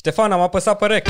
[0.00, 1.06] Ștefan, am apăsat pe rec.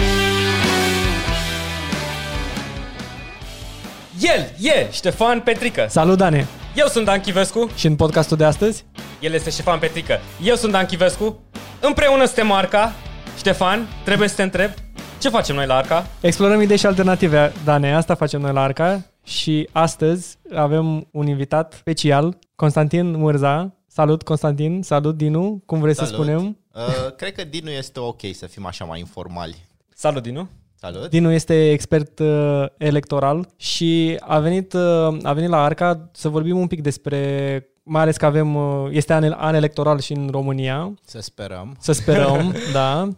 [4.20, 5.86] El e Ștefan Petrică.
[5.88, 6.46] Salut, Dane!
[6.76, 7.71] Eu sunt Dan Chivescu.
[7.74, 8.84] Și în podcastul de astăzi?
[9.21, 10.18] El este Ștefan Petrică.
[10.42, 11.40] Eu sunt Dan Chivescu.
[11.80, 12.92] Împreună suntem Arca.
[13.37, 14.71] Ștefan, trebuie să te întreb,
[15.21, 16.07] ce facem noi la Arca?
[16.20, 17.95] Explorăm idei și alternative, Dane.
[17.95, 19.02] Asta facem noi la Arca.
[19.25, 23.75] Și astăzi avem un invitat special, Constantin Mârza.
[23.87, 24.83] Salut, Constantin!
[24.83, 25.62] Salut, Dinu!
[25.66, 26.11] Cum vrei Salut.
[26.11, 26.59] să spunem?
[26.74, 29.56] Uh, cred că Dinu este ok să fim așa mai informali.
[29.95, 30.48] Salut, Dinu.
[30.74, 31.11] Salut.
[31.11, 36.59] Dinu este expert uh, electoral și a venit, uh, a venit la Arca să vorbim
[36.59, 37.19] un pic despre,
[37.83, 41.77] mai ales că avem, uh, este an, an electoral și în România, Să sperăm.
[41.80, 43.09] să sperăm, da.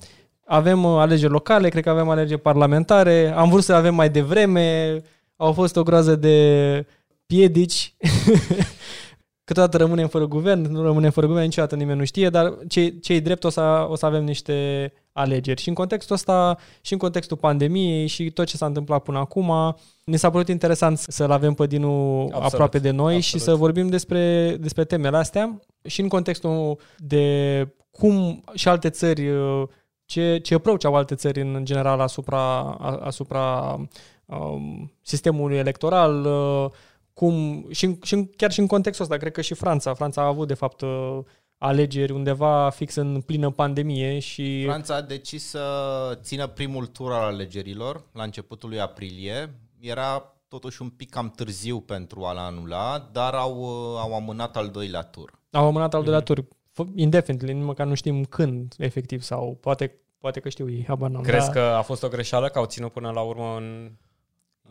[0.46, 4.98] Avem uh, alegeri locale, cred că avem alegeri parlamentare, am vrut să avem mai devreme,
[5.36, 6.86] au fost o groază de
[7.26, 7.94] piedici.
[9.52, 13.18] Câteodată rămânem fără guvern, nu rămânem fără guvern, niciodată nimeni nu știe, dar ce, ce
[13.18, 15.60] drept o să, o să avem niște alegeri.
[15.60, 19.76] Și în contextul ăsta, și în contextul pandemiei și tot ce s-a întâmplat până acum,
[20.04, 23.22] ne s-a părut interesant să-l avem pe Dinu Absolut, aproape de noi absolut.
[23.22, 29.28] și să vorbim despre, despre temele astea și în contextul de cum și alte țări,
[29.28, 29.62] uh,
[30.04, 33.76] ce, ce approach au alte țări în general asupra, a- asupra
[34.24, 36.70] um, sistemului electoral, uh,
[37.14, 39.94] cum, și, în- și în- chiar și în contextul ăsta, cred că și Franța.
[39.94, 41.18] Franța a avut, de fapt, uh,
[41.58, 44.62] alegeri undeva fix în plină pandemie și...
[44.64, 49.54] Franța a decis să țină primul tur al alegerilor la începutul lui aprilie.
[49.80, 54.68] Era totuși un pic cam târziu pentru a-l anula, dar au, uh, au amânat al
[54.68, 55.40] doilea tur.
[55.50, 59.98] Au amânat al doilea tur, f- indefinitely, nici măcar nu știm când, efectiv, sau poate,
[60.18, 61.22] poate că știu ei, habar n-am.
[61.22, 63.92] Crezi dar- că a fost o greșeală că au ținut până la urmă în...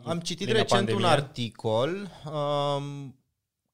[0.04, 1.04] Am citit plină recent pandemie?
[1.04, 3.16] un articol um,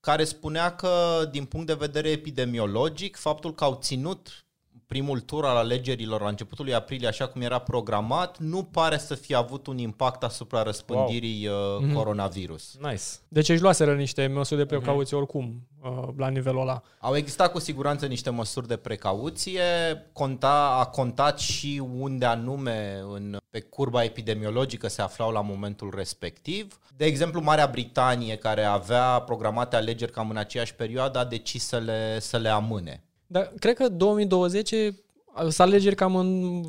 [0.01, 4.48] care spunea că, din punct de vedere epidemiologic, faptul că au ținut
[4.89, 9.15] primul tur al alegerilor la începutul lui aprilie, așa cum era programat, nu pare să
[9.15, 11.81] fie avut un impact asupra răspândirii wow.
[11.81, 11.95] Mhm.
[11.95, 12.77] coronavirus.
[12.81, 13.03] Nice.
[13.29, 14.83] Deci își luaseră niște măsuri de Mhm.
[14.83, 16.83] precauție oricum uh, la nivelul ăla.
[17.01, 19.63] Au existat cu siguranță niște măsuri de precauție,
[20.13, 26.79] conta, a contat și unde anume în, pe curba epidemiologică se aflau la momentul respectiv.
[26.97, 31.77] De exemplu, Marea Britanie, care avea programate alegeri cam în aceeași perioadă, a decis să
[31.79, 33.03] le, să le amâne.
[33.31, 34.69] Dar cred că 2020
[35.35, 36.63] sunt alegeri cam în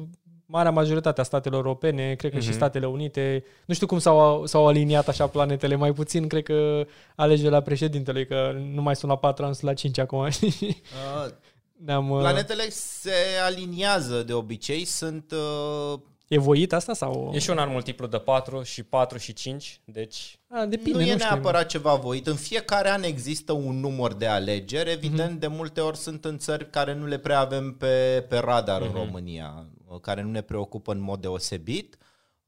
[0.45, 2.41] marea majoritate a statelor europene, cred că mm-hmm.
[2.41, 3.43] și Statele Unite.
[3.65, 8.25] Nu știu cum s-au, s-au aliniat așa planetele mai puțin, cred că alegerile la președintele,
[8.25, 10.29] că nu mai sunt la 4 ani, sunt la 5 acum.
[10.29, 10.81] știi?
[11.15, 11.31] Uh,
[11.85, 13.13] Ne-am, uh, Planetele se
[13.45, 15.99] aliniază de obicei, sunt uh,
[16.29, 17.31] E voit asta sau?
[17.33, 20.39] E și un an multiplu de 4 și 4 și 5, deci...
[20.49, 21.17] A, depinde, nu e știu.
[21.17, 22.27] neapărat ceva voit.
[22.27, 24.91] În fiecare an există un număr de alegeri.
[24.91, 25.39] Evident, Mhm.
[25.39, 28.89] de multe ori sunt în țări care nu le prea avem pe, pe radar Mhm.
[28.89, 29.65] în România,
[30.01, 31.97] care nu ne preocupă în mod deosebit.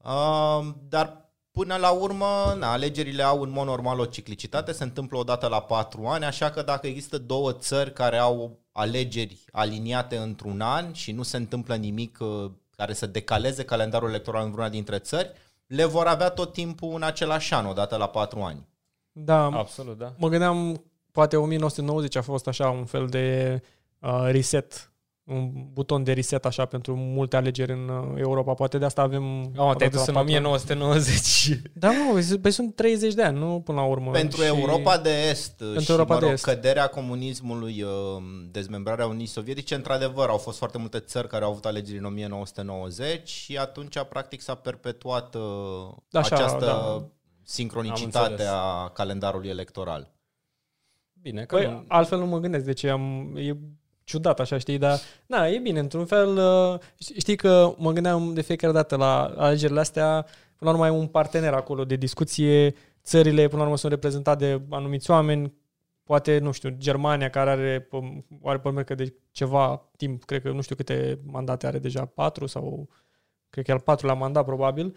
[0.04, 5.18] Uh, dar până la urmă, na, alegerile au în mod normal o ciclicitate, se întâmplă
[5.18, 10.16] o dată la patru ani, așa că dacă există două țări care au alegeri aliniate
[10.16, 12.50] într-un an și nu se întâmplă nimic uh,
[12.82, 15.32] care să decaleze calendarul electoral în vreuna dintre țări,
[15.66, 18.68] le vor avea tot timpul în același an, o dată la patru ani.
[19.12, 20.14] Da, Absolut, da.
[20.18, 23.60] mă gândeam, poate 1990 a fost așa un fel de
[23.98, 24.91] uh, reset,
[25.24, 28.54] un buton de reset așa pentru multe alegeri în uh, Europa.
[28.54, 29.40] Poate de asta avem...
[29.40, 30.46] Oh, te-ai odată dus la în patru ani.
[30.46, 31.60] 1990.
[31.74, 34.10] Da, mă, păi sunt 30 de ani, nu până la urmă.
[34.10, 36.44] Pentru Și- Europa de Est Pentru și Europa mă de rog, Est.
[36.44, 37.90] căderea comunismului, uh,
[38.50, 43.28] dezmembrarea Uniunii Sovietice, într-adevăr, au fost foarte multe țări care au avut alegeri în 1990
[43.28, 45.42] și atunci, practic, s-a perpetuat uh,
[46.12, 46.92] Așa, această da.
[46.92, 47.12] Am
[47.44, 48.50] sincronicitate înțeles.
[48.52, 50.12] a calendarului electoral.
[51.12, 51.84] Bine, că Păi, nu...
[51.88, 53.32] altfel nu mă gândesc de ce am...
[53.36, 53.56] E
[54.12, 54.98] ciudat așa, știi, dar...
[55.26, 56.36] Na, e bine, într-un fel...
[56.36, 56.78] uh,
[57.18, 61.06] Știi că mă gândeam de fiecare dată la alegerile astea, până la urmă ai un
[61.06, 62.74] partener acolo de discuție,
[63.04, 65.52] țările, până la urmă, sunt reprezentate de anumiți oameni,
[66.04, 70.50] poate, nu știu, Germania, care are, p- are pe că de ceva timp, cred că
[70.50, 72.88] nu știu câte mandate are deja, patru sau
[73.50, 74.96] cred că e al patrulea mandat probabil.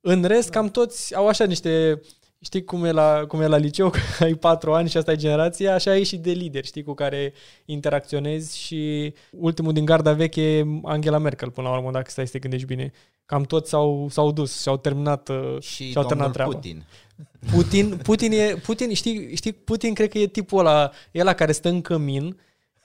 [0.00, 2.00] În rest, cam toți au așa niște
[2.40, 5.16] Știi cum e la, cum e la liceu, că ai patru ani și asta e
[5.16, 7.32] generația, așa e și de lideri, știi, cu care
[7.64, 12.32] interacționezi și ultimul din garda veche e Angela Merkel, până la urmă, dacă stai să
[12.32, 12.92] te gândești bine.
[13.26, 16.52] Cam toți s-au, s-au dus și au terminat, uh, Și și-au domnul terminat treaba.
[16.52, 16.84] Putin.
[17.50, 21.52] Putin, Putin, e, Putin știi, știi, Putin cred că e tipul ăla, e ăla care
[21.52, 22.36] stă în cămin,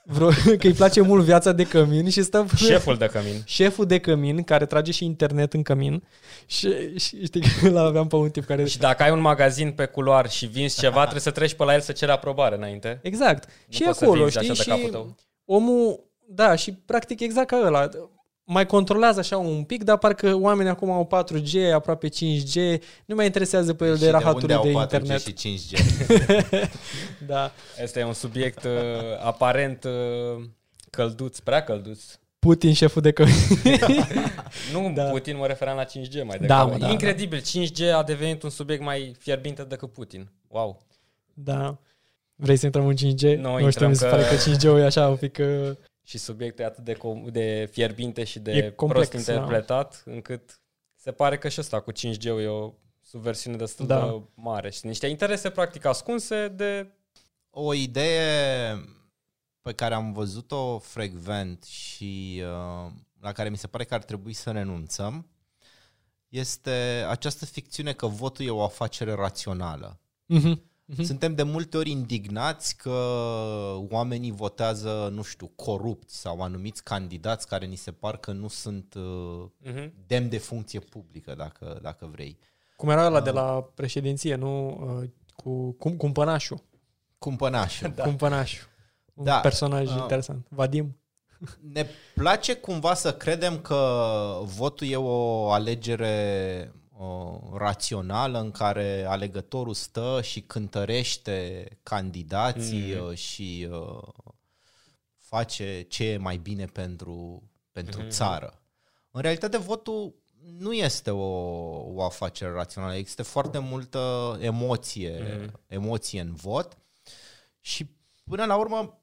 [0.04, 0.28] vreo,
[0.58, 3.42] că îi place mult viața de cămin și stă Șeful de cămin.
[3.44, 6.02] șeful de cămin, care trage și internet în cămin
[6.46, 8.64] și, și știi că îl aveam pe un tip care...
[8.66, 11.74] Și dacă ai un magazin pe culoar și vinzi ceva, trebuie să treci pe la
[11.74, 13.00] el să ceri aprobare înainte.
[13.02, 13.44] Exact.
[13.46, 15.16] Nu și poți să acolo, vinzi știi, așa de capul și tău.
[15.44, 17.88] omul, da, și practic exact ca ăla.
[18.52, 23.24] Mai controlează așa un pic, dar parcă oamenii acum au 4G, aproape 5G, nu mai
[23.26, 25.20] interesează pe el de Și rahaturile unde de, au 4G internet.
[25.20, 25.78] și 5G?
[27.26, 27.52] Da.
[27.82, 28.70] Este un subiect uh,
[29.24, 30.44] aparent uh,
[30.90, 32.00] călduț, prea călduț.
[32.38, 33.24] Putin, șeful de că...
[34.72, 35.02] Nu Da.
[35.04, 36.70] Putin, mă refeream la 5G mai Da, degrabă.
[36.70, 40.30] mă, da, Incredibil, 5G a devenit un subiect mai fierbinte decât Putin.
[40.48, 40.82] Wow.
[41.34, 41.78] da.
[42.34, 43.36] Vrei să intrăm în 5G?
[43.38, 45.38] Nu nu știu, intrăm mi se că- pare că 5G-ul e așa un pic...
[45.40, 45.70] Uh,
[46.02, 49.32] Și subiectul e atât de, com- de fierbinte și E de complex, prost da.
[49.32, 50.60] interpretat, încât
[50.94, 54.06] se pare că și ăsta cu 5G-ul e o subversiune destul Da.
[54.06, 56.92] de mare și niște interese practic ascunse de...
[57.50, 58.74] O idee
[59.60, 62.90] pe care am văzut-o frecvent și uh,
[63.20, 65.26] la care mi se pare că ar trebui să renunțăm
[66.28, 70.00] este această ficțiune că votul e o afacere rațională.
[70.84, 71.02] Mhm.
[71.02, 72.90] Suntem de multe ori indignați că
[73.90, 78.94] oamenii votează, nu știu, corupți sau anumiți candidați care ni se par că nu sunt
[78.94, 79.90] uh, Uh-huh.
[80.06, 82.38] demn de funcție publică, dacă, dacă vrei.
[82.76, 83.34] Cum era ăla de Ah.
[83.34, 84.68] la președinție, nu?
[85.00, 86.62] Uh, Cu cum, cumpănașul.
[87.18, 87.92] Cumpănașul.
[87.96, 88.02] Da.
[88.02, 88.68] Cumpănașul.
[89.14, 89.40] Un Da.
[89.40, 89.96] personaj Ah.
[90.00, 90.46] interesant.
[90.48, 90.96] Vadim.
[91.72, 93.76] Ne place cumva să credem că
[94.42, 103.04] votul e o alegere o, rațională în care alegătorul stă și cântărește candidații Mhm.
[103.04, 103.14] mm.
[103.14, 104.08] și uh,
[105.18, 107.42] face ce e mai bine pentru,
[107.72, 108.06] pentru Mhm.
[108.06, 108.12] mm-hmm.
[108.12, 108.62] țară.
[109.10, 110.14] În realitate, votul
[110.58, 111.26] nu este o,
[111.94, 112.94] o afacere rațională.
[112.94, 115.40] Există foarte multă emoție, Mhm.
[115.40, 115.60] mm.
[115.66, 116.78] emoție în vot
[117.60, 117.86] și
[118.24, 118.96] până la urmă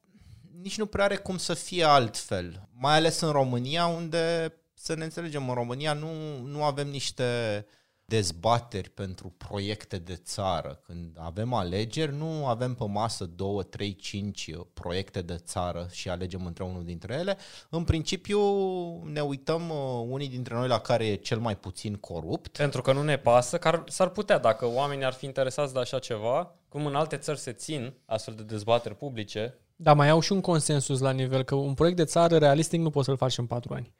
[0.61, 2.67] nici nu prea are cum să fie altfel.
[2.73, 7.65] Mai ales în România, unde, să ne înțelegem, în România nu, nu avem niște
[8.09, 10.81] dezbateri pentru proiecte de țară.
[10.85, 16.45] Când avem alegeri, nu avem pe masă două, trei, cinci proiecte de țară și alegem
[16.45, 17.37] între unul dintre ele.
[17.69, 18.39] În principiu
[19.03, 22.57] ne uităm uh, unii dintre noi la care e cel mai puțin corupt.
[22.57, 25.79] Pentru că nu ne pasă, că ar, s-ar putea, dacă oamenii ar fi interesați de
[25.79, 30.19] așa ceva, cum în alte țări se țin astfel de dezbateri publice, Da, mai au
[30.19, 33.37] și un consensus la nivel că un proiect de țară realistic nu poți să-l faci
[33.37, 33.93] în patru ani.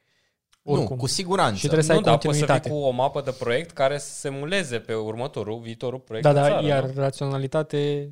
[0.72, 0.94] Oricum.
[0.96, 1.54] Nu, cu siguranță.
[1.54, 2.68] Și trebuie să nu, ai da, poți să vii continuitate.
[2.80, 6.40] cu o mapă de proiect care să se muleze pe următorul, viitorul proiect Da, de
[6.40, 6.66] da, țară.
[6.66, 7.00] iar nu?
[7.00, 8.10] raționalitate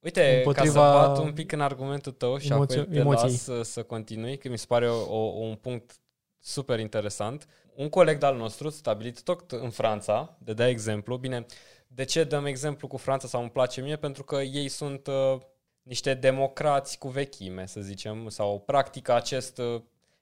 [0.00, 3.30] Uite, împotriva ca să bat un pic în argumentul tău și emoții- apoi te emoției.
[3.30, 5.96] las să, să continui, că mi se pare o, o, un punct
[6.38, 7.46] super interesant.
[7.74, 11.46] Un coleg de-al nostru, stabilit tot în Franța, de da exemplu, bine,
[11.86, 13.96] de ce dăm exemplu cu Franța sau îmi place mie?
[13.96, 15.40] Pentru că ei sunt uh,
[15.82, 19.80] niște democrați cu vechime, să zicem, sau practică acest uh,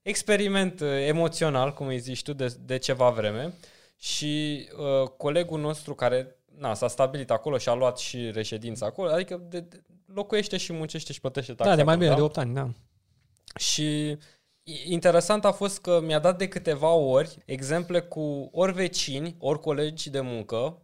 [0.08, 3.52] experiment uh, emoțional, cum îi zici tu, de, de ceva vreme.
[3.96, 9.10] Și uh, colegul nostru care na, s-a stabilit acolo și a luat și reședința acolo,
[9.10, 12.26] adică de, de, locuiește și muncește și plătește taxe Da, de mai acolo, bine, da?
[12.26, 12.70] de 8 ani, da.
[13.58, 14.18] Și
[14.84, 20.10] interesant a fost că mi-a dat de câteva ori exemple cu ori vecini, ori colegi
[20.10, 20.82] de muncă,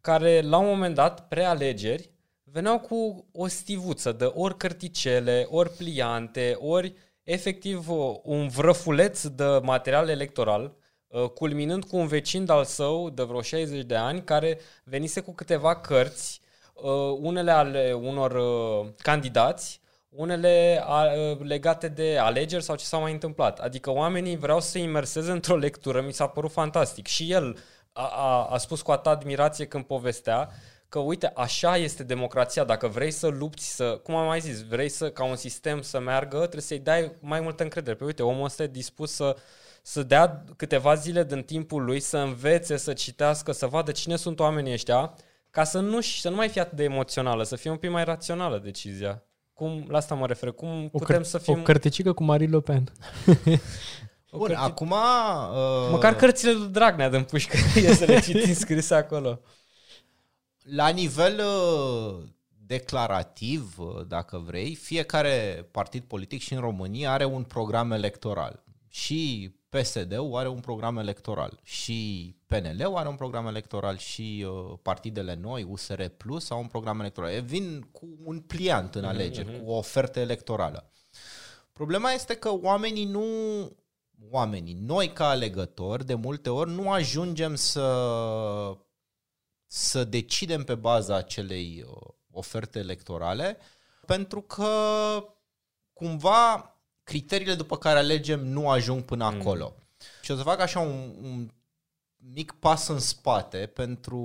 [0.00, 2.10] care la un moment dat, prealegeri,
[2.42, 6.94] veneau cu o stivuță de ori cărticele, ori pliante, ori
[7.24, 10.76] efectiv uh, un vrăfuleț de material electoral,
[11.06, 15.34] uh, culminând cu un vecin de-al său de vreo 60 de ani care venise cu
[15.34, 16.40] câteva cărți,
[16.74, 22.98] uh, unele ale unor uh, candidați, unele a, uh, legate de alegeri sau ce s-a
[22.98, 23.58] mai întâmplat.
[23.58, 27.06] Adică oamenii vreau să se imerseze într-o lectură, mi s-a părut fantastic.
[27.06, 27.56] Și el
[27.92, 30.48] a, a, a spus cu atâta admirație când povestea
[30.92, 34.88] că uite, așa este democrația, dacă vrei să lupți, să, cum am mai zis, vrei
[34.88, 37.96] să ca un sistem să meargă, trebuie să-i dai mai multă încredere.
[37.96, 39.36] Pe uite, omul ăsta e dispus să,
[39.82, 44.40] să dea câteva zile din timpul lui, să învețe, să citească, să vadă cine sunt
[44.40, 45.14] oamenii ăștia,
[45.50, 48.04] ca să nu, să nu mai fie atât de emoțională, să fie un pic mai
[48.04, 49.22] rațională decizia.
[49.54, 51.58] Cum, la asta mă refer, cum O, putem căr- să fim...
[51.58, 52.92] o cărticică cu Marie Le Pen.
[54.32, 54.90] Bun, cărți- acum...
[54.90, 57.56] Uh, Măcar cărțile lui Dragnea din pușcă
[57.86, 59.40] e să le citim scrise acolo.
[60.62, 62.22] La nivel uh,
[62.66, 68.64] declarativ, uh, dacă vrei, fiecare partid politic și în România are un program electoral.
[68.88, 75.34] Și PSD-ul are un program electoral, și PNL-ul are un program electoral, și uh, partidele
[75.34, 77.30] noi, USR Plus, au un program electoral.
[77.30, 80.90] E Vin cu un pliant în alegeri, cu o ofertă electorală.
[81.72, 83.24] Problema este că oamenii nu
[84.30, 87.82] oamenii, noi ca alegători, de multe ori nu ajungem să
[89.74, 93.58] să decidem pe baza acelei uh, oferte electorale,
[94.06, 94.68] pentru că
[95.92, 99.40] cumva criteriile după care alegem nu ajung până Mm.
[99.40, 99.74] acolo.
[100.22, 101.50] Și o să fac așa un, un
[102.16, 104.18] mic pas în spate pentru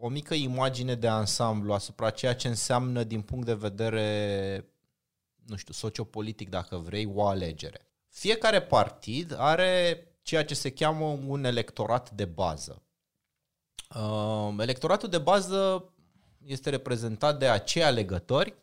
[0.00, 4.68] o mică imagine de ansamblu asupra ceea ce înseamnă din punct de vedere,
[5.46, 7.88] nu știu, sociopolitic, dacă vrei, o alegere.
[8.08, 12.83] fiecare partid are ceea ce se cheamă un electorat de bază.
[13.94, 15.92] Uh, electoratul de bază
[16.46, 18.54] este reprezentat de acei alegători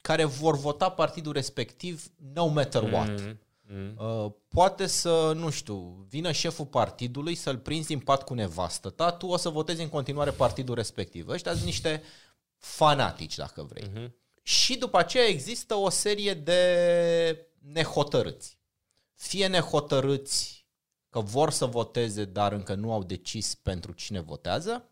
[0.00, 3.20] care vor vota partidul respectiv no matter what.
[3.20, 3.38] Mm.
[3.66, 3.96] Mm.
[3.96, 9.12] Uh, poate să, nu știu, vină șeful partidului să-l prinzi în pat cu nevastă ta,
[9.12, 11.28] tu o să votezi în continuare partidul respectiv.
[11.28, 12.02] Ăștia sunt niște
[12.56, 13.88] fanatici, dacă vrei.
[13.88, 14.10] Mm-hmm.
[14.42, 18.58] Și după aceea există o serie de nehotărâți.
[19.14, 20.61] Fie nehotărâți
[21.12, 24.88] că vor să voteze, dar încă nu au decis pentru cine votează,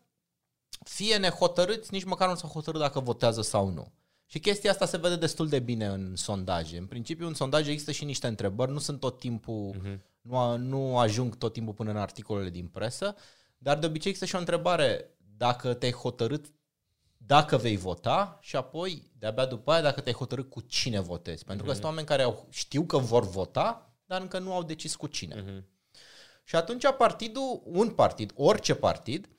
[0.83, 3.91] fie nehotărâți, nici măcar nu s-au hotărât dacă votează sau nu.
[4.25, 6.77] Și chestia asta se vede destul de bine în sondaje.
[6.77, 9.99] În principiu, în sondaje există și niște întrebări, nu sunt tot timpul, uh-huh.
[10.21, 13.15] nu, nu ajung tot timpul până în articolele din presă,
[13.57, 16.45] dar de obicei există și o întrebare dacă te-ai hotărât
[17.17, 21.45] dacă vei vota și apoi, de-abia după aia, dacă te-ai hotărât cu cine votezi.
[21.45, 21.67] Pentru uh-huh.
[21.67, 25.07] că sunt oameni care au, știu că vor vota, dar încă nu au decis cu
[25.07, 25.35] cine.
[25.43, 25.70] Uh-huh.
[26.43, 29.29] Și atunci partidul, un partid, orice partid,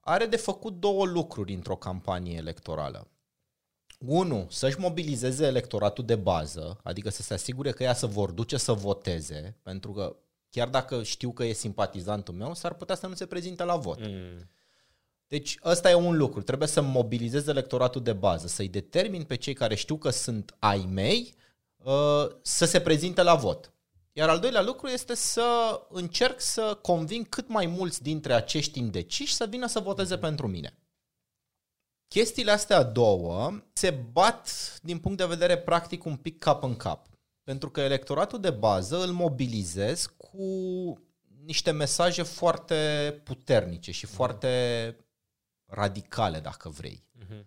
[0.00, 3.10] are de făcut două lucruri într-o campanie electorală.
[3.98, 8.56] Unu, să-și mobilizeze electoratul de bază, adică să se asigure că ea să vor duce
[8.56, 10.16] să voteze, pentru că
[10.50, 13.98] chiar dacă știu că e simpatizantul meu, s-ar putea să nu se prezinte la vot.
[14.00, 14.50] Mm.
[15.28, 19.54] Deci ăsta e un lucru, trebuie să mobilizez electoratul de bază, să-i determin pe cei
[19.54, 21.34] care știu că sunt ai mei
[21.76, 23.72] uh, să se prezinte la vot.
[24.12, 29.34] Iar al doilea lucru este să încerc să conving cât mai mulți dintre acești indeciși
[29.34, 30.20] să vină să voteze mm.
[30.20, 30.74] pentru mine.
[32.08, 34.48] Chestiile astea două se bat
[34.82, 37.06] din punct de vedere practic un pic cap în cap.
[37.42, 40.44] Pentru că electoratul de bază îl mobilizez cu
[41.44, 44.96] niște mesaje foarte puternice și foarte
[45.66, 47.04] radicale, dacă vrei.
[47.18, 47.44] Uh-huh.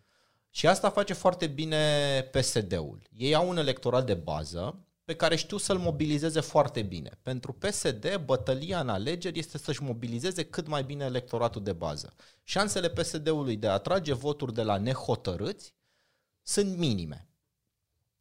[0.49, 3.01] Și asta face foarte bine PSD-ul.
[3.17, 7.19] Ei au un electorat de bază pe care știu să-l mobilizeze foarte bine.
[7.21, 12.13] Pentru PSD, bătălia în alegeri este să-și mobilizeze cât mai bine electoratul de bază.
[12.43, 15.73] Șansele PSD-ului de a atrage voturi de la nehotărâți
[16.41, 17.27] sunt minime.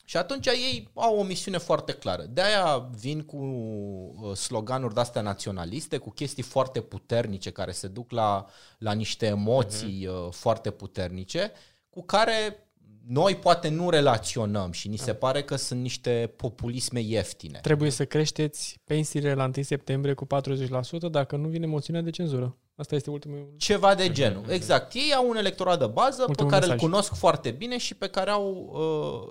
[0.05, 2.23] Și atunci ei au o misiune foarte clară.
[2.23, 8.11] De aia vin cu uh, sloganuri de-astea naționaliste, cu chestii foarte puternice care se duc
[8.11, 8.47] la,
[8.79, 10.31] la niște emoții uh-huh.
[10.31, 11.53] foarte puternice,
[11.91, 12.67] cu care
[13.07, 17.59] noi poate nu relaționăm și ni se pare că sunt niște populisme ieftine.
[17.63, 22.57] Trebuie să creșteți pensiile la 1 septembrie cu 40% dacă nu vine moțiunea de cenzură.
[22.75, 23.55] Asta este ultimul...
[23.57, 24.95] Ceva de genul, exact.
[24.95, 26.83] Ei au un electorat de bază ultimul pe care mesaj.
[26.83, 28.71] îl cunosc foarte bine și pe care au,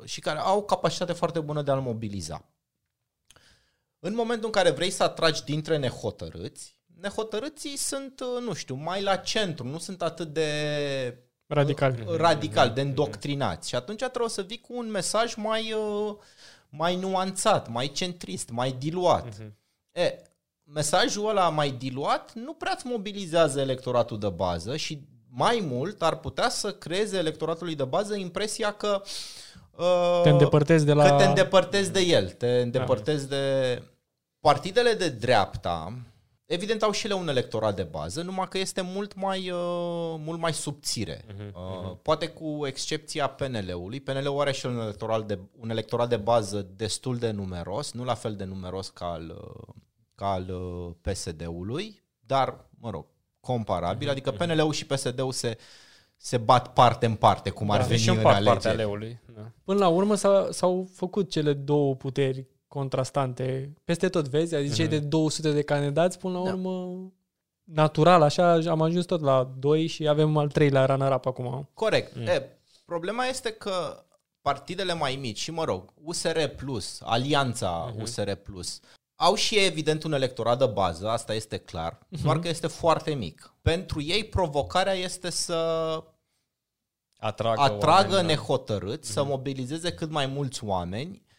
[0.01, 2.45] uh, și care au capacitate foarte bună de a-l mobiliza.
[3.99, 9.01] În momentul în care vrei să atragi dintre nehotărâți, nehotărâții sunt, uh, nu știu, mai
[9.01, 10.51] la centru, nu sunt atât de
[11.53, 11.95] Radical.
[12.17, 13.69] Radical, de îndoctrinați.
[13.69, 16.15] Și atunci trebuie să vii cu un mesaj mai, uh,
[16.69, 19.27] mai nuanțat, mai centrist, mai diluat.
[19.27, 19.51] Uh-huh.
[19.91, 20.17] E,
[20.63, 26.15] mesajul ăla mai diluat nu prea îți mobilizează electoratul de bază și mai mult ar
[26.15, 29.01] putea să creeze electoratului de bază impresia că
[29.71, 31.09] uh, te îndepărtezi de la...
[31.09, 33.35] Că te îndepărtezi de el, te îndepărtezi da.
[33.35, 33.81] de...
[34.39, 35.93] Partidele de dreapta,
[36.51, 40.39] Evident au și ele un electorat de bază, numai că este mult mai, uh, mult
[40.39, 41.17] mai subțire.
[41.17, 42.01] Uh-huh, uh-huh.
[42.01, 43.99] Poate cu excepția PNL-ului.
[43.99, 48.13] PNL-ul are și un electorat, de, un electorat de bază destul de numeros, nu la
[48.13, 49.73] fel de numeros ca al, uh,
[50.15, 53.05] ca al uh, PSD-ului, dar, mă rog,
[53.39, 54.07] comparabil.
[54.07, 55.57] Uh-huh, adică PNL-ul și PSD-ul se,
[56.17, 59.19] se bat parte în parte, cum da, ar veni în alegeri.
[59.35, 59.51] Da.
[59.63, 60.15] Până la urmă
[60.49, 64.55] s-au făcut cele două puteri contrastante peste tot, vezi?
[64.55, 64.89] Adică uh-huh.
[64.89, 66.51] de 200 de candidați, până la da.
[66.51, 67.11] urmă,
[67.63, 71.69] natural, așa, am ajuns tot la 2 și avem al treilea runner-up acum.
[71.73, 72.15] Corect.
[72.15, 72.27] Mm.
[72.27, 74.03] E, problema este că
[74.41, 78.01] partidele mai mici și, mă rog, USR Plus, Alianța uh-huh.
[78.01, 78.79] USR Plus,
[79.15, 82.21] au și ei, evident, un electorat de bază, asta este clar, uh-huh.
[82.23, 83.53] doar că este foarte mic.
[83.61, 85.55] Pentru ei, provocarea este să
[87.17, 88.33] atragă, atragă oameni, da.
[88.33, 89.13] nehotărâți, uh-huh.
[89.13, 91.29] să mobilizeze cât mai mulți oameni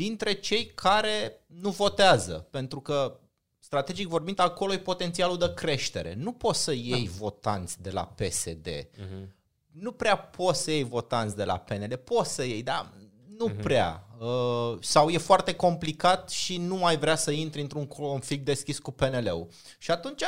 [0.00, 3.20] dintre cei care nu votează, pentru că
[3.58, 6.14] strategic vorbind, acolo e potențialul de creștere.
[6.14, 7.12] Nu poți să iei da.
[7.16, 8.68] votanți de la PSD.
[8.68, 8.98] Uh-huh.
[8.98, 9.34] Mhm.
[9.70, 11.96] Nu prea poți să iei votanți de la PNL.
[11.96, 12.92] Poți să iei, dar
[13.38, 13.62] nu uh-huh.
[13.62, 14.06] prea.
[14.18, 18.90] Uh, sau e foarte complicat și nu mai vrea să intri într-un conflict deschis cu
[18.90, 19.48] PNL-ul.
[19.78, 20.22] Și atunci,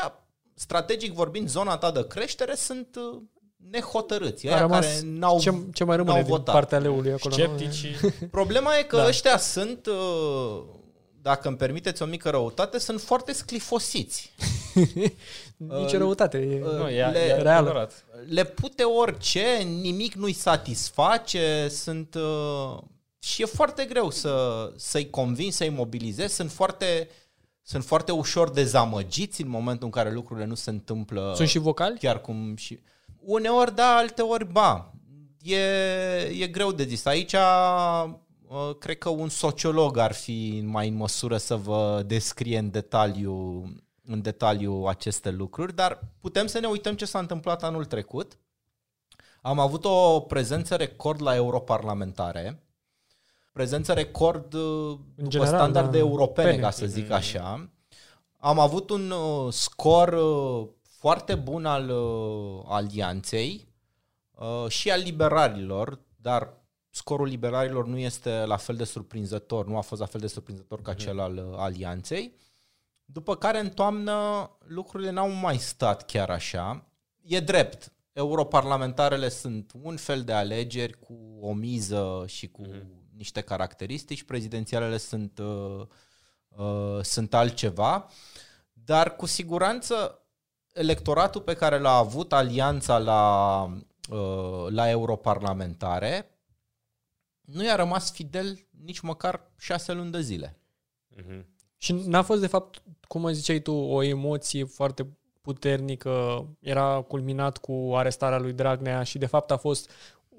[0.54, 3.22] strategic vorbind, zona ta de creștere sunt uh,
[3.70, 6.44] nehotărâți, aia care n-au, ce, ce mai rămâne n-au votat.
[6.44, 7.34] din partea leului acolo.
[7.34, 7.86] Sceptici.
[8.30, 9.06] Problema e că da.
[9.06, 10.62] ăștia sunt, uh,
[11.22, 14.32] dacă îmi permiteți o mică răutate, sunt foarte sclifosiți.
[15.56, 17.90] Nici uh, răutate, e, uh, nu, e, le, e reală.
[18.28, 19.44] Le pute orice,
[19.80, 22.16] nimic nu-i satisface, sunt...
[23.18, 26.34] și e foarte greu să, să-i convins, să-i mobilizezi.
[26.34, 27.08] Sunt foarte,
[27.62, 31.32] sunt foarte ușor dezamăgiți în momentul în care lucrurile nu se întâmplă.
[31.36, 31.98] Sunt și vocali?
[31.98, 32.80] Chiar cum și...
[33.24, 34.92] Uneori da, alteori ba.
[35.42, 35.56] E,
[36.40, 37.04] e greu de zis.
[37.04, 42.70] Aici uh, cred că un sociolog ar fi mai în măsură să vă descrie în
[42.70, 43.64] detaliu,
[44.04, 48.38] în detaliu aceste lucruri, dar putem să ne uităm ce s-a întâmplat anul trecut.
[49.42, 52.62] Am avut o prezență record la europarlamentare,
[53.52, 55.98] prezență record uh, după general, standarde da.
[55.98, 56.62] europene, Pene.
[56.62, 57.70] ca să zic așa.
[58.38, 60.68] Am avut un uh, scor uh,
[61.02, 63.68] foarte bun al uh, alianței
[64.30, 66.54] uh, și al liberalilor, dar
[66.90, 70.82] scorul liberalilor nu este la fel de surprinzător, nu a fost la fel de surprinzător
[70.82, 72.36] ca cel al uh, alianței.
[73.04, 76.86] După care în toamnă lucrurile n-au mai stat chiar așa.
[77.22, 82.62] E drept, europarlamentarele sunt un fel de alegeri cu o miză și cu
[83.16, 85.86] niște caracteristici, prezidențialele sunt, uh,
[86.48, 88.08] uh, sunt altceva,
[88.72, 90.16] dar cu siguranță
[90.72, 93.62] electoratul pe care l-a avut alianța la,
[94.10, 96.26] uh, la europarlamentare
[97.40, 100.56] nu i-a rămas fidel nici măcar șase luni de zile.
[101.16, 101.46] Mhm.
[101.76, 105.06] Și n-a fost, de fapt, cum ziceai tu, o emoție foarte
[105.40, 109.90] puternică, era culminat cu arestarea lui Dragnea și, de fapt, a fost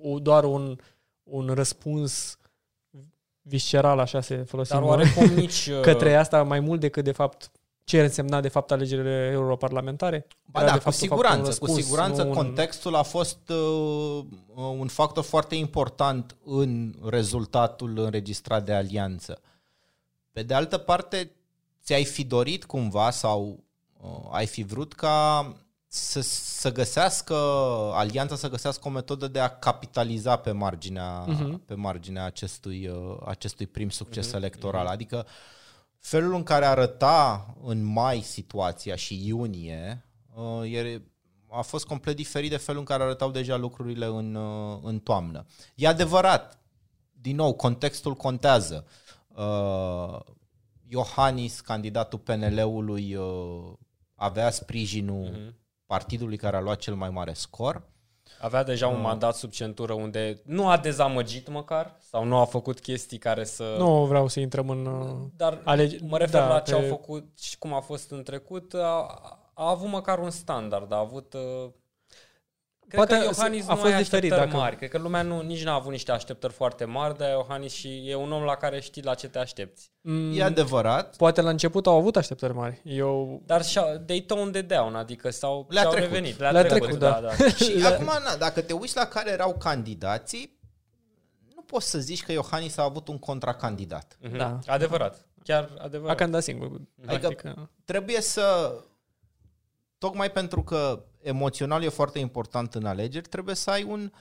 [0.02, 0.80] o- doar un,
[1.24, 2.38] un răspuns
[3.42, 4.90] visceral, așa se folosim, Dar nu?
[4.92, 5.68] oarecum nici...
[5.74, 7.52] uh, către asta mai mult decât, de fapt,
[7.84, 10.28] ce însemna, de fapt, alegerile europarlamentare?
[10.46, 12.36] Ba Era, da, de cu fapt, un siguranță, fapt, un cu răspuns, siguranță nu un-
[12.36, 14.24] contextul a fost uh,
[14.56, 19.42] un factor foarte important în rezultatul înregistrat de alianță.
[20.32, 21.32] Pe de altă parte,
[21.84, 23.64] ți-ai fi dorit cumva sau
[24.02, 25.48] uh, ai fi vrut ca
[25.88, 27.34] să, să găsească,
[27.94, 31.66] alianța să găsească o metodă de a capitaliza pe marginea, Mhm.
[31.66, 34.86] pe marginea acestui, uh, acestui prim succes electoral.
[34.88, 35.26] Adică
[36.04, 41.02] felul în care arăta în mai situația și iunie uh, e,
[41.50, 45.46] a fost complet diferit de felul în care arătau deja lucrurile în, uh, în toamnă.
[45.76, 46.60] E adevărat,
[47.12, 48.86] din nou, contextul contează.
[49.28, 50.20] Uh,
[50.88, 53.74] Iohannis, candidatul PNL-ului, uh,
[54.16, 55.56] avea sprijinul Mhm.
[55.86, 57.92] partidului care a luat cel mai mare scor.
[58.44, 58.94] Avea deja Ah.
[58.94, 63.44] un mandat sub centură unde nu a dezamăgit măcar sau nu a făcut chestii care
[63.44, 63.76] să...
[63.78, 64.86] Nu vreau să intrăm în...
[64.86, 68.12] uh, Dar Alege- mă refer da, la ce pe- au făcut și cum a fost
[68.12, 68.74] în trecut.
[68.74, 69.20] A,
[69.54, 71.34] a avut măcar un standard, a avut...
[71.34, 71.70] Uh,
[72.94, 74.76] cred Poate că Iohannis a nu fost are diferit, așteptări dacă- mari.
[74.76, 78.16] Cred că lumea nu, nici n-a avut niște așteptări foarte mari de Iohannis și e
[78.16, 79.92] un om la care știi la ce te aștepți.
[80.02, 82.82] mm, E adevărat, Poate la început au avut așteptări mari.
[82.84, 86.12] Eu Dar și-au, they toned it down, adică s-au, Le-a și-au trecut.
[86.12, 86.40] revenit.
[86.40, 87.20] Le-a, Le-a trecut, trecut, da.
[87.22, 87.30] da.
[87.38, 87.48] da.
[87.66, 90.60] Și La- acum, na, dacă te uiți la care erau candidații,
[91.56, 94.18] nu poți să zici că Iohannis a avut un contracandidat.
[94.22, 94.38] Mhm.
[94.38, 94.60] Da.
[94.66, 95.26] Adevărat.
[95.44, 96.16] Chiar a adevărat.
[96.18, 96.68] candidat singur.
[97.06, 98.74] Adică- Practic, uh, Trebuie să,
[99.98, 104.12] tocmai pentru că emoțional e foarte important în alegeri, trebuie să ai un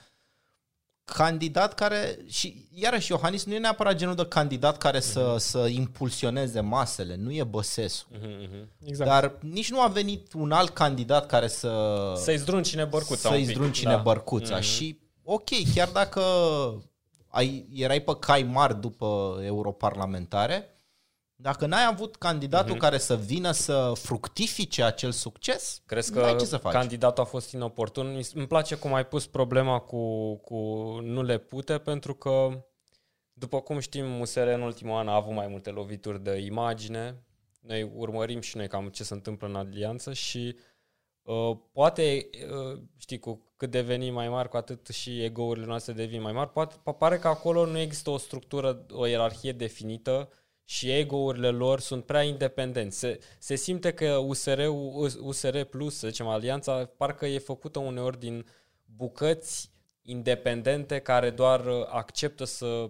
[1.05, 6.59] candidat care, și iarăși Iohannis nu e neapărat genul de candidat care să, să impulsioneze
[6.59, 8.09] masele, nu e Băsescu.
[8.11, 8.69] Mhm, mhm.
[8.85, 9.09] exact.
[9.09, 13.45] Dar nici nu a venit un alt candidat care să Să-i zdruncine bărcuța un să-i
[13.45, 13.55] pic.
[13.55, 13.97] zdruncine da.
[13.97, 14.55] bărcuța.
[14.55, 14.63] Mhm.
[14.63, 16.21] Și ok, chiar dacă
[17.27, 20.72] ai, erai pe cai mari după europarlamentare,
[21.43, 22.79] dacă n-ai avut candidatul Mhm.
[22.79, 26.73] care să vină să fructifice acel succes, Crezi n-ai că ce să faci.
[26.73, 28.15] candidatul a fost inoportun?
[28.15, 30.55] Mi- Îmi place cum ai pus problema cu, cu
[31.01, 32.63] nu le pute, pentru că,
[33.33, 37.23] după cum știm, USR în ultimul an a avut mai multe lovituri de imagine.
[37.61, 40.55] Noi urmărim și noi cam ce se întâmplă în alianță și
[41.21, 46.21] uh, poate, uh, știi, cu cât devenim mai mari, cu atât și egourile noastre devin
[46.21, 46.49] mai mari.
[46.51, 50.29] Poate, pare că acolo nu există o structură, o ierarhie definită
[50.63, 52.99] și ego-urile lor sunt prea independenți.
[52.99, 58.45] Se, se simte că USR-ul, USR Plus, să zicem, alianța, parcă e făcută uneori din
[58.85, 59.71] bucăți
[60.01, 62.89] independente care doar uh, acceptă să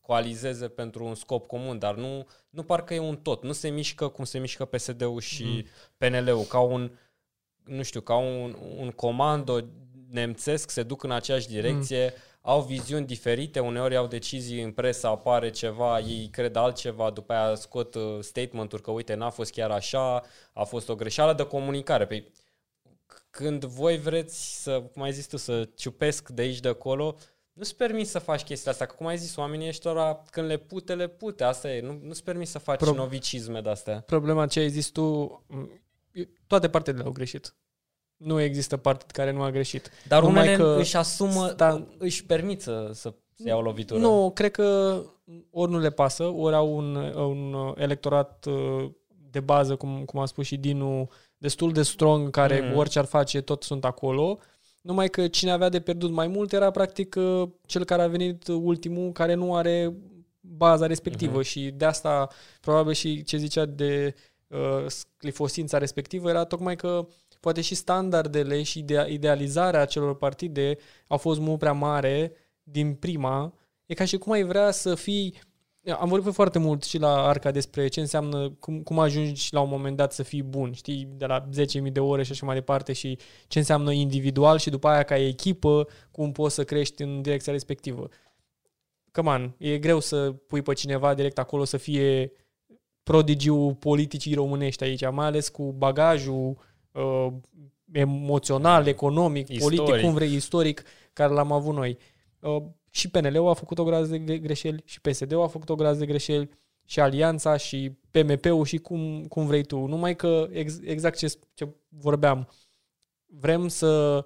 [0.00, 3.42] coalizeze pentru un scop comun, dar nu, nu parcă e un tot.
[3.42, 5.64] Nu se mișcă cum se mișcă PSD-ul și mm.
[5.96, 6.98] PNL-ul, ca un,
[7.64, 9.60] nu știu, ca un, un comando
[10.10, 12.22] nemțesc, se duc în aceeași direcție, mm.
[12.42, 17.54] Au viziuni diferite, uneori au decizii în presă, apare ceva, ei cred altceva, după aia
[17.54, 20.22] scot uh, statement-uri că uite, n-a fost chiar așa,
[20.52, 22.06] a fost o greșeală de comunicare.
[22.06, 22.32] Păi,
[23.12, 27.16] c- când voi vreți să, cum ai zis tu, să ciupesc de aici de acolo,
[27.52, 30.94] nu-ți permis să faci chestia asta, că cum ai zis, oamenii ăștia, când le pute,
[30.94, 34.00] le pute, asta e, nu, nu-ți permis să faci Pro- novicisme de-astea.
[34.00, 35.82] Problema ce ai zis tu, m,
[36.46, 37.54] toate partidele au greșit.
[38.20, 39.90] Nu există partid care nu a greșit.
[40.08, 44.00] Dar Numai unele că își asumă, sta- își permit să, să, să iau lovitură?
[44.00, 45.00] Nu, cred că
[45.50, 48.90] ori nu le pasă, ori au un, un electorat uh,
[49.30, 52.76] de bază, cum, cum a spus și Dinu, destul de strong, care mm.
[52.76, 54.38] orice ar face, tot sunt acolo.
[54.80, 58.46] Numai că cine avea de pierdut mai mult era practic uh, cel care a venit
[58.48, 59.94] ultimul, care nu are
[60.40, 61.46] baza respectivă uh-huh.
[61.46, 62.28] și de asta
[62.60, 64.14] probabil și ce zicea de
[64.46, 67.06] uh, sclifosința respectivă era tocmai că
[67.40, 70.76] poate și standardele și idealizarea acelor partide
[71.06, 73.54] au fost mult prea mare din prima.
[73.86, 75.34] E ca și cum ai vrea să fii
[75.98, 79.68] am vorbit foarte mult și la Arca despre ce înseamnă, cum, cum ajungi la un
[79.68, 81.48] moment dat să fii bun, știi, de la
[81.84, 85.16] 10.000 de ore și așa mai departe și ce înseamnă individual și după aia ca
[85.16, 88.08] echipă, cum poți să crești în direcția respectivă.
[89.10, 92.32] Căman, e greu să pui pe cineva direct acolo să fie
[93.02, 96.56] prodigiul politicii românești aici, mai ales cu bagajul
[96.92, 97.32] uh,
[97.92, 99.80] emoțional, economic, istoric.
[99.80, 101.98] politic, cum vrei, istoric, care l-am avut noi.
[102.40, 105.98] Uh, și PNL-ul a făcut o groază de greșeli, și PSD-ul a făcut o groază
[105.98, 106.50] de greșeli,
[106.84, 109.86] și Alianța, și PMP-ul, și cum, cum vrei tu.
[109.86, 112.48] Numai că ex, exact ce, ce vorbeam,
[113.26, 114.24] vrem să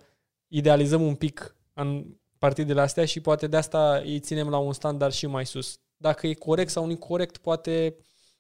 [0.49, 2.07] idealizăm un pic în
[2.39, 5.79] partidele astea și poate de asta îi ținem la un standard și mai sus.
[5.97, 7.97] Dacă e corect sau nu e corect, poate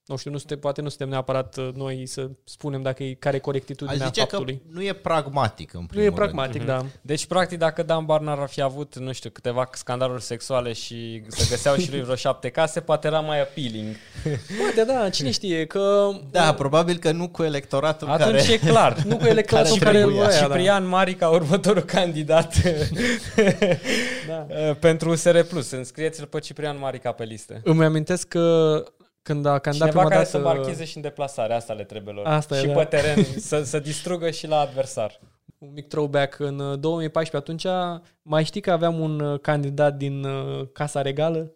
[0.06, 3.36] nu știu, nu suntem, poate nu suntem neapărat uh, noi să spunem dacă e, care
[3.36, 4.54] e corectitudinea zice faptului.
[4.54, 6.66] Că nu e pragmatic în primul Nu e pragmatic, rând.
[6.66, 6.76] da.
[6.76, 6.90] Mhm.
[7.00, 11.46] Deci, practic, dacă Dan Barnar ar fi avut, nu știu, câteva scandaluri sexuale și să
[11.48, 13.96] găseau și lui vreo șapte case, poate era mai appealing.
[14.60, 16.10] Poate, da, cine știe, că...
[16.30, 18.52] Da, probabil că nu cu electoratul Atunci care...
[18.52, 19.02] e clar.
[19.08, 20.26] Nu cu electoratul care care, trebuia.
[20.26, 20.46] care da.
[20.46, 22.54] Ciprian Marica, următorul candidat
[24.28, 24.46] da.
[24.80, 25.38] pentru USR+.
[25.70, 27.60] Înscrieți-l pe Ciprian Marica pe listă.
[27.64, 28.84] Îmi amintesc că
[29.24, 30.30] când a candidat Cineva prima care dată...
[30.30, 32.26] să marcheze și în deplasare, asta le trebuie lor.
[32.26, 32.72] Asta e, și da.
[32.72, 35.20] pe teren, să, să distrugă și la adversar.
[35.58, 36.38] Un mic throwback.
[36.38, 41.52] În uh, 2014 atunci, mai știi că aveam un uh, candidat din uh, Casa Regală?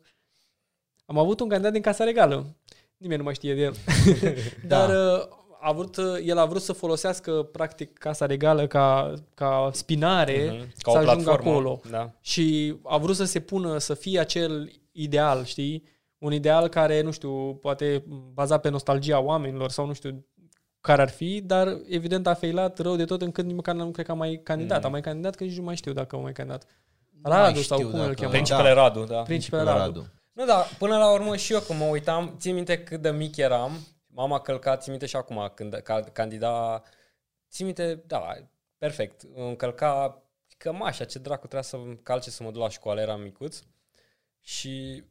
[1.07, 2.47] Am avut un candidat din Casa Regală.
[2.97, 3.75] Nimeni nu mai știe de el.
[4.67, 5.29] Dar uh,
[5.61, 10.73] a vrut, uh, el a vrut să folosească practic Casa Regală ca, ca spinare Mhm.
[10.79, 11.51] Ca să o ajungă platformă.
[11.51, 11.81] acolo.
[11.91, 12.11] Da.
[12.21, 15.83] Și a vrut să se pună, să fie acel ideal, știi?
[16.19, 20.27] Un ideal care, nu știu, poate baza pe nostalgia oamenilor sau nu știu
[20.81, 24.07] care ar fi, dar evident a failat rău de tot încât nici măcar nu cred
[24.07, 24.81] că a mai candidat.
[24.81, 24.87] Mm.
[24.87, 26.65] A mai candidat că nici nu mai știu dacă a mai candidat.
[27.23, 28.31] Nu mai Radu sau știu cum îl dacă- cheamă.
[28.31, 28.75] Principele Da.
[28.75, 29.23] Radu, da.
[29.23, 29.79] Principele Radu.
[29.79, 30.07] Radu.
[30.33, 33.37] Nu, da, până la urmă și eu când mă uitam, țin minte cât de mic
[33.37, 33.73] eram,
[34.07, 36.83] mama călca, țin minte și acum când ca, candida,
[37.51, 38.33] țin minte, da,
[38.79, 40.23] perfect, încălca
[40.57, 43.63] cămașa, ce dracu trebuia să calce să mă duc la școală, eram micuț
[44.41, 45.05] și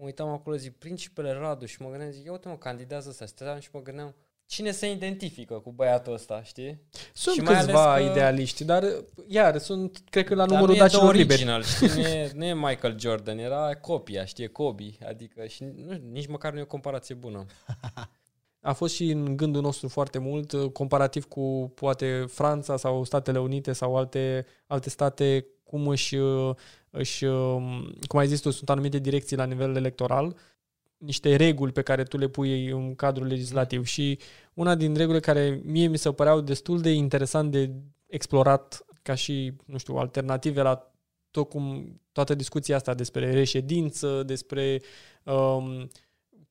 [0.00, 3.26] mă uitam acolo, zic, principele Radu și mă gândeam, zic, ia uite mă, candidează ăsta,
[3.26, 4.14] stăteam și mă gândeam,
[4.46, 6.82] cine se identifică cu băiatul ăsta, știi?
[7.12, 8.84] Sunt Și mai câțiva ales că- idealiști, dar
[9.26, 11.32] iar sunt, cred că la Dar numărul nu e de dacilor liberi.
[11.32, 11.88] original, știi?
[12.02, 16.26] Nu e, nu e Michael Jordan, era copia, știi, e Kobe, adică și nu, nici
[16.26, 17.44] măcar nu e o comparație bună.
[18.62, 23.38] A fost și în gândul nostru foarte mult, uh, comparativ cu poate Franța sau Statele
[23.40, 26.54] Unite sau alte, alte state, cum își, uh,
[26.90, 30.36] își, um, cum ai zis tu, sunt anumite direcții la nivel electoral,
[30.96, 34.18] niște reguli pe care tu le pui în cadrul legislativ și
[34.54, 37.70] una din regulile care mie mi se păreau destul de interesant de
[38.06, 40.92] explorat ca și, nu știu, alternative la
[41.30, 44.82] tot cum, toată discuția asta despre reședință, despre
[45.24, 45.88] um,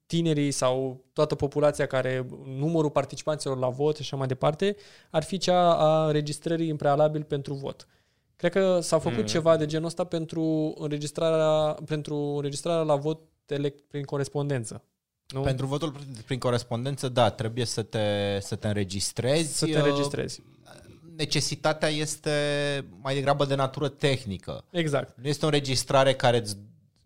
[0.06, 4.76] tinerii sau toată populația care, numărul participanților la vot și așa mai departe,
[5.10, 7.88] ar fi cea a registrării în prealabil pentru vot.
[8.40, 9.28] Cred că s-a făcut Mhm.
[9.28, 14.84] ceva de genul ăsta pentru înregistrarea, pentru înregistrarea la vot elect prin corespondență.
[15.34, 15.42] Nu?
[15.42, 19.58] Pentru votul prin corespondență, da, trebuie să te, să te înregistrezi.
[19.58, 20.42] să te înregistrezi.
[21.16, 22.32] Necesitatea este
[23.02, 24.64] mai degrabă de natură tehnică.
[24.72, 25.18] Exact.
[25.22, 26.58] Nu este o înregistrare care îți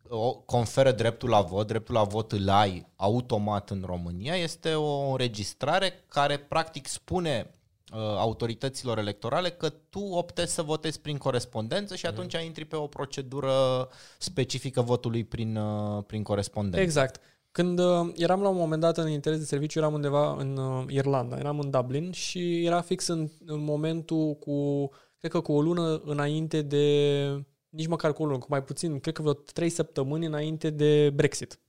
[0.07, 5.09] o- conferă dreptul la vot, dreptul la vot îl ai automat în România, este o
[5.11, 7.61] înregistrare care practic spune uh,
[7.99, 13.89] autorităților electorale că tu optezi să votezi prin corespondență și atunci intri pe o procedură
[14.17, 16.79] specifică votului prin, uh, prin corespondență.
[16.79, 17.19] Exact.
[17.51, 20.85] Când uh, eram la un moment dat în interes de serviciu, eram undeva în uh,
[20.87, 25.61] Irlanda, eram în Dublin și era fix în, în momentul cu, cred că cu o
[25.61, 29.69] lună înainte de, nici măcar cu o lună, cu mai puțin, cred că vreo trei
[29.69, 31.59] săptămâni înainte de Brexit.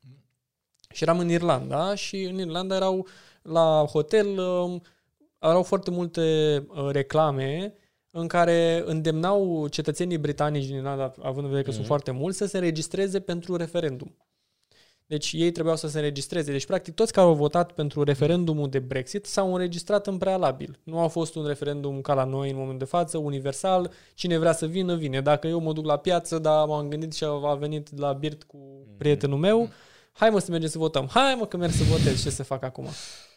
[0.90, 3.06] Și eram în Irlanda și în Irlanda erau
[3.42, 4.80] la hotel, uh,
[5.48, 6.20] erau foarte multe
[6.68, 7.74] uh, reclame
[8.10, 11.74] în care îndemnau cetățenii britanici din Irlanda, având în vedere că mm-hmm.
[11.74, 14.16] sunt foarte mulți, să se înregistreze pentru referendum.
[15.06, 16.52] Deci ei trebuiau să se înregistreze.
[16.52, 20.80] Deci, practic, toți care au votat pentru referendumul de Brexit s-au înregistrat în prealabil.
[20.82, 23.90] Nu a fost un referendum ca la noi în momentul de față, universal.
[24.14, 25.20] Cine vrea să vină, vine.
[25.20, 28.58] Dacă eu mă duc la piață, dar m-am gândit și a venit la birt cu
[28.98, 29.68] prietenul meu,
[30.16, 31.06] hai mă să mergem să votăm.
[31.06, 32.86] Hai mă că merg să votez, ce să fac acum?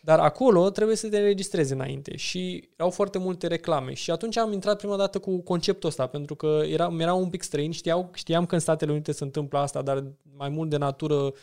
[0.01, 3.93] Dar acolo trebuie să te înregistrezi înainte și au foarte multe reclame.
[3.93, 7.29] Și atunci am intrat prima dată cu conceptul ăsta, pentru că era, mi era un
[7.29, 7.71] pic străin.
[7.71, 10.03] Știau, știam că în Statele Unite se întâmplă asta, dar
[10.37, 11.33] mai mult de natură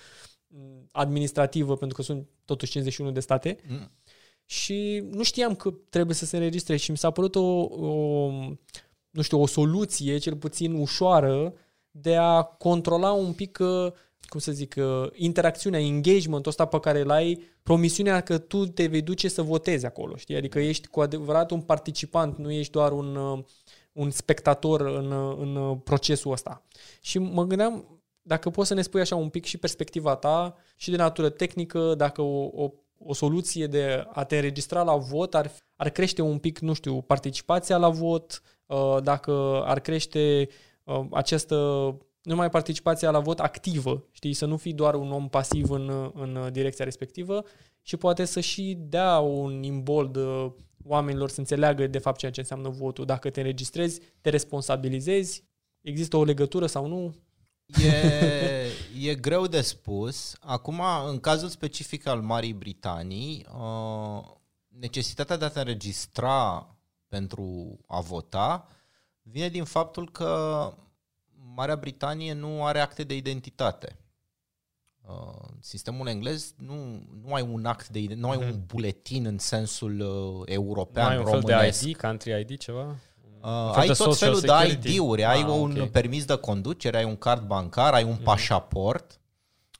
[0.92, 3.59] administrativă, pentru că sunt totuși 51 de state.
[3.68, 3.90] Mm.
[4.47, 8.31] Și nu știam că trebuie să se înregistreze și mi s-a părut o, o,
[9.11, 11.55] nu știu, o soluție, cel puțin ușoară,
[11.90, 13.92] de a controla un pic uh,
[14.28, 18.87] cum să zic, uh, interacțiunea, engagement-ul ăsta pe care îl ai, promisiunea că tu te
[18.87, 20.37] vei duce să votezi acolo, știi?
[20.37, 23.44] Adică ești cu adevărat un participant, nu ești doar un, uh,
[23.92, 26.62] un spectator în, în procesul ăsta.
[27.00, 30.90] Și mă gândeam, dacă poți să ne spui așa un pic și perspectiva ta și
[30.90, 35.52] de natură tehnică, dacă o, o, o soluție de a te înregistra la vot ar,
[35.76, 38.42] ar crește un pic, nu știu, participația la vot,
[39.02, 40.48] dacă ar crește
[41.10, 41.56] această
[42.24, 46.48] numai participația la vot activă, știi, să nu fii doar un om pasiv în, în
[46.52, 47.44] direcția respectivă
[47.82, 50.52] și poate să și dea un imbold uh,
[50.84, 53.04] oamenilor să înțeleagă de fapt ceea ce înseamnă votul.
[53.04, 55.44] Dacă te înregistrezi, te responsabilizezi,
[55.80, 57.14] există o legătură sau nu?
[57.82, 60.37] E, e greu de spus.
[60.40, 64.24] Acum, în cazul specific al Marii Britanii, uh,
[64.68, 66.68] necesitatea de a te înregistra
[67.08, 68.68] pentru a vota
[69.22, 70.72] vine din faptul că
[71.54, 73.98] Marea Britanie nu are acte de identitate.
[75.08, 76.74] Uh, sistemul englez nu,
[77.24, 78.66] nu ai un act de identitate, nu ai un mhm.
[78.66, 81.78] buletin în sensul uh, european, nu ai un românesc.
[81.78, 82.96] fel de ID, country ID, ceva?
[83.40, 84.76] Uh, ai tot felul security.
[84.80, 85.88] de ID-uri, ai ah, un okay.
[85.88, 88.24] permis de conducere, ai un card bancar, ai un mm.
[88.24, 89.20] pașaport,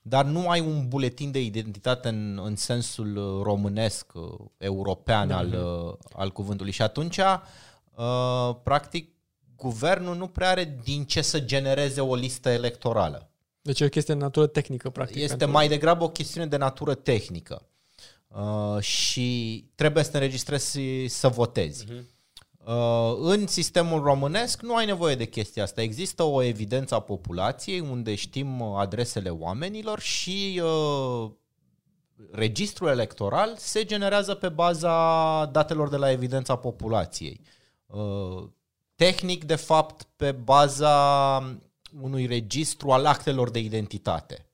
[0.03, 4.23] dar nu ai un buletin de identitate în, în sensul uh, românesc, uh,
[4.59, 5.35] european mm-hmm.
[5.35, 5.55] al,
[5.87, 6.73] uh, al cuvântului.
[6.73, 9.14] Și atunci, uh, practic,
[9.57, 13.29] guvernul nu prea are din ce să genereze o listă electorală.
[13.63, 15.17] Deci e o chestie de natură tehnică, practic.
[15.17, 15.51] Este pentru...
[15.51, 17.63] mai degrabă o chestiune de natură tehnică.
[18.29, 21.85] Uh, și trebuie să te înregistrezi să votezi.
[21.85, 22.13] Uh-huh.
[22.65, 25.83] Uh, în sistemul românesc nu ai nevoie de chestia asta.
[25.83, 31.31] Există o evidență a populației unde știm adresele oamenilor și uh,
[32.31, 37.41] registrul electoral se generează pe baza datelor de la evidența populației.
[37.87, 38.45] Uh,
[38.95, 41.59] tehnic, de fapt, pe baza
[42.01, 44.47] unui registru al actelor de identitate.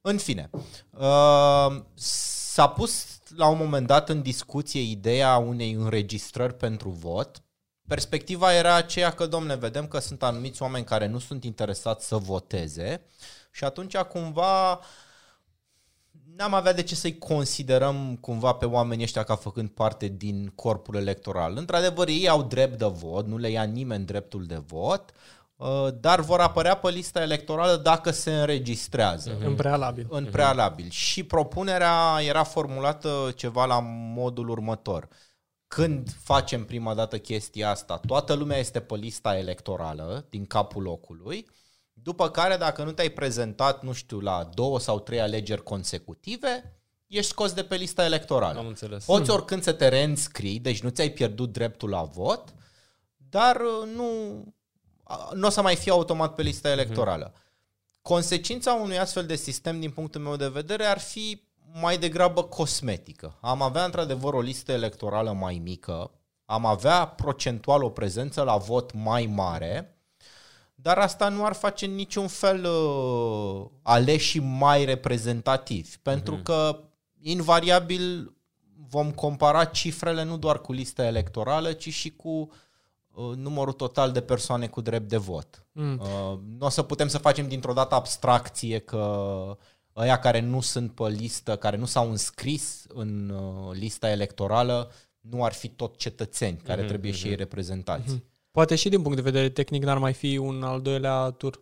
[0.00, 0.50] În fine,
[0.90, 7.42] uh, s-a pus la un moment dat în discuție ideea unei înregistrări pentru vot.
[7.88, 12.16] Perspectiva era aceea că, domne, vedem că sunt anumiți oameni care nu sunt interesați să
[12.16, 13.06] voteze
[13.50, 14.80] și atunci cumva
[16.36, 20.94] n-am avea de ce să-i considerăm cumva pe oamenii ăștia ca făcând parte din corpul
[20.94, 21.56] electoral.
[21.56, 25.10] Într-adevăr, ei au drept de vot, nu le ia nimeni dreptul de vot,
[25.56, 29.36] uh, dar vor apărea pe lista electorală dacă se înregistrează.
[29.36, 29.46] Mm-hmm.
[29.46, 30.06] În prealabil.
[30.10, 30.86] În prealabil.
[30.86, 30.90] Mm-hmm.
[30.90, 33.80] Și propunerea era formulată ceva la
[34.14, 35.08] modul următor.
[35.66, 41.46] Când facem prima dată chestia asta, toată lumea este pe lista electorală din capul locului,
[42.02, 47.30] după care, dacă nu te-ai prezentat, nu știu, la două sau trei alegeri consecutive, ești
[47.30, 48.58] scos de pe lista electorală.
[48.58, 49.04] Am înțeles.
[49.04, 49.34] Poți hmm.
[49.34, 52.54] oricând să te reînscrii, deci nu ți-ai pierdut dreptul la vot,
[53.16, 54.10] dar uh, nu,
[55.34, 56.78] nu o să mai fie automat pe lista mhm.
[56.78, 57.32] electorală.
[57.32, 57.50] Mm-hmm.
[58.02, 61.42] Consecința unui astfel de sistem, din punctul meu de vedere, ar fi
[61.80, 63.38] mai degrabă cosmetică.
[63.40, 66.10] Am avea într-adevăr o listă electorală mai mică,
[66.44, 69.96] am avea procentual o prezență la vot mai mare,
[70.82, 76.42] dar asta nu ar face niciun fel uh, aleși mai reprezentativi, pentru mm-hmm.
[76.42, 76.78] că
[77.20, 78.34] invariabil
[78.88, 82.50] vom compara cifrele nu doar cu lista electorală, ci și cu
[83.10, 85.66] uh, numărul total de persoane cu drept de vot.
[85.72, 85.98] Mm.
[86.00, 89.56] Uh, nu o să putem să facem dintr-o dată abstracție că
[89.96, 94.90] ăia care nu sunt pe listă, care nu s-au înscris în uh, lista electorală,
[95.20, 97.16] nu ar fi tot cetățeni care mm-hmm, trebuie mm-hmm.
[97.16, 98.16] și ei reprezentați.
[98.16, 98.31] Mm-hmm.
[98.52, 101.60] Poate și din punct de vedere tehnic n-ar mai fi un al doilea tur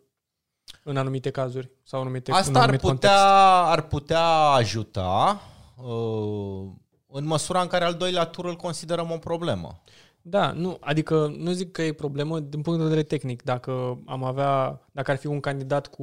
[0.82, 3.14] în anumite cazuri sau anumite Asta în ar putea, context.
[3.66, 5.40] ar putea ajuta
[5.76, 6.70] uh,
[7.06, 9.82] în măsura în care al doilea tur îl considerăm o problemă.
[10.22, 13.42] Da, nu, adică nu zic că e problemă din punct de vedere tehnic.
[13.42, 16.02] Dacă am avea, dacă ar fi un candidat cu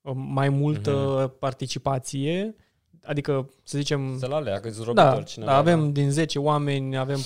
[0.00, 1.38] uh, mai multă uh-huh.
[1.38, 2.56] participație,
[3.02, 4.18] adică să zicem...
[4.18, 7.18] Să-l aleagă, da, da, avem din 10 oameni, avem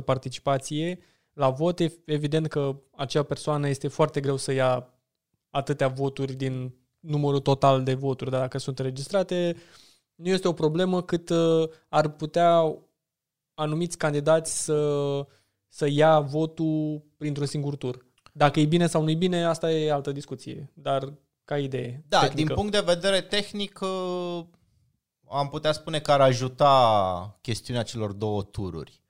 [0.00, 0.98] 40% participație,
[1.32, 4.88] la vot, e evident că acea persoană este foarte greu să ia
[5.50, 9.56] atâtea voturi din numărul total de voturi, dar dacă sunt înregistrate,
[10.14, 12.76] nu este o problemă cât uh, ar putea
[13.54, 15.26] anumiți candidați să,
[15.68, 18.06] să ia votul printr-un singur tur.
[18.32, 20.70] Dacă e bine sau nu e bine, asta e altă discuție.
[20.74, 21.12] Dar
[21.44, 22.46] ca idee Da, tehnică.
[22.46, 24.44] din punct de vedere tehnic, uh,
[25.28, 29.01] am putea spune că ar ajuta chestiunea celor două tururi.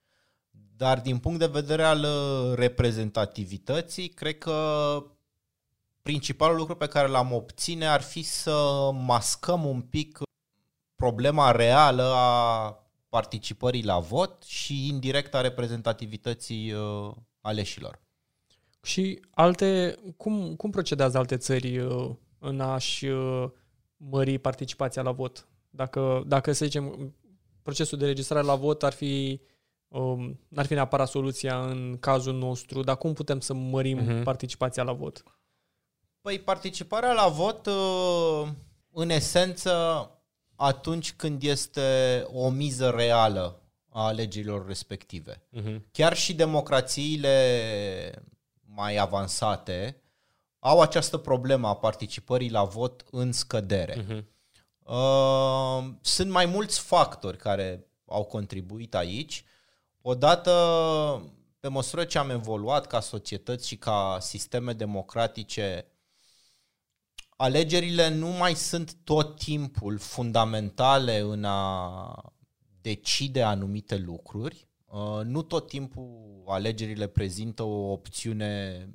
[0.82, 4.56] Dar din punct de vedere al uh, reprezentativității, cred că
[6.02, 10.18] principalul lucru pe care l-am obține ar fi să mascăm un pic
[10.96, 12.76] problema reală a
[13.08, 18.00] participării la vot și indirect a reprezentativității uh, aleșilor.
[18.82, 23.50] Și alte, cum, cum procedează alte țări uh, în a-și uh,
[23.96, 25.48] mări participația la vot?
[25.70, 27.14] Dacă, dacă să zicem,
[27.62, 29.50] procesul de registrare la vot ar fi um,
[30.48, 34.20] n-ar fi neapărat soluția în cazul nostru, dar cum putem să mărim Mhm.
[34.20, 34.22] uh-huh.
[34.24, 35.22] participația la vot?
[36.20, 38.48] Păi participarea la vot, uh,
[38.92, 39.72] în esență,
[40.57, 45.42] atunci când este o miză reală a alegerilor respective.
[45.48, 45.85] Mhm.
[45.92, 48.24] Chiar și democrațiile
[48.74, 50.02] mai avansate
[50.59, 54.05] au această problemă a participării la vot în scădere.
[54.09, 54.26] Mhm.
[54.78, 59.44] Uh, sunt mai mulți factori care au contribuit aici.
[60.02, 60.52] Odată,
[61.60, 65.86] pe măsură ce am evoluat ca societăți și ca sisteme democratice,
[67.36, 72.32] alegerile nu mai sunt tot timpul fundamentale în a
[72.80, 74.68] decide anumite lucruri.
[74.86, 78.88] Uh, Nu tot timpul alegerile prezintă o opțiune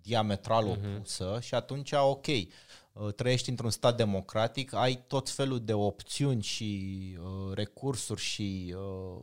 [0.00, 6.42] diametral opusă și atunci, ok, uh, trăiești într-un stat democratic, ai tot felul de opțiuni
[6.42, 9.22] și uh, recursuri și uh, uh,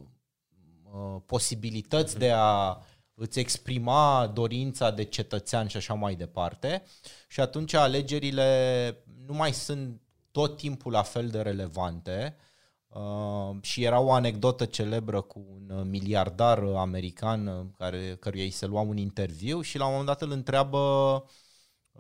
[1.26, 2.78] posibilități de a
[3.14, 6.84] îți exprima dorința de cetățean și așa mai departe.
[7.28, 10.02] Și atunci alegerile nu mai sunt
[10.32, 12.36] tot timpul la fel de relevante.
[12.88, 18.44] Uh, și era o anecdotă celebră cu un uh, miliardar uh, american uh, care, căruia
[18.44, 21.26] îi se lua un interviu și la un moment dat îl întreabă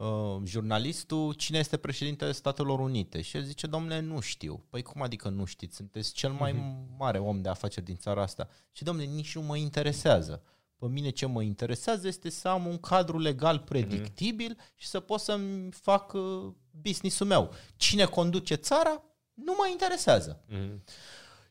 [0.01, 4.65] uh, jurnalistul cine este președintele Statelor Unite și el zice, domnule, nu știu.
[4.69, 5.75] Păi cum adică nu știți?
[5.75, 6.63] Sunteți cel mai
[6.97, 8.49] mare om de afaceri din țara asta.
[8.71, 10.43] Și domnule, nici nu mă interesează.
[10.77, 15.19] Pe mine ce mă interesează este să am un cadru legal predictibil și să pot
[15.19, 17.53] să-mi fac uh, business-ul meu.
[17.75, 20.43] Cine conduce țara, nu mă interesează.
[20.47, 20.83] Mhm.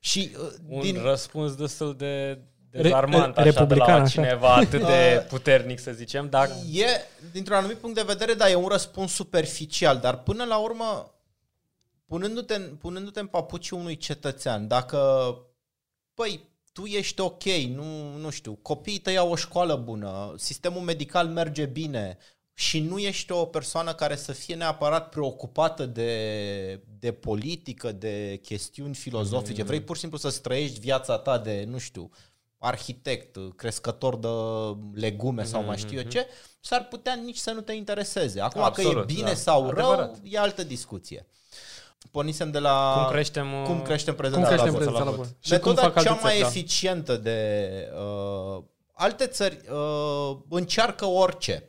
[0.01, 4.07] Și uh, Un din, răspuns destul de Re- dezarmant așa, republican, de la așa.
[4.09, 6.87] cineva atât de puternic, să zicem, dar E,
[7.33, 11.15] dintr-un anumit punct de vedere, da, e un răspuns superficial, dar până la urmă,
[12.07, 14.99] punându-te, în- punându-te în papucii unui cetățean, dacă,
[16.15, 21.27] păi, tu ești ok, nu, nu știu, copiii tăi au o școală bună, sistemul medical
[21.29, 22.19] merge bine
[22.55, 28.95] și nu ești o persoană care să fie neapărat preocupată de, de politică, de chestiuni
[28.95, 32.11] filozofice, vrei pur și simplu să trăiești viața ta de, nu știu,
[32.63, 34.29] arhitect, crescător de
[35.01, 36.27] legume sau mai știu eu ce,
[36.61, 38.41] s-ar putea nici să nu te intereseze.
[38.41, 39.35] Acum Absolut, că e bine da.
[39.35, 40.19] sau rău, Adevărat.
[40.23, 41.27] e altă discuție.
[42.11, 44.81] Pornisem de la cum creștem, uh, cum creștem Cum prezența creștem la vot.
[44.81, 45.27] prezența la la vot?
[45.27, 45.37] vot.
[45.41, 46.47] Și cum Metoda fac alte cea mai țări, da.
[46.47, 47.71] eficientă de
[48.57, 51.65] uh, alte țări uh, încearcă orice.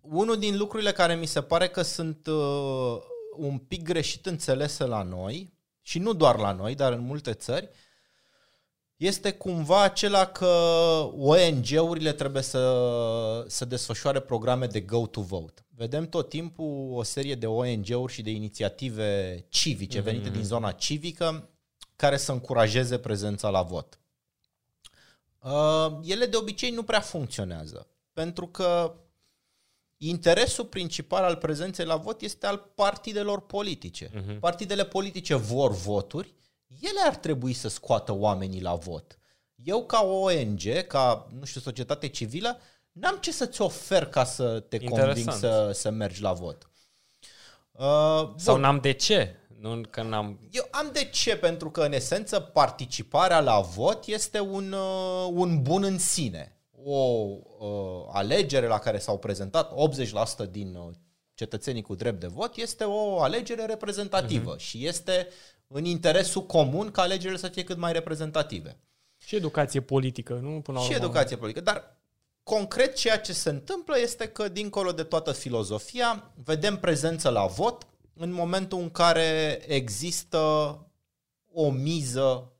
[0.00, 2.96] Unul din lucrurile care mi se pare că sunt uh,
[3.36, 5.52] un pic greșit înțelese la noi,
[5.82, 7.68] și nu doar la noi, dar în multe țări,
[9.02, 10.46] este cumva acela că
[11.18, 15.66] ONG-urile trebuie să, să desfășoare programe de go-to-vote.
[15.68, 21.48] Vedem tot timpul o serie de ONG-uri și de inițiative civice venite din zona civică
[21.96, 24.00] care să încurajeze prezența la vot.
[25.38, 28.94] Uh, ele de obicei nu prea funcționează, pentru că
[29.96, 34.10] interesul principal al prezenței la vot este al partidelor politice.
[34.14, 34.38] Mhm.
[34.38, 36.34] Partidele politice vor voturi,
[36.80, 39.18] ele ar trebui să scoată oamenii la vot.
[39.64, 42.60] Eu ca ONG, ca, nu știu, societate civilă,
[42.92, 45.14] n-am ce să-ți ofer ca să te Interesant.
[45.14, 46.70] conving să, să mergi la vot.
[47.72, 48.60] Uh, Sau bun.
[48.60, 49.36] n-am de ce.
[49.58, 50.38] Nu că n-am...
[50.50, 55.62] Eu am de ce, pentru că în esență participarea la vot este un, uh, un
[55.62, 56.56] bun în sine.
[56.84, 59.72] O uh, alegere la care s-au prezentat
[60.46, 60.90] 80% din uh,
[61.34, 64.60] cetățenii cu drept de vot este o alegere reprezentativă uh-huh.
[64.60, 65.28] și este
[65.72, 68.78] în interesul comun ca alegerile să fie cât mai reprezentative.
[69.18, 70.60] Și educație politică, nu?
[70.60, 71.04] Până la Și urmă.
[71.04, 71.64] educație politică.
[71.64, 71.96] Dar
[72.42, 77.86] concret ceea ce se întâmplă este că dincolo de toată filozofia, vedem prezență la vot
[78.14, 80.38] în momentul în care există
[81.52, 82.52] o miză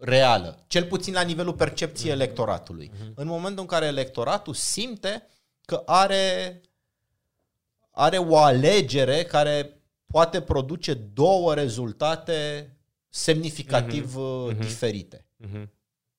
[0.00, 2.90] reală, cel puțin la nivelul percepției electoratului.
[3.14, 5.28] În momentul în care electoratul simte
[5.64, 6.60] că are
[7.90, 9.73] are o alegere care
[10.14, 12.70] poate produce două rezultate
[13.08, 14.58] semnificativ mm-hmm.
[14.58, 15.26] diferite.
[15.46, 15.68] Mm-hmm.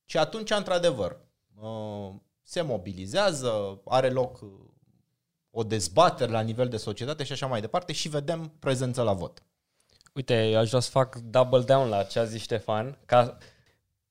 [0.05, 1.17] Și atunci, într-adevăr,
[1.61, 4.49] uh, se mobilizează, are loc uh,
[5.49, 9.43] o dezbatere la nivel de societate și așa mai departe și vedem prezența la vot.
[10.13, 13.37] Uite, eu aș vrea să fac double down la ce a zis Ștefan, ca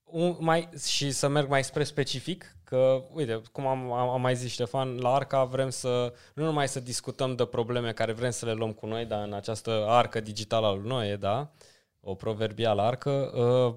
[0.03, 4.51] un, mai, și să merg mai spre specific, că, uite, cum am, am mai zis
[4.51, 8.53] Ștefan, la Arca vrem să, nu numai să discutăm de probleme care vrem să le
[8.53, 11.51] luăm cu noi, dar în această arcă digitală al noi, da,
[11.99, 13.75] o proverbială arcă, uh,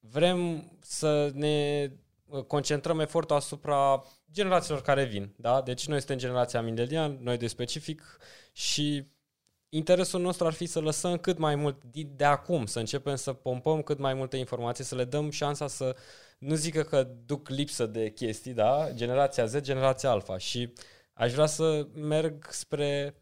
[0.00, 1.88] vrem să ne
[2.46, 5.60] concentrăm efortul asupra generațiilor care vin, da?
[5.62, 8.18] Deci noi suntem generația milenial, noi de specific
[8.52, 9.06] și
[9.70, 11.84] interesul nostru ar fi să lăsăm cât mai mult
[12.16, 15.96] de acum, să începem să pompăm cât mai multe informații, să le dăm șansa să
[16.38, 18.88] nu zică că duc lipsă de chestii, da?
[18.94, 20.72] Generația Z, generația Alpha și
[21.12, 23.14] aș vrea să merg spre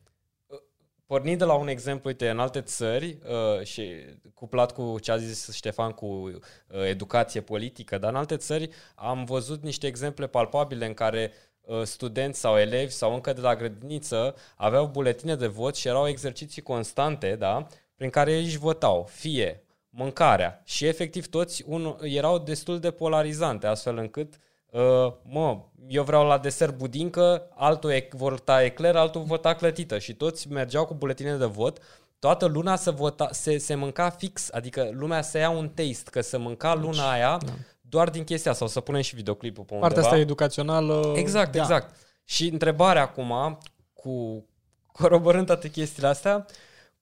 [1.07, 3.93] pornind de la un exemplu, uite, în alte țări uh, și
[4.35, 6.41] cuplat cu ce a zis Ștefan cu uh,
[6.89, 11.48] educație politică, dar în alte țări am văzut niște exemple palpabile în care uh,
[11.83, 16.63] studenți sau elevi sau încă de la grădiniță aveau buletine de vot și erau exerciții
[16.63, 17.67] constante, da,
[17.97, 23.67] prin care ei își votau, fie mâncarea și efectiv toți un, erau destul de polarizante,
[23.67, 24.39] astfel încât
[24.71, 30.51] Uh, mă, eu vreau la desert budincă, altul vota ecler, altul vota clătită și toți
[30.51, 31.79] mergeau cu buletine de vot.
[32.19, 36.21] Toată luna se, vota, se, se mânca fix, adică lumea să ia un taste, că
[36.21, 37.53] se mânca luna deci, aia da.
[37.89, 38.65] Doar din chestia asta.
[38.65, 39.93] O să punem și videoclipul pe undeva.
[39.93, 41.13] Partea asta educațională.
[41.17, 41.61] Exact, da.
[41.61, 41.95] exact.
[42.25, 43.59] Și întrebarea acum,
[43.93, 44.45] cu
[44.93, 46.47] coroborând toate chestiile astea,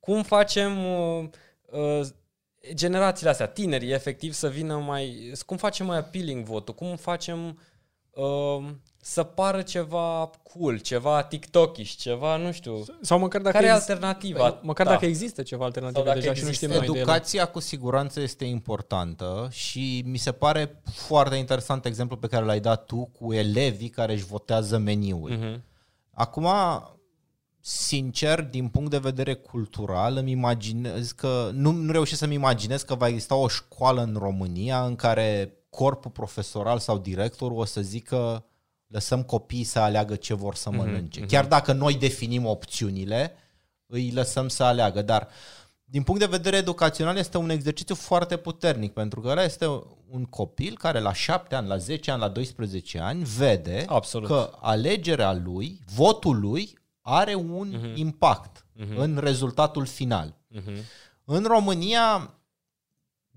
[0.00, 1.28] cum facem uh,
[1.70, 2.06] uh,
[2.74, 5.32] generațiile astea, tinerii, efectiv, să vină mai...
[5.46, 6.74] Cum facem mai appealing votul?
[6.74, 7.60] Cum facem
[8.10, 8.64] uh,
[9.08, 12.84] să pară ceva cool, ceva TikTokish, ceva, nu știu...
[13.00, 14.60] Sau măcar dacă Care e alternativa?
[14.62, 14.92] Măcar da.
[14.92, 20.02] dacă există ceva alternativă deja și nu știm noi Educația cu siguranță este importantă și
[20.06, 24.24] mi se pare foarte interesant exemplul pe care l-ai dat tu cu elevii care își
[24.24, 25.38] votează meniul.
[25.38, 25.60] Uh-huh.
[26.10, 26.48] Acum,
[27.60, 32.94] sincer, din punct de vedere cultural, îmi imaginez că nu, nu reușesc să-mi imaginez că
[32.94, 38.44] va exista o școală în România în care corpul profesoral sau directorul o să zică
[38.86, 41.20] lăsăm copiii să aleagă ce vor să mhm, mănânce.
[41.20, 41.28] Mm-hmm.
[41.28, 43.32] Chiar dacă noi definim opțiunile,
[43.86, 45.28] îi lăsăm să aleagă, dar
[45.84, 49.66] din punct de vedere educațional este un exercițiu foarte puternic, pentru că ăla este
[50.10, 54.28] un copil care la 7 ani, la 10 ani, la 12 ani vede Absolut.
[54.28, 57.94] că alegerea lui, votul lui are un uh-huh.
[57.94, 58.96] impact uh-huh.
[58.96, 60.36] în rezultatul final.
[60.54, 60.82] Uh-huh.
[61.24, 62.34] În România,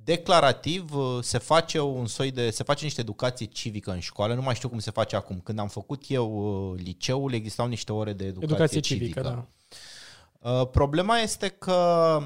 [0.09, 4.41] declarativ, uh, se face un soi de, se face niște educație civică în școală, nu
[4.41, 5.39] mai știu cum se face acum.
[5.43, 6.27] Când am făcut eu
[6.71, 9.19] uh, liceul, existau niște ore de educație, educație civică.
[9.19, 9.45] civică
[10.41, 10.51] da.
[10.51, 11.77] Uh, problema este că...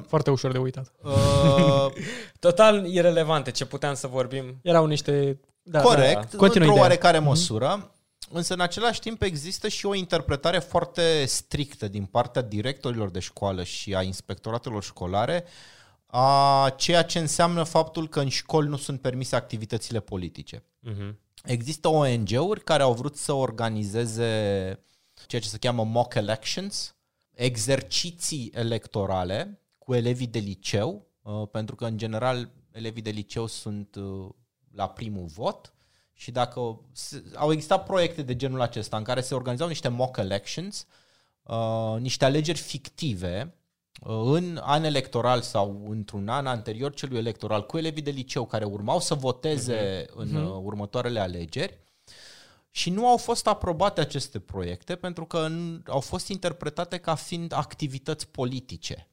[0.08, 0.92] Foarte ușor de uitat.
[1.04, 1.86] Uh,
[2.40, 4.60] Total irelevante ce puteam să vorbim.
[4.62, 5.40] Erau niște...
[5.64, 6.46] Da, corect, da, da.
[6.46, 7.92] într-o oarecare măsură.
[8.32, 13.64] Însă, în același timp, există și o interpretare foarte strictă din partea directorilor de școală
[13.64, 15.44] și a inspectoratelor școlare
[16.16, 20.58] a ceea ce înseamnă faptul că în școli nu sunt permise activitățile politice.
[20.60, 21.16] Uh-huh.
[21.44, 24.26] Există ONG-uri care au vrut să organizeze
[25.28, 26.96] ceea ce se cheamă mock elections,
[27.32, 33.96] exerciții electorale cu elevii de liceu, uh, pentru că, în general, elevii de liceu sunt
[33.96, 34.30] uh,
[34.72, 35.74] la primul vot
[36.14, 36.60] și dacă
[37.36, 40.88] au existat proiecte de genul acesta în care se organizau niște mock elections,
[41.44, 43.63] uh, niște alegeri fictive uh,
[44.02, 49.00] în an electoral sau într-un an anterior celui electoral cu elevii de liceu care urmau
[49.00, 50.16] să voteze uh-huh.
[50.16, 51.80] în uh, următoarele alegeri
[52.70, 55.48] și nu au fost aprobate aceste proiecte pentru că
[55.88, 59.08] au fost interpretate ca fiind activități politice.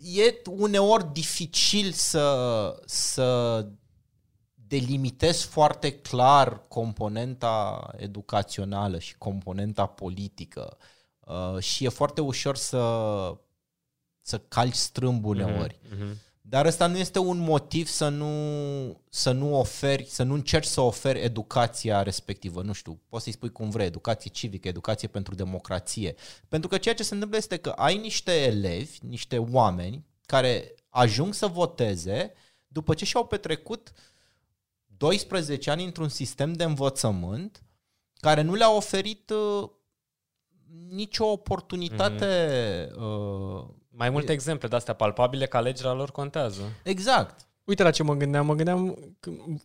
[0.00, 3.66] E uneori dificil să, să
[4.54, 10.76] delimitez foarte clar componenta educațională și componenta politică
[11.20, 12.78] uh, și e foarte ușor să,
[14.26, 15.78] să calci strâmb uneori.
[15.78, 16.24] Mm-hmm.
[16.40, 20.80] Dar ăsta nu este un motiv să nu, să nu oferi, să nu încerci să
[20.80, 22.62] oferi educația respectivă.
[22.62, 26.14] Nu știu, poți să-i spui cum vrei, educație civică, educație pentru democrație.
[26.48, 31.34] Pentru că ceea ce se întâmplă este că ai niște elevi, niște oameni care ajung
[31.34, 32.32] să voteze
[32.66, 34.02] după ce și-au petrecut uh,
[34.96, 37.62] 12 ani într-un sistem de învățământ
[38.14, 39.68] care nu le-a oferit uh,
[40.88, 42.86] nicio oportunitate.
[42.88, 42.96] Mm-hmm.
[42.96, 43.64] Uh,
[43.96, 44.34] Mai multe e...
[44.34, 46.62] exemple de astea palpabile că alegerea lor contează.
[46.82, 47.46] Exact.
[47.64, 48.46] Uite la ce mă gândeam.
[48.46, 48.98] Mă gândeam,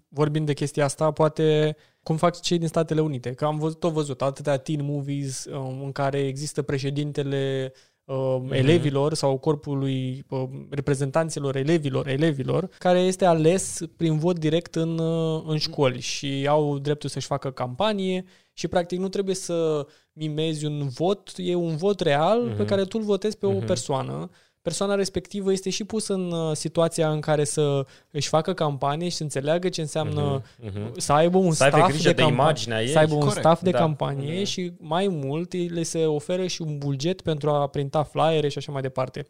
[0.07, 3.33] vorbind de chestia asta, poate cum fac cei din Statele Unite.
[3.33, 7.73] Că am văzut, tot văzut atâtea teen movies um, în care există președintele
[8.03, 14.97] uh, elevilor sau corpului uh, reprezentanților elevilor, elevilor, care este ales prin vot direct în,
[14.97, 19.87] uh, în școli și au dreptul să-și facă campanie și practic nu trebuie să
[20.27, 22.57] mimezi un vot, e un vot real uh-huh.
[22.57, 23.55] pe care tu îl votezi pe uh-huh.
[23.55, 24.29] o persoană
[24.61, 29.15] persoana respectivă este și pusă în uh, situația în care să își facă campanie și
[29.15, 30.91] să înțeleagă ce înseamnă uh-huh, uh-huh.
[30.97, 32.87] să aibă un să staff grijă de, de, imaginea ei.
[32.87, 33.77] să aibă un Corect, staff de da.
[33.77, 34.43] campanie Mhm.
[34.43, 38.71] și mai mult le se oferă și un buget pentru a printa flyere și așa
[38.71, 39.27] mai departe.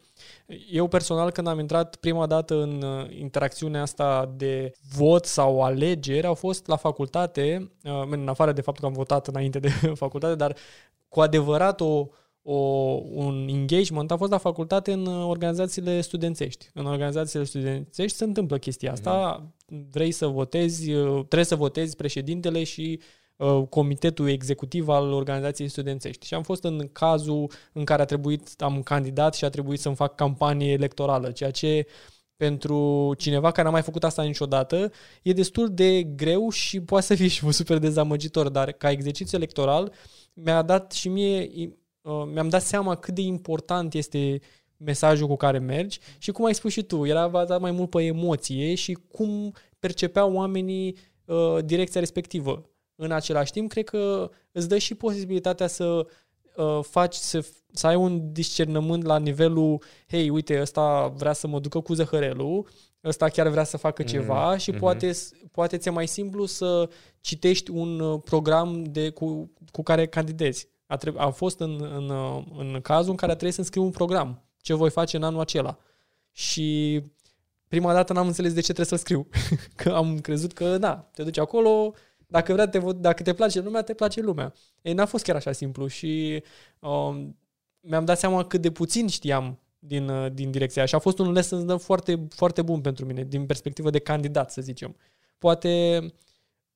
[0.70, 6.26] Eu personal când am intrat prima dată în uh, interacțiunea asta de vot sau alegeri
[6.26, 9.68] au fost la facultate, uh, în afară de faptul că am votat înainte de
[10.04, 10.56] facultate, dar
[11.08, 12.08] cu adevărat o
[12.42, 12.54] o,
[13.12, 16.70] un engagement a fost la facultate în uh, organizațiile studențești.
[16.74, 19.46] În organizațiile studențești se întâmplă chestia asta.
[19.90, 23.00] Vrei să votezi, uh, trebuie să votezi președintele și
[23.36, 26.26] uh, comitetul executiv al organizației studențești.
[26.26, 29.96] Și am fost în cazul în care a trebuit, am candidat și a trebuit să-mi
[29.96, 31.86] fac campanie electorală, ceea ce
[32.36, 37.14] pentru cineva care n-a mai făcut asta niciodată, e destul de greu și poate să
[37.14, 39.92] fie și super dezamăgitor, dar ca exercițiu electoral
[40.32, 41.72] mi-a dat și mie uh,
[42.32, 44.40] mi-am dat seama cât de important este
[44.76, 48.02] mesajul cu care mergi și cum ai spus și tu, era bazat mai mult pe
[48.02, 52.66] emoție și cum percepeau oamenii uh, direcția respectivă.
[52.94, 56.06] În același timp, cred că îți dă și posibilitatea să
[56.56, 61.60] uh, faci, să, să ai un discernământ la nivelul, hei, uite, ăsta vrea să mă
[61.60, 62.68] ducă cu zăhărelul,
[63.04, 64.58] ăsta chiar vrea să facă ceva mm-hmm.
[64.60, 65.10] și poate,
[65.50, 66.88] poate ți-e mai simplu să
[67.20, 72.10] citești un uh, program de, cu, cu care candidezi a, treb- a fost în, în,
[72.58, 74.42] în cazul în care a trebuit să înscriu un program.
[74.60, 75.78] Ce voi face în anul acela.
[76.32, 77.00] Și
[77.68, 79.28] prima dată n-am înțeles de ce trebuie să scriu.
[79.82, 81.94] că am crezut că, da, te duci acolo,
[82.26, 84.52] dacă, vrea te, dacă te place lumea, te place lumea.
[84.82, 86.42] Ei, n-a fost chiar așa simplu și
[86.78, 87.38] um,
[87.80, 91.78] mi-am dat seama cât de puțin știam din, din direcția și a fost un lesson
[91.78, 94.96] foarte, foarte bun pentru mine, din perspectivă de candidat, să zicem.
[95.38, 96.00] Poate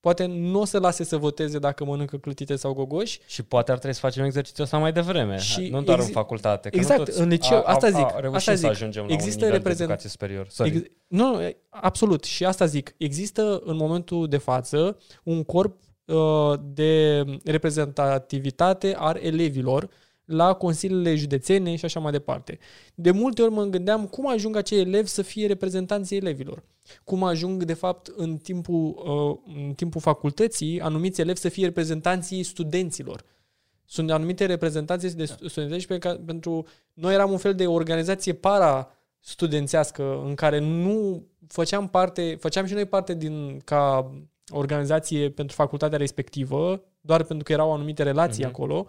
[0.07, 3.21] poate nu o să lase să voteze dacă mănâncă clătite sau gogoși.
[3.27, 6.13] Și poate ar trebui să facem exercițiul ăsta mai devreme, și nu doar exi- în
[6.13, 6.69] facultate.
[6.69, 8.05] Că exact, nu toți în liceu, a, asta zic.
[8.05, 8.65] A, a asta zic.
[8.65, 9.77] să ajungem există la un nivel reprezent...
[9.79, 10.47] de educație superior.
[10.49, 10.77] Sorry.
[10.77, 12.25] Ex- nu, absolut.
[12.25, 12.95] Și asta zic.
[12.97, 19.89] Există în momentul de față un corp uh, de reprezentativitate al elevilor
[20.27, 22.59] la consiliile județene și așa mai departe.
[22.95, 26.63] De multe ori mă gândeam cum ajung acei elevi să fie reprezentanții elevilor.
[27.05, 32.43] Cum ajung, de fapt, în timpul, uh, în timpul facultății, anumiți elevi să fie reprezentanții
[32.43, 33.25] studenților.
[33.85, 38.91] Sunt anumite reprezentanții de studențești pe care, pentru noi eram un fel de organizație para
[39.21, 44.13] studențească în care nu făceam parte, făceam și noi parte din ca
[44.49, 48.49] organizație pentru facultatea respectivă, doar pentru că erau anumite relații uh-huh.
[48.49, 48.87] acolo,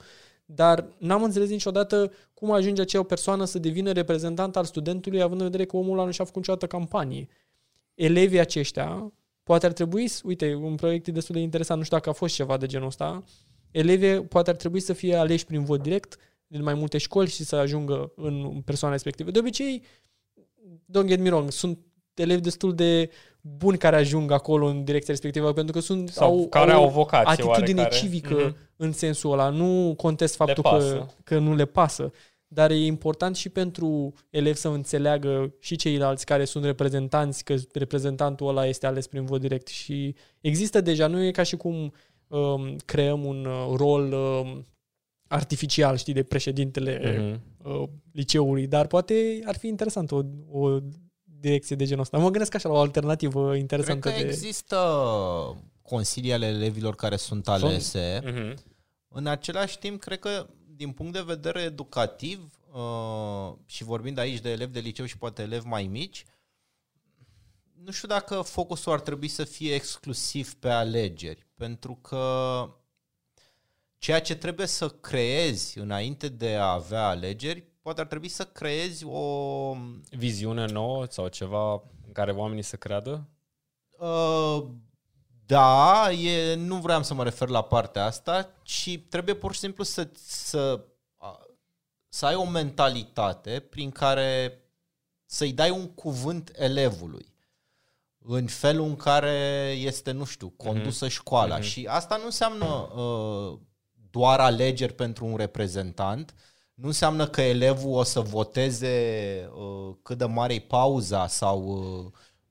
[0.49, 5.45] dar n-am înțeles niciodată cum ajunge acea persoană să devină reprezentant al studentului, având în
[5.45, 7.27] vedere că omul ăla nu și-a făcut niciodată campanie.
[7.93, 12.13] Elevii aceștia, poate ar trebui, uite, un proiect destul de interesant, nu știu dacă a
[12.13, 13.23] fost ceva de genul ăsta,
[13.71, 16.17] elevii poate ar trebui să fie aleși prin vot direct
[16.47, 19.31] din mai multe școli și să ajungă în persoana respectivă.
[19.31, 19.83] De obicei,
[20.67, 21.79] don't get me wrong, sunt
[22.19, 23.09] elevi destul de
[23.41, 26.89] buni care ajung acolo în direcția respectivă, pentru că sunt Sau au, care au au
[26.89, 28.01] vocație atitudine oarecare.
[28.05, 28.55] civică Mhm.
[28.75, 29.49] în sensul ăla.
[29.49, 31.15] Nu contest faptul Le că, pasă.
[31.23, 32.11] că nu le pasă,
[32.47, 38.47] dar e important și pentru elevi să înțeleagă și ceilalți care sunt reprezentanți, că reprezentantul
[38.47, 41.93] ăla este ales prin vot direct și există deja, nu e ca și cum
[42.27, 44.65] um, creăm un uh, rol um,
[45.27, 47.41] artificial, știi, de președintele Mhm.
[47.81, 50.77] uh, liceului, dar poate ar fi interesant o, o
[51.39, 52.17] direcție de genul ăsta.
[52.17, 54.25] Mă gândesc așa la o alternativă Cred interesantă că de...
[54.25, 54.77] există
[55.81, 58.21] consilii ale elevilor care sunt alese.
[58.23, 58.55] Mhm.
[59.07, 64.49] În același timp, cred că din punct de vedere educativ uh, și vorbind aici de
[64.49, 66.25] elevi de liceu și poate elevi mai mici,
[67.83, 72.61] nu știu dacă focusul ar trebui să fie exclusiv pe alegeri, pentru că
[73.97, 79.05] ceea ce trebuie să creezi înainte de a avea alegeri, poate ar trebui să creezi
[79.05, 79.75] o
[80.09, 81.71] Viziune nouă sau ceva
[82.05, 83.27] în care oamenii să creadă?
[83.89, 84.63] Uh,
[85.45, 89.83] da, e, nu vreau să mă refer la partea asta, ci trebuie pur și simplu
[89.83, 90.85] să, să,
[91.17, 91.39] a,
[92.09, 94.61] să ai o mentalitate prin care
[95.25, 97.33] să-i dai un cuvânt elevului
[98.17, 101.57] în felul în care este, nu știu, condusă școala.
[101.57, 101.65] Mhm.
[101.65, 103.59] Și asta nu înseamnă uh,
[104.09, 106.33] doar alegeri pentru un reprezentant,
[106.77, 108.89] nu înseamnă că elevul o să voteze
[109.57, 111.63] uh, cât de mare e pauza sau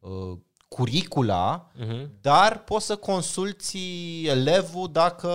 [0.02, 2.10] uh, uh, curicula, Mhm.
[2.20, 3.78] dar poți să consulți
[4.24, 5.30] elevul dacă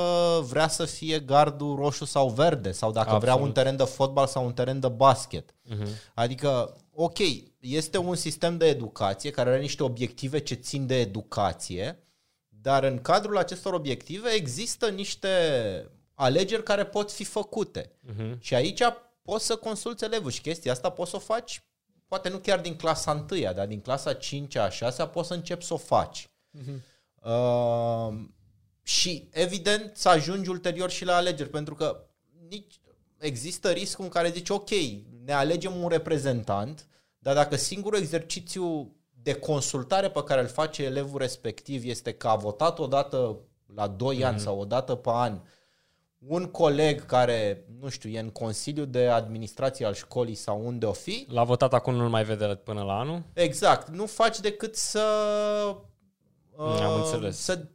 [0.50, 3.48] vrea să fie gardul roșu sau verde sau dacă vrea Absolut.
[3.48, 5.56] un teren de fotbal sau un teren de basket.
[5.64, 5.88] Mhm.
[6.14, 7.18] Adică, ok,
[7.60, 12.04] este un sistem de educație care are niște obiective ce țin de educație,
[12.50, 15.30] dar în cadrul acestor obiective există niște
[16.22, 17.92] alegeri care pot fi făcute.
[18.00, 18.38] Mhm.
[18.40, 18.82] Și aici
[19.22, 21.64] poți să consulți elevul și chestia asta poți să o faci,
[22.08, 25.66] poate nu chiar din clasa 1 dar din clasa 5 a 6 poți să începi
[25.66, 26.30] să o faci.
[27.24, 28.14] Uh,
[28.84, 32.06] și evident să ajungi ulterior și la alegeri, pentru că
[32.50, 32.80] nici
[33.18, 34.70] există riscul în care zici, ok,
[35.26, 36.88] ne alegem un reprezentant,
[37.20, 42.36] dar dacă singurul exercițiu de consultare pe care îl face elevul respectiv este că a
[42.36, 43.38] votat odată
[43.76, 44.26] la 2 mm-hmm.
[44.26, 45.42] ani sau odată pe an
[46.28, 50.92] un coleg care, nu știu, e în Consiliu de Administrație al școlii sau unde o
[50.92, 53.24] fi, L-a votat acum, nu-l mai vede până la anul.
[53.34, 55.02] exact, nu faci decât să...
[56.58, 57.38] Am uh, înțeles.
[57.38, 57.66] Să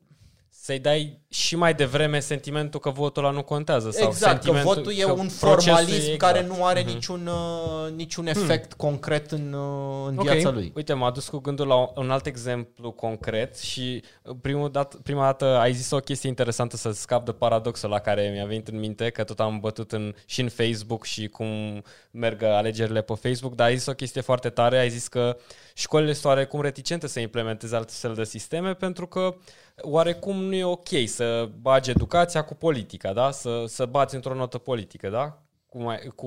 [0.66, 3.90] Să-i dai și mai devreme sentimentul că votul ăla nu contează.
[3.90, 6.58] Sau exact, că sentimentul, votul e că un procesul formalism e care exact.
[6.58, 10.22] nu are niciun, uh, niciun efect concret în, uh, în Ok.
[10.22, 10.72] viața lui.
[10.74, 15.24] Uite, m-a dus cu gândul la un alt exemplu concret și uh, primul dat, prima
[15.24, 18.78] dată ai zis o chestie interesantă să scap de paradoxul la care mi-a venit în
[18.78, 21.82] minte, că tot am bătut în, și în Facebook și cum
[22.16, 25.36] merg alegerile pe Facebook, dar ai zis o chestie foarte tare, ai zis că
[25.74, 29.36] școlile sunt oarecum reticente să implementeze altfel de sisteme pentru că
[29.80, 33.30] oarecum nu e ok să bagi educația cu politica, da?
[33.30, 35.42] Să, să bați într-o notă politică, da?
[35.66, 36.26] Cu, mai, cu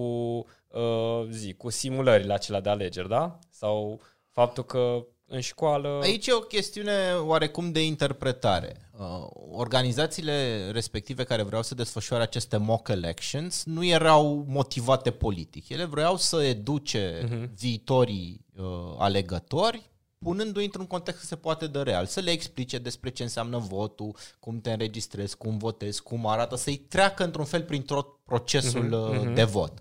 [0.67, 3.39] uh, zi, cu simulările acelea de alegeri, da?
[3.49, 5.99] Sau faptul că în școală...
[6.01, 8.88] Aici e o chestiune oarecum de interpretare.
[8.99, 15.69] Uh, Organizațiile respective care vreau să desfășoare aceste mock elections nu erau motivate politic.
[15.69, 17.49] Ele vreau să educe uh-huh.
[17.55, 18.65] viitorii uh,
[18.97, 19.89] alegători
[20.19, 24.15] punându-i într-un context că se poate de real, să le explice despre ce înseamnă votul,
[24.39, 29.33] cum te înregistrezi, cum votezi, cum arată, să-i treacă într-un fel prin tot procesul uh,
[29.33, 29.73] de vot.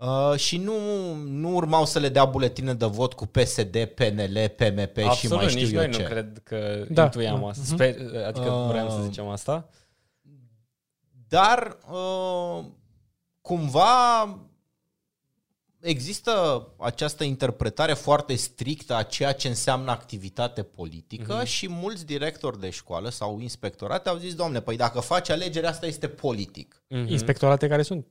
[0.00, 0.74] Uh, și nu,
[1.14, 5.48] nu urmau să le dea buletine de vot cu PSD, PNL, PMP și Absolut, mai
[5.48, 6.02] știu nici eu noi ce.
[6.02, 7.02] nu cred că Da.
[7.02, 7.62] intuiam asta.
[7.64, 9.68] Sper, adică Uh, vreau să zicem asta.
[11.28, 12.64] Dar uh,
[13.40, 14.28] cumva
[15.80, 21.46] există această interpretare foarte strictă a ceea ce înseamnă activitate politică uh-huh.
[21.46, 25.86] și mulți directori de școală sau inspectorate au zis, domne, păi dacă faci alegeri, asta
[25.86, 26.82] este politic.
[26.88, 27.10] Mhm.
[27.10, 28.06] Inspectorate care sunt.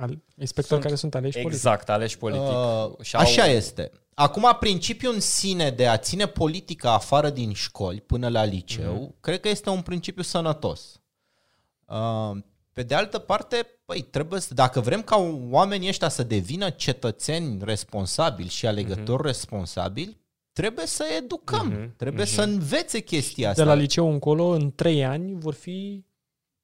[0.00, 1.52] Al, inspectori Sunt care sunt aleși politic.
[1.54, 2.42] Exact, aleși politic.
[2.42, 3.90] Uh, Și au- așa este.
[4.14, 9.20] Acum, principiul în sine de a ține politica afară din școli până la liceu, mm-hmm.
[9.20, 11.00] cred că este un principiu sănătos.
[11.86, 12.36] Uh,
[12.72, 15.16] pe de altă parte, păi, trebuie să, dacă vrem ca
[15.50, 19.26] oamenii ăștia să devină cetățeni responsabili și alegători mm-hmm.
[19.26, 20.20] responsabili,
[20.52, 21.96] trebuie să educăm, Mhm, mm-hmm.
[21.96, 22.34] trebuie mm-hmm.
[22.34, 23.74] să învețe chestia De asta.
[23.74, 26.04] la liceu încolo, în trei ani, vor fi...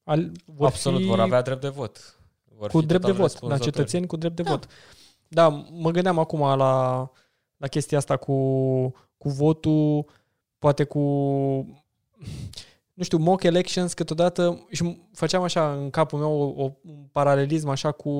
[0.04, 2.18] Al, vor Absolut, fi vor avea drept de vot.
[2.58, 3.70] Vor cu fi drept de total vot, da, răspunzători.
[3.70, 4.50] cetățeni cu drept de da.
[4.50, 4.66] vot.
[5.28, 7.10] Da, mă gândeam acum la,
[7.56, 8.34] la chestia asta cu,
[9.16, 10.04] cu votul,
[10.58, 11.00] poate cu,
[12.94, 17.68] nu știu, mock elections câteodată și făceam așa în capul meu o, o, un paralelism
[17.68, 18.10] așa cu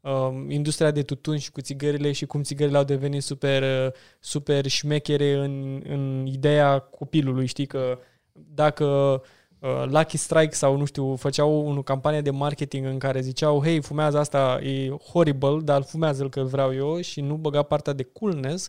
[0.00, 4.66] um, industria de tutun și cu țigările și cum țigările au devenit super, uh, super
[4.66, 7.98] șmechere în, în ideea copilului, știi că
[8.32, 9.20] dacă uh,
[9.60, 14.18] Lucky Strike sau nu știu, făceau o campanie de marketing în care ziceau, hei, fumează
[14.18, 18.68] asta, e horrible, dar fumează-l că vreau eu și nu băga partea de coolness,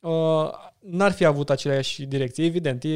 [0.00, 2.44] uh, n-ar fi avut aceleași direcție.
[2.44, 2.88] Evident, e,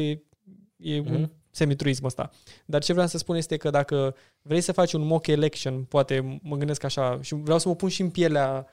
[0.77, 1.05] e mm-hmm.
[1.05, 2.29] un semitruism ăsta.
[2.65, 6.39] Dar ce vreau să spun este că dacă vrei să faci un mock election, poate
[6.43, 8.67] mă gândesc așa și vreau să mă pun și în pielea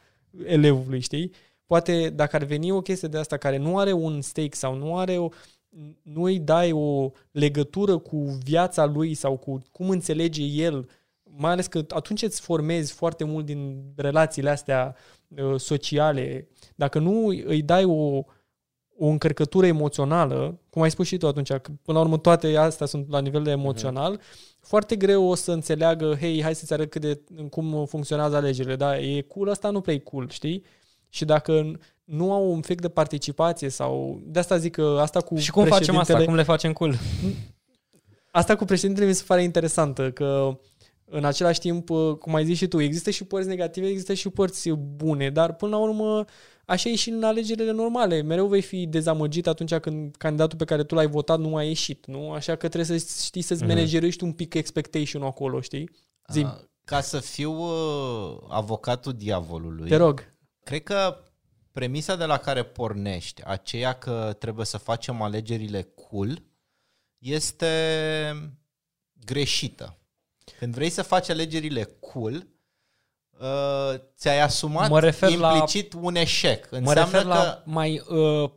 [0.44, 1.32] elevului, știi?
[1.66, 4.96] Poate dacă ar veni o chestie de asta care nu are un stake sau nu
[4.96, 5.28] are o,
[6.02, 10.88] nu îi dai o legătură cu viața lui sau cu cum înțelege el,
[11.22, 14.96] mai ales că atunci îți formezi foarte mult din relațiile astea
[15.28, 16.48] uh, sociale.
[16.74, 18.24] Dacă nu îi dai o,
[18.96, 22.86] o încărcătură emoțională, cum ai spus și tu atunci, că până la urmă toate astea
[22.86, 24.58] sunt la nivel de emoțional, uh-huh.
[24.60, 27.20] foarte greu o să înțeleagă, hei, hai să-ți arăt cât de,
[27.50, 30.64] cum funcționează alegerile, da, e cool, asta nu prea e cool, știi?
[31.08, 31.78] Și dacă
[32.08, 34.20] nu au un efect de participație sau...
[34.24, 36.24] De asta zic că asta cu Și cum facem asta?
[36.24, 36.94] Cum le facem cool?
[38.30, 40.58] Asta cu președintele mi se pare interesantă, că
[41.04, 41.88] în același timp,
[42.18, 45.76] cum ai zis și tu, există și părți negative, există și părți bune, dar până
[45.76, 46.24] la urmă
[46.64, 48.22] așa e și în alegerile normale.
[48.22, 52.06] Mereu vei fi dezamăgit atunci când candidatul pe care tu l-ai votat nu a ieșit,
[52.06, 52.30] nu?
[52.30, 53.66] Așa că trebuie să știi să-ți mm-hmm.
[53.66, 55.90] managerești un pic expectation acolo, știi?
[56.32, 56.68] Zim.
[56.84, 59.88] Ca să fiu uh, avocatul diavolului.
[59.88, 60.34] Te rog.
[60.64, 61.16] Cred că
[61.78, 66.42] premisa de la care pornești, aceea că trebuie să facem alegerile cool,
[67.18, 67.72] este
[69.24, 69.96] greșită.
[70.58, 72.46] Când vrei să faci alegerile cool,
[73.40, 76.70] uh, ți-ai asumat Mă refer la- implicit un eșec.
[76.70, 78.50] Mă Înseamnă refer că la mai, uh,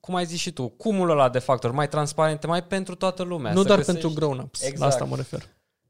[0.00, 3.52] cum ai zis și tu, cumul ăla de factori, mai transparente, mai pentru toată lumea.
[3.52, 4.78] Nu să doar găsești- pentru grown-ups, Exact.
[4.78, 5.40] la asta mă refer.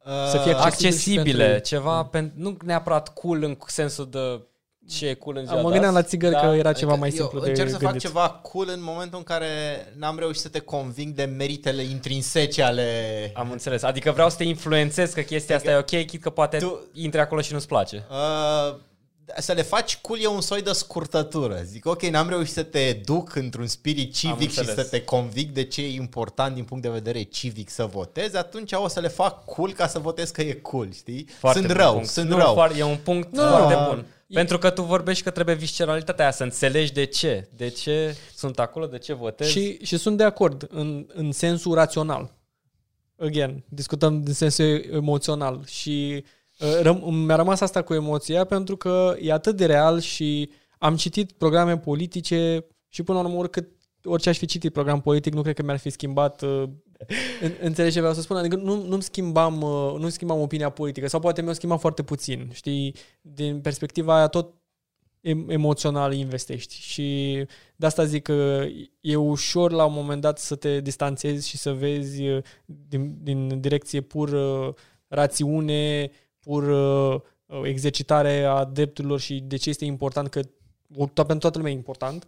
[0.05, 4.47] uh, să fie accesibil accesibile, și pentru- ceva, pen, nu neapărat cool în sensul de
[4.89, 6.91] ce e cool în ziua Mă de gândeam la azi, țigări dar- că era ceva
[6.93, 8.01] Adică mai eu simplu de încerc să fac gândit.
[8.01, 9.47] ceva cool în momentul în care
[9.99, 12.91] n-am reușit să te conving de meritele intrinsece ale...
[13.35, 13.83] Am înțeles.
[13.83, 16.81] Adică vreau să te influențez că chestia asta e ok, chit că poate Tu- tu...
[16.93, 18.05] intri acolo și nu-ți place.
[18.11, 18.77] Uh,
[19.39, 21.61] să le faci cool e un soi de scurtătură.
[21.65, 24.85] Zic, ok, n-am reușit să te duc într-un spirit civic și înțeles.
[24.85, 28.73] să te convic de ce e important din punct de vedere civic să votezi, atunci
[28.73, 31.27] o să le fac cool ca să votez că e cool, știi?
[31.39, 32.09] Foarte sunt bun rău, punct.
[32.09, 32.53] sunt nu, rău.
[32.53, 34.07] Foarte, e un punct Nu, foarte nu, bun.
[34.27, 37.49] e- Pentru că tu vorbești că trebuie visceralitatea aia, să înțelegi de ce.
[37.57, 39.49] De ce sunt acolo, de ce votez.
[39.49, 42.35] Și, și sunt de acord în, în sensul rațional.
[43.19, 46.25] Again, discutăm din sensul emoțional și uh,
[46.83, 51.33] răm, mi-a rămas asta cu emoția pentru că e atât de real și am citit
[51.33, 53.69] programe politice și până la urmă oricât,
[54.05, 56.63] orice aș fi citit program politic, nu cred că mi-ar fi schimbat uh,
[57.41, 58.37] în, înțelegi ce vreau să spun?
[58.37, 62.51] Adică nu, nu-mi schimbam, uh, nu schimbam opinia politică sau poate mi-o schimbam foarte puțin.
[62.53, 64.55] Știi, din perspectiva aia tot
[65.21, 67.35] em- emoțional investești și
[67.77, 68.67] de asta zic că
[69.01, 73.61] e ușor la un moment dat să te distanțezi și să vezi uh, din, din
[73.61, 74.75] direcție pur uh,
[75.09, 76.11] rațiune,
[76.47, 77.21] pur uh,
[77.63, 80.41] exercitare a drepturilor și de ce este important că
[80.97, 82.27] o- to- pentru toată lumea e important,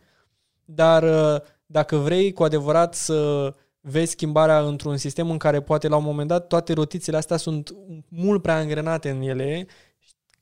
[0.65, 5.97] dar uh, dacă vrei cu adevărat să vezi schimbarea într-un sistem în care poate la
[5.97, 7.75] un moment dat toate rotițele astea sunt
[8.09, 9.67] mult prea angrenate în ele,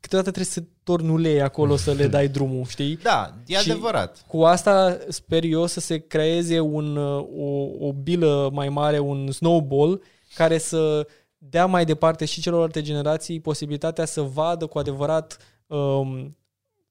[0.00, 2.96] câteodată trebuie să torni ulei acolo să le dai drumul, știi?
[2.96, 4.24] Da, e Și- adevărat.
[4.26, 9.30] Cu asta sper eu să se creeze un, uh, o, o bilă mai mare, un
[9.30, 10.02] snowball,
[10.34, 11.06] care să
[11.50, 15.36] dea mai departe și celorlalte generații posibilitatea să vadă cu adevărat
[15.66, 16.36] um,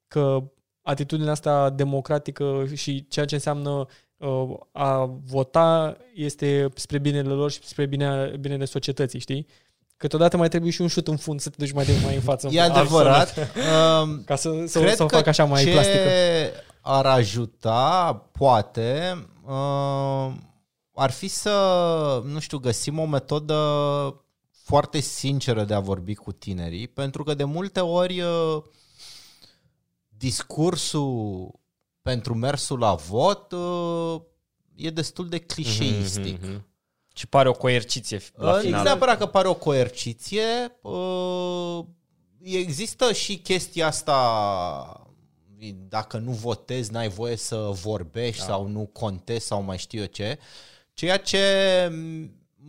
[0.07, 0.43] că
[0.81, 3.87] atitudinea asta democratică și ceea ce înseamnă
[4.17, 9.47] uh, a vota este spre binele lor și spre bine, binele societății, știi?
[9.97, 12.21] Câteodată mai trebuie și un șut în fund să te duci mai, de, mai în
[12.21, 12.47] față.
[12.51, 13.37] E adevărat.
[13.37, 16.09] Um, Ca să, să, Cred să o că fac așa mai ce plastică.
[16.81, 20.33] ar ajuta, poate, uh,
[20.93, 21.51] ar fi să,
[22.25, 23.55] nu știu, găsim o metodă
[24.65, 28.63] foarte sinceră de a vorbi cu tinerii, pentru că de multe ori uh,
[30.07, 31.51] discursul
[32.01, 34.21] pentru mersul la vot uh,
[34.75, 36.41] e destul de clișeistic.
[36.41, 36.67] Mhm.
[37.15, 38.77] Și pare o coerciție la La final.
[38.77, 40.43] nu neapărat că pare o coerciție.
[40.81, 41.79] uh,
[42.41, 44.99] Există și chestia asta
[45.73, 48.45] dacă nu votezi, n-ai voie să vorbești da.
[48.45, 50.39] sau nu contezi sau mai știu eu ce.
[50.93, 51.39] Ceea ce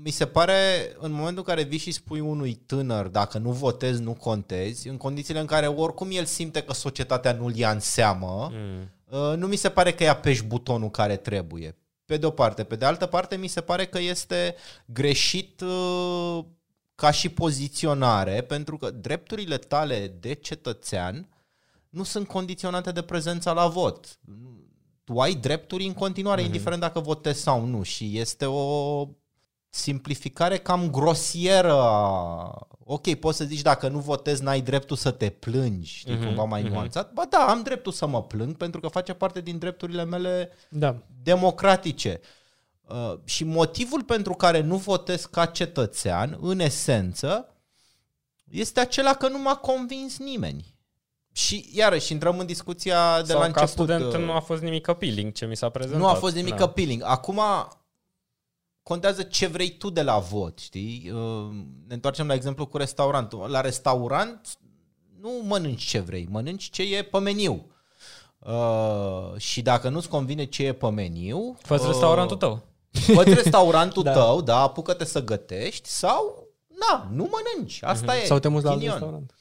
[0.03, 0.55] mi se pare
[0.99, 4.97] în momentul în care vii și spui unui tânăr dacă nu votezi, nu contezi, în
[4.97, 8.91] condițiile în care oricum el simte că societatea nu-l ia în seamă, Mm.
[9.11, 11.77] Uh, nu mi se pare că îi apeși butonul care trebuie.
[12.05, 12.65] Pe de o parte.
[12.65, 16.45] Pe de altă parte, mi se pare că este greșit uh,
[16.95, 21.29] ca și poziționare, pentru că drepturile tale de cetățean
[21.89, 24.19] nu sunt condiționate de prezența la vot.
[25.05, 26.47] Tu ai drepturi în continuare, mm-hmm.
[26.47, 27.83] indiferent dacă votezi sau nu.
[27.83, 29.09] Și este o
[29.77, 31.73] simplificare cam grosieră.
[31.73, 36.23] a- Ok, poți să zici dacă nu votezi, n-ai dreptul să te plângi, știi, Mhm,
[36.23, 36.27] mm-hmm.
[36.27, 36.71] cumva mai mhm.
[36.71, 36.75] mm-hmm.
[36.75, 37.13] nuanțat.
[37.13, 40.97] Ba da, am dreptul să mă plâng pentru că face parte din drepturile mele Da.
[41.23, 42.21] democratice.
[42.89, 47.49] Uh, și motivul pentru care nu votez ca cetățean, în esență,
[48.51, 50.75] este acela că nu m-a convins nimeni.
[51.33, 53.69] Și iarăși intrăm în discuția de Sau la ca început.
[53.69, 56.01] student uh, nu a fost nimic appealing ce mi s-a prezentat.
[56.01, 56.65] nu a fost nimic Da.
[56.65, 57.03] appealing.
[57.05, 57.41] Acum
[58.89, 61.11] contează ce vrei tu de la vot, știi?
[61.15, 61.51] Uh,
[61.87, 63.51] Ne întoarcem la exemplu cu restaurantul.
[63.51, 64.49] La restaurant
[65.21, 67.71] nu mănânci ce vrei, mănânci ce e pe meniu.
[68.39, 71.57] Uh, și dacă nu-ți convine ce e pe meniu...
[71.63, 72.63] Fă-ți uh, restaurantul tău.
[72.91, 74.13] Fă-ți restaurantul Da.
[74.13, 77.79] tău, da, apucă-te să gătești sau, na, nu mănânci.
[77.83, 78.25] Asta e.
[78.25, 78.99] Sau te muți la alt ghinion.
[78.99, 79.35] restaurant.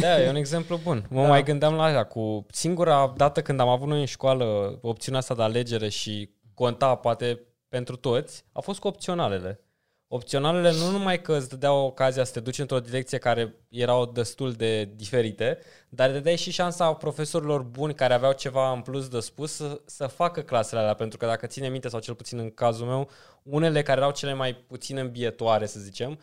[0.00, 1.06] Da, e un exemplu bun.
[1.10, 1.28] Mă Da.
[1.28, 5.34] mai gândeam la aia cu singura dată când am avut noi în școală opțiunea asta
[5.34, 7.40] de alegere și conta poate
[7.74, 9.60] pentru toți, a fost cu opționalele.
[10.08, 14.52] Opționalele nu numai că îți dădeau ocazia să te duci într-o direcție care erau destul
[14.52, 15.58] de diferite,
[15.88, 19.80] dar te dai și șansa profesorilor buni care aveau ceva în plus de spus să,
[19.84, 23.10] să facă clasele alea, pentru că dacă ține minte, sau cel puțin în cazul meu,
[23.42, 26.18] unele care erau cele mai puțin îmbietoare, să zicem,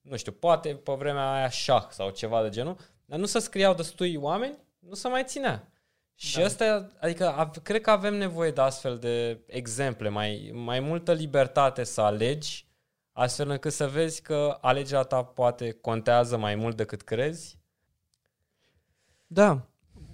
[0.00, 3.74] nu știu, poate pe vremea aia șah sau ceva de genul, dar nu se scriau
[3.74, 5.68] destui oameni, nu se mai ținea.
[6.14, 6.44] Și da.
[6.44, 11.84] asta, adică av- cred că avem nevoie de astfel de exemple, mai, mai multă libertate
[11.84, 12.66] să alegi,
[13.12, 17.58] astfel încât să vezi că alegerea ta poate contează mai mult decât crezi.
[19.26, 19.68] Da,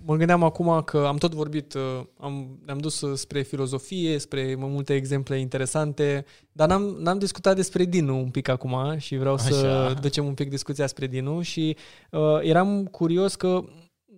[0.04, 4.54] mă gândeam acum că am tot vorbit, uh, am, ne-am dus uh, spre filozofie, spre
[4.54, 9.34] mai multe exemple interesante, dar n-am, n-am discutat despre Dinu un pic acum și vreau
[9.34, 9.44] Așa.
[9.44, 11.76] să ducem un pic discuția spre Dinu și
[12.10, 13.64] uh, eram curios că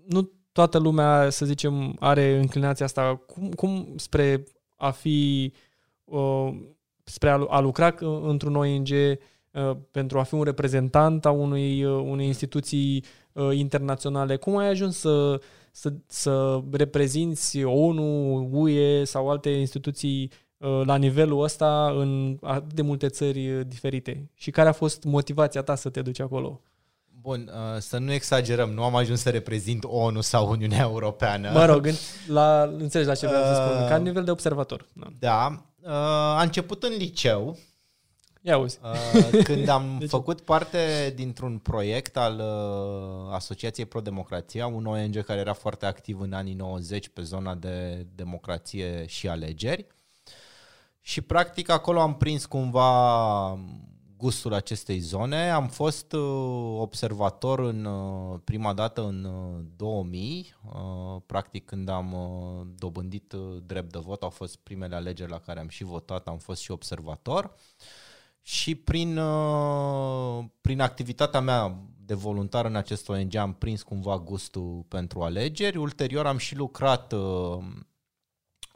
[0.06, 4.44] nu toată lumea, să zicem, are înclinația asta cum, cum spre
[4.76, 5.52] a fi,
[6.04, 6.48] uh,
[7.04, 12.02] spre a, a lucra într-un ONG, uh, pentru a fi un reprezentant a unui, uh,
[12.06, 15.40] unei instituții uh, internaționale, cum ai ajuns să,
[15.72, 22.82] să, să reprezinți ONU, UE sau alte instituții uh, la nivelul ăsta în atât de
[22.82, 24.30] multe țări uh, diferite?
[24.34, 26.60] Și care a fost motivația ta să te duci acolo?
[27.22, 31.50] Bun, uh, să nu exagerăm, nu am ajuns să reprezint ONU sau Uniunea Europeană.
[31.50, 31.88] Mă rog,
[32.26, 34.86] la, înțelegi la ce vreau să spun, ca nivel de observator.
[34.92, 35.62] Da, da
[36.36, 37.58] a început în liceu,
[38.44, 38.78] Ia uzi.
[39.44, 40.08] Când am deci...
[40.08, 42.42] făcut parte dintr-un proiect al
[43.32, 48.06] Asociației Pro Democrația, un ONG care era foarte activ în anii 90 pe zona de
[48.14, 49.86] democrație și alegeri.
[51.00, 53.58] Și practic acolo am prins cumva
[54.22, 55.50] gustul acestei zone.
[55.50, 56.20] Am fost uh,
[56.78, 59.28] observator în uh, prima dată în
[59.76, 62.16] 2000, uh, practic când am
[62.78, 63.34] dobândit
[63.66, 66.70] drept de vot, au fost primele alegeri la care am și votat, am fost și
[66.70, 67.54] observator.
[68.42, 69.20] Și prin,
[70.60, 75.76] prin activitatea mea de voluntar în acest ONG am prins cumva gustul pentru alegeri.
[75.76, 77.12] Ulterior am și lucrat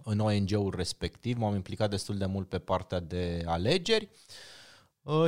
[0.04, 4.08] în ONG-ul respectiv, m-am implicat destul de mult pe partea de alegeri.
[4.12, 4.55] Uh,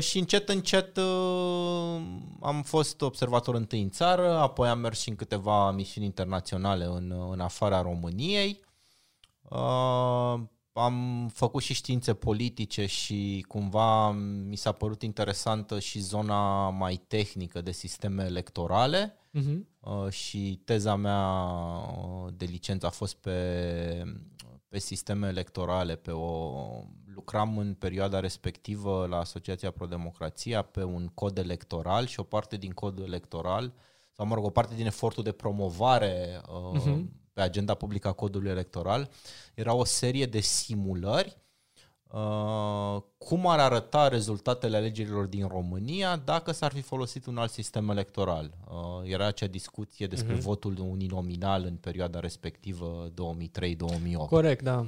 [0.00, 2.00] și încet, încet uh,
[2.40, 7.14] am fost observator întâi în țară, apoi am mers și în câteva misiuni internaționale în,
[7.30, 8.60] în afara României.
[9.48, 10.40] Uh,
[10.72, 14.10] am făcut și științe politice și cumva
[14.48, 20.10] mi s-a părut interesantă și zona mai tehnică de sisteme electorale uh-huh.
[20.10, 21.50] și teza mea
[22.34, 24.02] de licență a fost pe,
[24.68, 26.60] pe sisteme electorale, pe o
[27.18, 32.70] lucram în perioada respectivă la Asociația Pro-Democrația pe un cod electoral și o parte din
[32.70, 33.72] codul electoral,
[34.12, 37.04] sau mă rog, o parte din efortul de promovare uh, uh-huh.
[37.32, 39.10] pe agenda publică a codului electoral,
[39.54, 41.36] era o serie de simulări
[42.12, 47.88] Uh, cum ar arăta rezultatele alegerilor din România dacă s-ar fi folosit un alt sistem
[47.88, 48.50] electoral.
[48.68, 50.40] Uh, era acea discuție despre uh-huh.
[50.40, 53.14] votul uninominal în perioada respectivă 2003-2008.
[54.28, 54.86] Corect, da.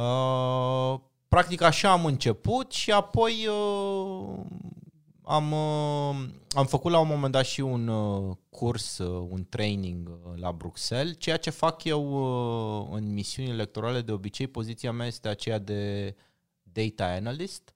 [0.00, 1.00] Uh,
[1.32, 4.38] practic așa am început și apoi uh,
[5.22, 10.08] am, uh, am făcut la un moment dat și un uh, curs, uh, un training
[10.08, 11.14] uh, la Bruxelles.
[11.18, 12.02] Ceea ce fac eu
[12.82, 16.14] uh, în misiuni electorale, de obicei, poziția mea este aceea de
[16.62, 17.74] data analyst.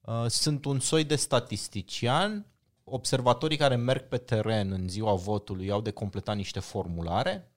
[0.00, 2.46] Uh, sunt un soi de statistician.
[2.84, 7.53] Observatorii care merg pe teren în ziua votului au de completat niște formulare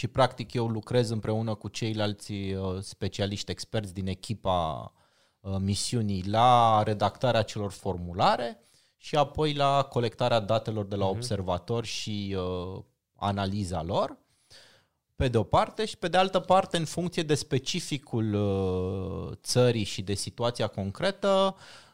[0.00, 4.92] și practic eu lucrez împreună cu ceilalți uh, specialiști experți din echipa
[5.40, 8.60] uh, misiunii la redactarea celor formulare
[8.96, 11.10] și apoi la colectarea datelor de la uh-huh.
[11.10, 12.82] observatori și uh,
[13.16, 14.18] analiza lor
[15.16, 19.84] pe de o parte și pe de altă parte în funcție de specificul uh, țării
[19.84, 21.89] și de situația concretă Uh,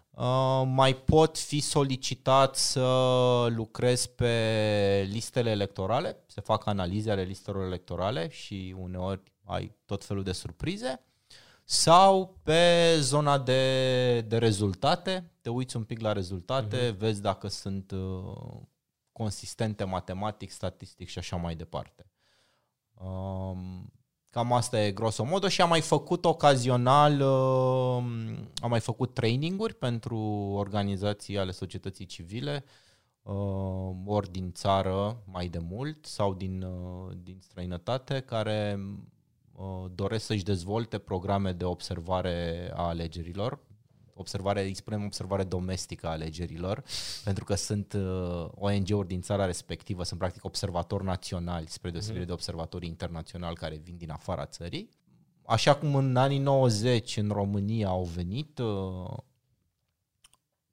[0.65, 2.83] mai pot fi solicitat să
[3.51, 10.23] lucrez pe listele electorale, se fac analize ale listelor electorale și uneori ai tot felul
[10.23, 11.01] de surprize,
[11.65, 16.97] sau pe zona de, de rezultate, te uiți un pic la rezultate, uh-huh.
[16.97, 18.61] vezi dacă sunt uh,
[19.13, 22.11] consistente matematic, statistic și așa mai departe.
[22.95, 23.93] Um,
[24.37, 28.05] Cam asta e grosomodo și am mai făcut ocazional, uh,
[28.63, 30.17] am mai făcut traininguri pentru
[30.55, 32.65] organizații ale societății civile,
[33.23, 33.35] uh,
[34.05, 38.79] ori din țară mai de mult sau din, uh, din străinătate, care
[39.95, 43.59] doresc să-și dezvolte programe de observare a alegerilor
[44.17, 46.85] observare, îi spunem observare domestică a alegerilor,
[47.25, 52.27] pentru că sunt uh, ONG-uri din țara respectivă, sunt practic observatori naționali, spre deosebire mm-hmm.
[52.27, 54.89] de observatorii internaționali care vin din afara țării.
[55.47, 59.17] Așa cum în anii 90 în România au venit uh,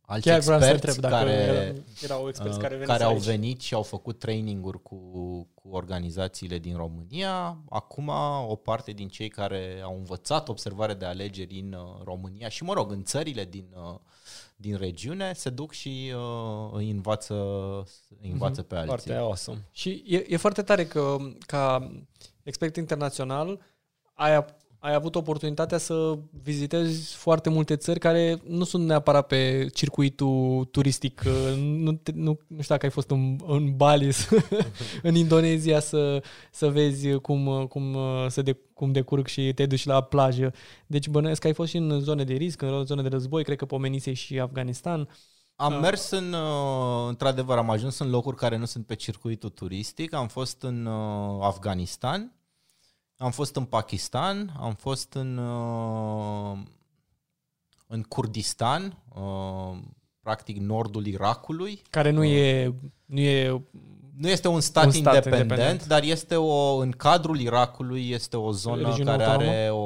[0.05, 3.73] alți Chiar experți să întreb dacă care, erau experți care, uh, care au venit și
[3.73, 4.97] au făcut training-uri cu,
[5.53, 7.57] cu organizațiile din România.
[7.69, 8.07] Acum
[8.47, 12.73] o parte din cei care au învățat observare de alegeri în uh, România și, mă
[12.73, 13.99] rog, în țările din, uh,
[14.55, 17.33] din regiune se duc și uh, îi învață,
[18.21, 18.87] îi învață pe alții.
[18.87, 19.67] Foarte awesome.
[19.71, 21.91] Și e, e foarte tare că ca
[22.43, 23.59] expert internațional
[24.13, 24.45] ai,
[24.83, 31.21] ai avut oportunitatea să vizitezi foarte multe țări care nu sunt neapărat pe circuitul turistic.
[31.57, 34.11] Nu, te, nu, nu știu dacă ai fost în, în Bali,
[35.01, 40.01] în Indonezia să, să vezi cum, cum, să de, cum decurg și te duci la
[40.01, 40.53] plajă.
[40.87, 43.57] Deci bănuiesc că ai fost și în zone de risc, în zone de război, cred
[43.57, 45.09] că pomenise și Afganistan.
[45.55, 50.13] Am mers în, uh, într-adevăr, am ajuns în locuri care nu sunt pe circuitul turistic.
[50.13, 52.33] Am fost în uh, Afganistan,
[53.23, 56.57] am fost în Pakistan, am fost în, uh,
[57.87, 59.77] în Kurdistan, uh,
[60.21, 61.81] practic nordul Irakului.
[61.89, 62.73] Care nu e,
[63.05, 63.63] nu e
[64.17, 68.37] nu este un stat, un stat independent, independent, dar este o, în cadrul Irakului este
[68.37, 69.51] o zonă Regiune care autonomă?
[69.51, 69.77] are o,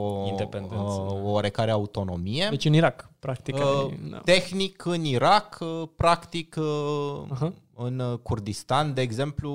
[1.28, 2.48] o oarecare autonomie.
[2.50, 3.56] Deci în Irak, practic.
[3.56, 4.18] Uh, da.
[4.18, 7.52] Tehnic în Irak, uh, practic uh, uh-huh.
[7.76, 9.52] în Kurdistan, de exemplu,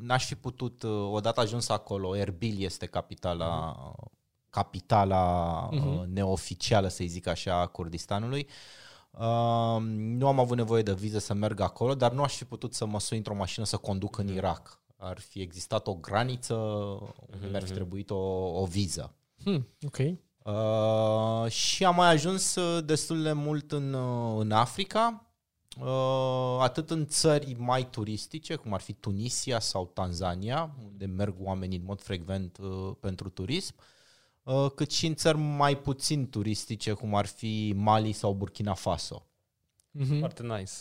[0.00, 4.12] n-aș fi putut, uh, odată ajuns acolo, Erbil este capitala, uh-huh.
[4.50, 6.06] capitala uh-huh.
[6.12, 8.46] neoficială, să-i zic așa, a Kurdistanului.
[8.48, 8.83] Uh,
[9.18, 12.74] Uh, nu am avut nevoie de viză să merg acolo, dar nu aș fi putut
[12.74, 14.34] să mă sui într-o mașină să conduc în mhm.
[14.34, 14.80] Irak.
[14.96, 17.74] Ar fi existat o graniță unde mi-ar fi mhm.
[17.74, 18.16] trebuit o,
[18.60, 19.14] o viză.
[19.44, 19.98] Hmm, ok.
[19.98, 25.26] Uh, și am mai ajuns uh, destul de mult în, uh, în Africa,
[25.80, 31.78] uh, atât în țări mai turistice, cum ar fi Tunisia sau Tanzania, unde merg oamenii
[31.78, 33.93] în mod frecvent uh, pentru turism, uh, Uh,
[34.74, 39.26] cât și în țări mai puțin turistice, cum ar fi Mali sau Burkina Faso.
[39.98, 40.18] Mm-hmm.
[40.18, 40.72] Foarte nice.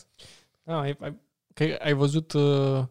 [0.63, 1.19] Ah, ai, ai,
[1.53, 2.83] că ai văzut uh,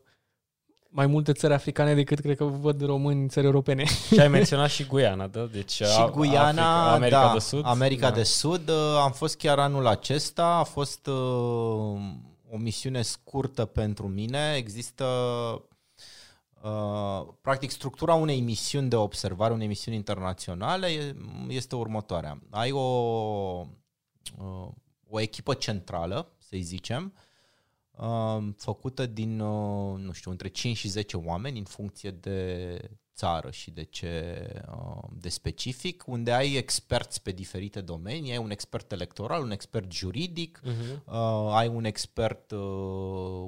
[0.89, 3.85] mai multe țări africane decât cred că văd români în țări europene.
[3.85, 5.45] Și ai menționat și Guiana, da?
[5.45, 7.63] Deci și Guiana, Africa, America da, de Sud.
[7.67, 8.15] America da.
[8.15, 8.69] de Sud.
[8.69, 11.15] Uh, am fost chiar anul acesta, a fost uh,
[12.51, 14.55] o misiune scurtă pentru mine.
[14.57, 15.05] Există
[16.63, 21.15] Uh, practic, structura unei misiuni de observare, unei misiuni internaționale
[21.49, 22.43] este următoarea.
[22.51, 22.81] Ai o,
[24.39, 24.69] uh,
[25.09, 27.15] o echipă centrală, să-i zicem,
[27.91, 29.37] uh, făcută din,
[29.97, 32.79] nu știu, între 5 și 10 oameni în funcție de
[33.15, 34.47] țară și de ce
[35.13, 40.61] de specific, unde ai experți pe diferite domenii, ai un expert electoral, un expert juridic,
[40.65, 41.13] uh-huh.
[41.51, 42.51] ai un expert,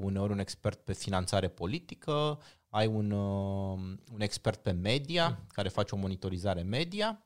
[0.00, 2.38] uneori un expert pe finanțare politică,
[2.74, 3.78] ai un, uh,
[4.12, 5.46] un expert pe media mm.
[5.52, 7.24] care face o monitorizare media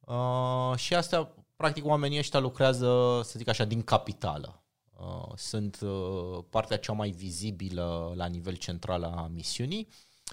[0.00, 4.64] uh, și asta, practic, oamenii ăștia lucrează, să zic așa, din capitală.
[4.98, 9.88] Uh, sunt uh, partea cea mai vizibilă la nivel central a misiunii.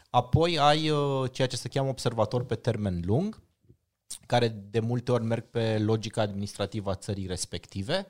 [0.09, 3.41] Apoi ai uh, ceea ce se cheamă observator pe termen lung,
[4.25, 8.07] care de multe ori merg pe logica administrativă a țării respective.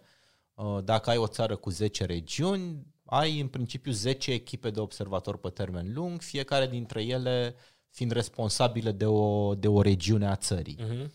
[0.54, 5.40] Uh, dacă ai o țară cu 10 regiuni, ai în principiu 10 echipe de observatori
[5.40, 7.56] pe termen lung, fiecare dintre ele
[7.90, 10.78] fiind responsabile de o, de o regiune a țării.
[10.80, 11.10] Uh-huh.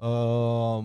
[0.00, 0.84] Uh,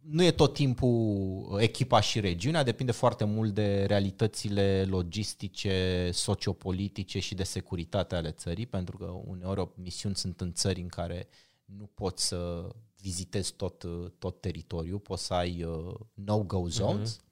[0.00, 7.34] nu e tot timpul echipa și regiunea, depinde foarte mult de realitățile logistice, sociopolitice și
[7.34, 11.28] de securitate ale țării, pentru că uneori misiuni sunt în țări în care
[11.64, 12.68] nu poți să
[13.00, 13.84] vizitezi tot,
[14.18, 17.16] tot teritoriul, poți să ai uh, no-go zones.
[17.16, 17.25] Uh-huh.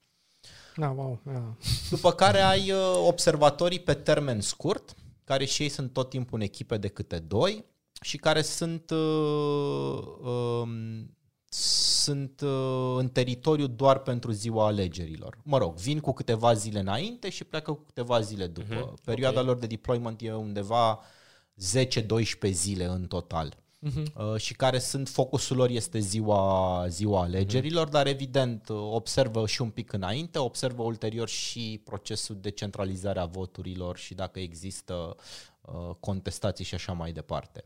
[0.75, 1.43] Da, wow, yeah.
[1.89, 6.43] După care ai uh, observatorii pe termen scurt, care și ei sunt tot timpul în
[6.43, 7.65] echipe de câte doi
[8.01, 10.67] și care sunt, uh, uh,
[11.49, 15.37] sunt uh, în teritoriu doar pentru ziua alegerilor.
[15.43, 18.93] Mă rog, vin cu câteva zile înainte și pleacă cu câteva zile după.
[18.93, 19.03] Uh-huh.
[19.03, 19.51] Perioada okay.
[19.51, 20.99] lor de deployment e undeva
[22.49, 24.37] 10-12 zile în total uh-huh.
[24.37, 27.91] și care sunt, focusul lor este ziua, ziua alegerilor, uh-huh.
[27.91, 33.25] dar evident uh, observă și un pic înainte, observă ulterior și procesul de centralizare a
[33.25, 35.15] voturilor și dacă există
[35.61, 37.63] uh, contestații și așa mai departe.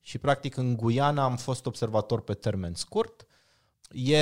[0.00, 3.26] Și practic în Guiana am fost observator pe termen scurt.
[3.92, 4.18] E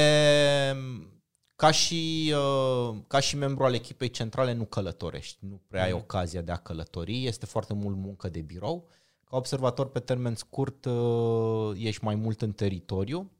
[1.62, 5.98] ca și, uh, ca și membru al echipei centrale nu călătorești, nu prea ai mhm.
[5.98, 8.88] ocazia de a călători, este foarte mult muncă de birou.
[9.32, 13.30] Ca observator pe termen scurt uh, ești mai mult în teritoriu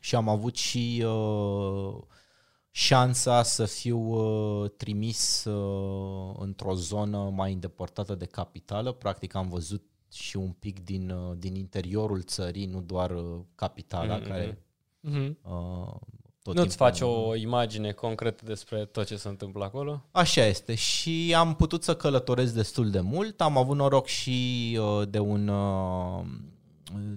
[0.00, 2.02] și am avut și uh,
[2.70, 5.44] șansa să fiu uh, trimis
[6.36, 8.92] într-o zonă mai îndepărtată de capitală.
[8.92, 13.14] Practic am văzut și un pic din, din interiorul țării, nu doar
[13.54, 14.26] capitala, mm-hmm.
[14.26, 14.64] care
[15.08, 15.34] mm-hmm.
[15.42, 15.94] Uh,
[16.42, 20.04] tot Nu-ți faci o imagine concretă despre tot ce se întâmplă acolo?
[20.10, 23.40] Așa este și am putut să călătoresc destul de mult.
[23.40, 26.24] Am avut noroc și uh, de un, uh,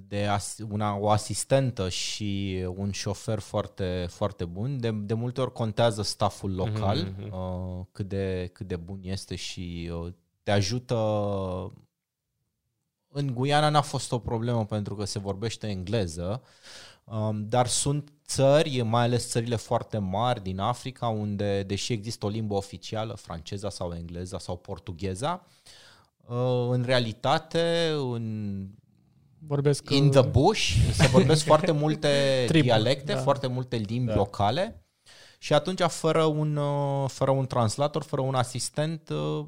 [0.08, 4.80] de as, una, o asistentă și un șofer foarte, foarte bun.
[4.80, 7.34] De, de multe ori contează stafful local, Mhm, mhm.
[7.80, 10.14] uh, cât, de, cât de bun este și uh,
[10.44, 10.96] te ajută.
[13.08, 16.42] În Guiana n-a fost o problemă pentru că se vorbește engleză,
[17.04, 22.30] um, dar sunt țări, mai ales țările foarte mari din Africa, unde, deși există o
[22.30, 25.46] limbă oficială, franceza sau engleza sau portugheza,
[26.28, 28.68] uh, în realitate, în
[29.48, 33.20] Vorbesc in uh, the bush, se vorbesc foarte multe Trib, dialecte, da.
[33.22, 34.16] foarte multe limbi Da.
[34.16, 34.86] locale
[35.38, 39.46] și atunci fără un, uh, fără un translator, fără un asistent, uh,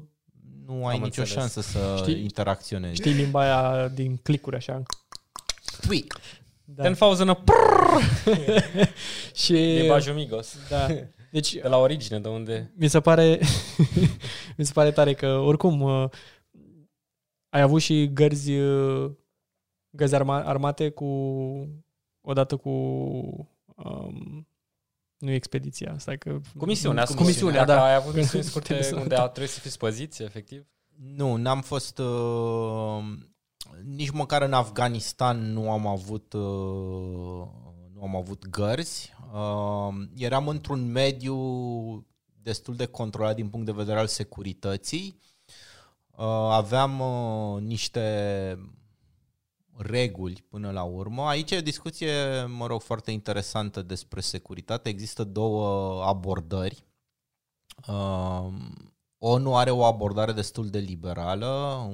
[0.66, 1.28] nu ai Am nicio înțeles.
[1.30, 2.94] șansă să Știi- interacționezi.
[2.94, 4.82] Știi limba aia din clicuri așa.
[5.80, 6.06] Tui.
[6.64, 6.82] Da.
[6.82, 7.28] Ten thousand
[9.42, 10.56] și limbajul migos.
[10.68, 10.86] da.
[11.30, 12.72] Deci De la origine, de unde...
[12.76, 13.38] mi se pare
[14.56, 16.08] mi se pare tare că oricum uh,
[17.48, 19.10] ai avut și gărzi uh,
[19.90, 21.06] gărzi arma- armate cu
[22.20, 22.68] odată cu
[23.76, 24.48] um,
[25.18, 27.04] nu expediția, stai că Cu misiunea.
[27.04, 27.84] cu misiunea, Dacă da.
[27.84, 29.02] ai avut misiuni scurte Interesant.
[29.02, 30.66] unde a trebuit să fiți păziți, efectiv.
[31.16, 31.98] Nu, n-am fost...
[31.98, 33.04] Uh,
[33.84, 37.48] nici măcar în Afganistan nu am avut uh,
[37.98, 39.12] nu am avut gărzi.
[39.32, 41.36] Uh, eram într-un mediu
[42.42, 45.20] destul de controlat din punct de vedere al securității.
[46.16, 48.58] Uh, aveam uh, niște
[49.76, 51.22] reguli până la urmă.
[51.22, 54.88] Aici e o discuție, mă rog, foarte interesantă despre securitate.
[54.88, 56.84] Există două abordări.
[57.88, 58.46] Uh,
[59.18, 61.46] ONU are o abordare destul de liberală,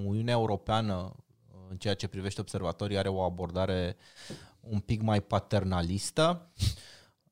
[0.05, 1.15] Uniunea Europeană,
[1.71, 3.97] în ceea ce privește observatorii, are o abordare
[4.69, 6.53] un pic mai paternalistă.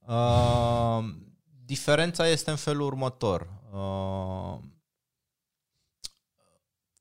[0.07, 1.05] Uh,
[1.65, 3.61] diferența este în felul următor.
[3.73, 4.59] Uh,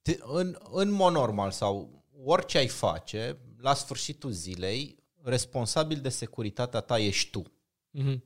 [0.02, 6.80] te- în, în mod normal sau orice ai face, la sfârșitul zilei, responsabil de securitatea
[6.80, 7.44] ta ești tu.
[7.90, 8.24] Mhm.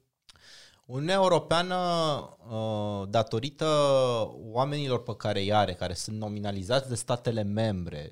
[0.86, 1.76] Uniunea Europeană,
[2.49, 3.66] uh, datorită
[4.32, 8.12] oamenilor pe care îi are, care sunt nominalizați de statele membre,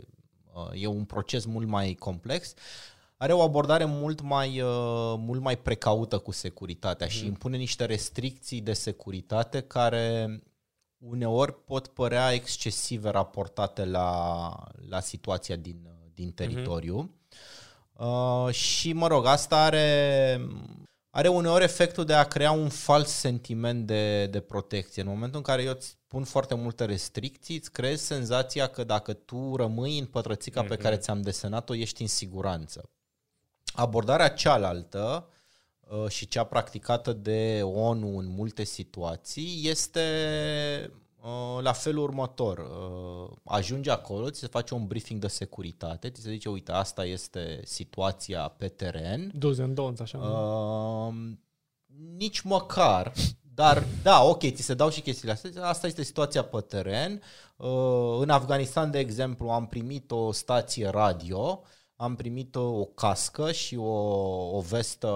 [0.53, 2.53] uh, e un proces mult mai complex,
[3.24, 8.61] are o abordare mult mai, uh, mult mai precaută cu securitatea și impune niște restricții
[8.61, 10.39] de securitate care
[10.97, 14.49] uneori pot părea excesive raportate la,
[14.89, 17.15] la situația din, din teritoriu.
[17.93, 20.39] Uh, și, mă rog, asta are,
[21.09, 25.01] are uneori efectul de a crea un fals sentiment de, de protecție.
[25.01, 29.13] În momentul în care eu îți pun foarte multe restricții, îți creezi senzația că dacă
[29.13, 32.89] tu rămâi în pătrățica pe care ți-am desenat-o, ești în siguranță.
[33.74, 35.28] Abordarea cealaltă
[35.80, 40.01] uh, și cea practicată de ONU în multe situații este
[41.21, 42.57] uh, la felul următor.
[42.57, 47.05] Uh, Ajungi acolo, ți se face un briefing de securitate, ți se zice, uite, asta
[47.05, 49.32] este situația pe teren.
[49.38, 50.17] Do's and don'ts, așa.
[50.17, 51.13] Uh,
[52.17, 53.13] nici măcar,
[53.53, 55.65] dar da, ok, ți se dau și chestiile astea.
[55.65, 57.21] Asta este situația pe teren.
[57.55, 61.61] Uh, în Afganistan, de exemplu, am primit o stație radio,
[61.95, 63.91] am primit o, o cască și o,
[64.57, 65.07] o vestă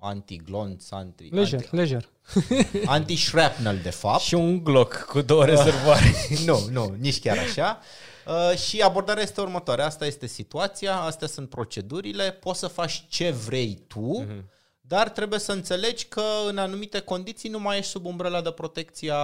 [0.00, 2.08] anti-glonț, anti, lejer, anti, lejer.
[2.86, 4.20] anti-shrapnel, de fapt.
[4.22, 6.12] Și un Glock cu două rezervoare.
[6.46, 7.80] nu, nu, nici chiar așa.
[8.26, 9.86] Uh, și abordarea este următoarea.
[9.86, 14.44] Asta este situația, astea sunt procedurile, poți să faci ce vrei tu, Mhm.
[14.88, 19.10] Dar trebuie să înțelegi că în anumite condiții nu mai ești sub umbrela de protecție
[19.10, 19.16] a,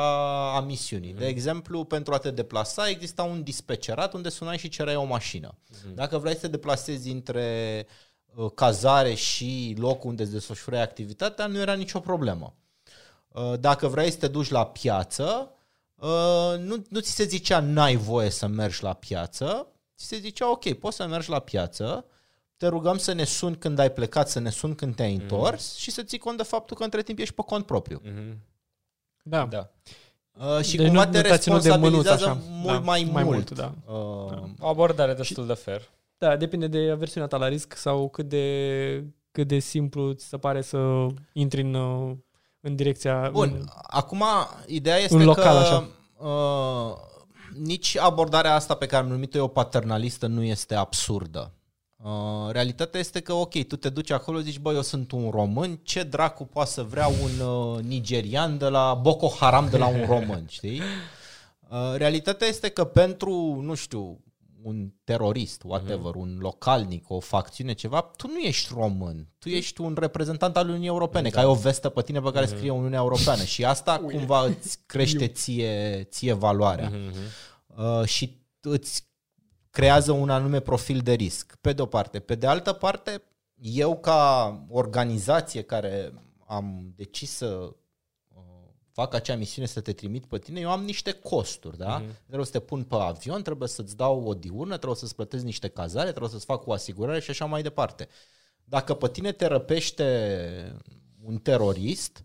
[0.55, 1.13] a misiunii.
[1.13, 5.55] De exemplu, pentru a te deplasa exista un dispecerat unde sunai și cereai o mașină.
[5.95, 7.87] Dacă vrei să te deplasezi între
[8.35, 12.55] uh, cazare și locul unde îți desfășurai activitatea, nu era nicio problemă.
[13.29, 15.51] Uh, Dacă vrei să te duci la piață,
[15.95, 20.51] uh, nu, nu ți se zicea n-ai voie să mergi la piață, ți se zicea
[20.51, 22.07] ok, poți să mergi la piață,
[22.65, 25.91] te rugăm să ne suni când ai plecat, să ne suni când te-ai întors și
[25.91, 28.01] să ții cont de faptul că între timp ești pe cont propriu.
[28.05, 28.39] Mhm.
[29.23, 29.47] Da.
[29.47, 29.71] Da.
[30.57, 32.39] Uh, și Deci cumva nu- te nu te-a ținut de mânuț, responsabilizează așa.
[32.63, 33.35] mult Da, mai, mai mult.
[33.37, 33.93] mult, da.
[33.93, 35.91] Uh, O abordare destul de fair.
[36.19, 40.37] Da, depinde de aversiunea ta la risc sau cât de, cât de simplu ți se
[40.39, 42.17] pare să intri în, uh,
[42.61, 43.29] în direcția...
[43.33, 44.23] Bun, În, acum
[44.67, 45.89] ideea este Un local, că așa.
[46.29, 46.97] Uh,
[47.59, 51.53] nici abordarea asta pe care am numit-o eu paternalistă nu este absurdă.
[52.05, 55.81] Uh, realitatea este că, ok, tu te duci acolo, zici, bă, eu sunt un român,
[55.83, 60.05] ce dracu poate să vrea un uh, nigerian de la Boko Haram de la un
[60.07, 60.81] român, știi?
[61.69, 64.21] Uh, realitatea este că pentru, nu știu,
[64.63, 69.29] un terorist, whatever, un localnic, o facțiune, ceva, tu nu ești român.
[69.39, 72.47] Tu ești un reprezentant al Uniunii Europene, că ai o vestă pe tine pe care
[72.47, 76.89] scrie Uniunea Europeană și asta cumva îți crește ție, ție valoarea.
[76.89, 77.15] Mhm.
[78.01, 79.13] Uh, și îți
[79.75, 82.21] creează un anume profil de risc, pe de-o parte.
[82.21, 83.23] Pe de altă parte,
[83.55, 86.13] eu ca organizație care
[86.47, 88.43] am decis să uh,
[88.93, 92.03] fac acea misiune să te trimit pe tine, eu am niște costuri, da?
[92.03, 92.25] Uh-huh.
[92.27, 95.69] Trebuie să te pun pe avion, trebuie să-ți dau o diurnă, trebuie să-ți plătesc niște
[95.69, 98.09] cazare, trebuie să-ți fac o asigurare și așa mai departe.
[98.65, 100.79] Dacă pe tine te răpește
[101.25, 102.23] un terorist,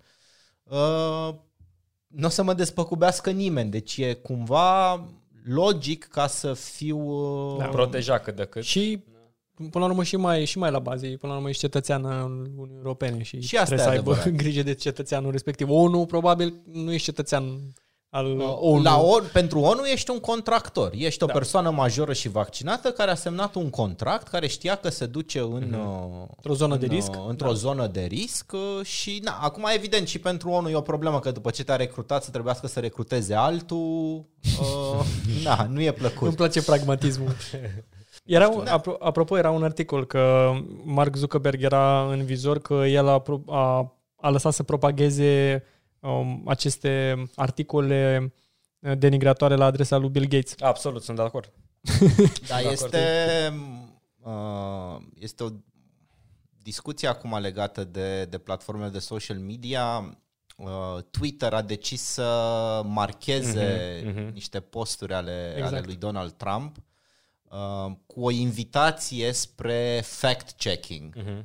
[0.63, 1.35] uh,
[2.07, 3.71] nu o să mă despăcubească nimeni.
[3.71, 5.03] Deci e cumva
[5.43, 6.97] logic ca să fiu...
[6.97, 7.65] Uh, da.
[7.65, 8.63] Proteja cât de cât.
[8.63, 9.03] Și
[9.55, 12.31] până la urmă și mai, și mai la bază, până la urmă ești cetățean al
[12.31, 14.39] Uniunii Europene și, și asta trebuie să aibă adevărat.
[14.43, 15.69] grijă de cetățeanul respectiv.
[15.69, 17.59] ONU probabil nu ești cetățean
[18.09, 18.81] al ONU.
[18.81, 19.25] La ONU.
[19.33, 20.91] Pentru ONU ești un contractor.
[20.95, 21.33] Ești o da.
[21.33, 25.63] persoană majoră și vaccinată care a semnat un contract, care știa că se duce în,
[25.63, 26.35] mm-hmm.
[26.35, 27.11] într-o zonă în, de risc.
[27.27, 27.53] Într-o da.
[27.53, 28.51] zonă de risc
[28.83, 32.23] și na, acum evident și pentru ONU e o problemă că după ce te-a recrutat
[32.23, 34.25] să trebuiască să recruteze altul.
[34.59, 35.05] uh,
[35.45, 36.27] na, nu e plăcut.
[36.27, 37.35] Îmi place pragmatismul.
[38.25, 38.81] Era, un, da.
[38.99, 40.51] apropo, era un articol că
[40.83, 45.63] Mark Zuckerberg era în vizor că el a, a, a lăsat să propageze
[45.99, 48.31] um, aceste articole
[48.97, 50.55] denigratoare la adresa lui Bill Gates.
[50.59, 51.51] Absolut, sunt de acord.
[52.47, 53.53] da, este,
[54.19, 55.49] uh, este o
[56.61, 60.17] discuție acum legată de, de platformele de social media.
[60.57, 64.33] Uh, Twitter a decis să marcheze uh-huh, uh-huh.
[64.33, 65.73] niște posturi ale, exact.
[65.73, 66.77] ale lui Donald Trump
[67.43, 71.15] uh, cu o invitație spre fact-checking.
[71.15, 71.43] Uh-huh.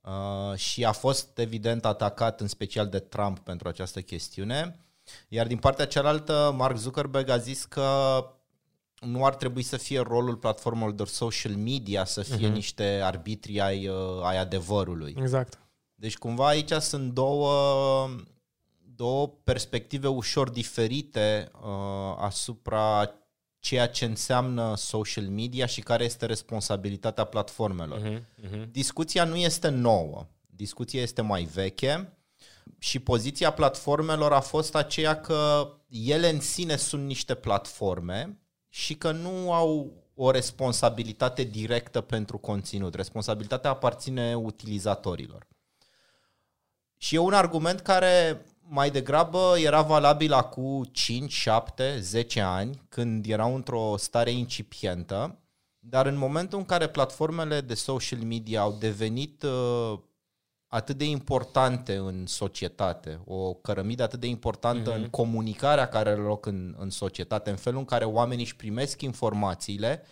[0.00, 4.80] Uh, și a fost evident atacat în special de Trump pentru această chestiune.
[5.28, 8.24] Iar din partea cealaltă, Mark Zuckerberg a zis că
[9.00, 12.52] nu ar trebui să fie rolul platformelor de social media să fie uh-huh.
[12.52, 15.14] niște arbitri ai, uh, ai adevărului.
[15.18, 15.58] Exact.
[15.94, 18.08] Deci cumva aici sunt două,
[18.94, 23.14] două perspective ușor diferite uh, asupra
[23.60, 28.00] ceea ce înseamnă social media și care este responsabilitatea platformelor.
[28.00, 28.70] Uh-huh, uh-huh.
[28.70, 32.14] Discuția nu este nouă, discuția este mai veche
[32.78, 38.38] și poziția platformelor a fost aceea că ele în sine sunt niște platforme
[38.68, 42.94] și că nu au o responsabilitate directă pentru conținut.
[42.94, 45.46] Responsabilitatea aparține utilizatorilor.
[46.96, 53.26] Și e un argument care mai degrabă era valabil acum 5, 7, 10 ani, când
[53.26, 55.38] erau într-o stare incipientă,
[55.78, 59.98] dar în momentul în care platformele de social media au devenit uh,
[60.66, 64.96] atât de importante în societate, o cărămidă atât de importantă mm-hmm.
[64.96, 65.10] în mhm.
[65.10, 70.02] comunicarea care are loc în, în societate, în felul în care oamenii își primesc informațiile,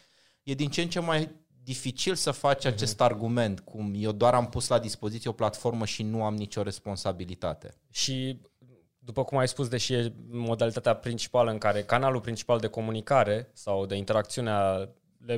[0.42, 1.30] e din ce în ce mai
[1.68, 2.72] dificil să faci mm-hmm.
[2.72, 6.62] acest argument, cum eu doar am pus la dispoziție o platformă și nu am nicio
[6.62, 7.74] responsabilitate.
[7.90, 8.40] Și
[8.98, 13.86] după cum ai spus, deși e modalitatea principală în care canalul principal de comunicare sau
[13.86, 14.88] de interacțiune a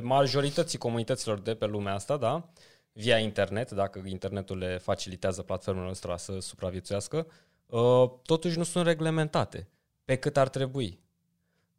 [0.01, 2.49] majorității comunităților de pe lumea asta, da,
[2.93, 7.27] via internet, dacă internetul le facilitează platformele noastre să supraviețuiască,
[7.65, 9.67] uh, totuși nu sunt reglementate
[10.05, 10.99] pe cât ar trebui.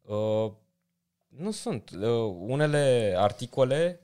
[0.03, 0.53] Uh,
[1.29, 1.91] nu sunt.
[1.91, 4.02] Uh, unele articole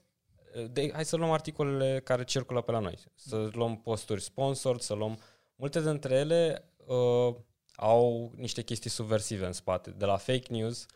[0.66, 4.94] de, hai să luăm articolele care circulă pe la noi, să luăm posturi sponsored, să
[4.94, 5.18] luăm
[5.55, 7.35] multe dintre ele uh,
[7.74, 10.86] au niște chestii subversive în spate, de la fake news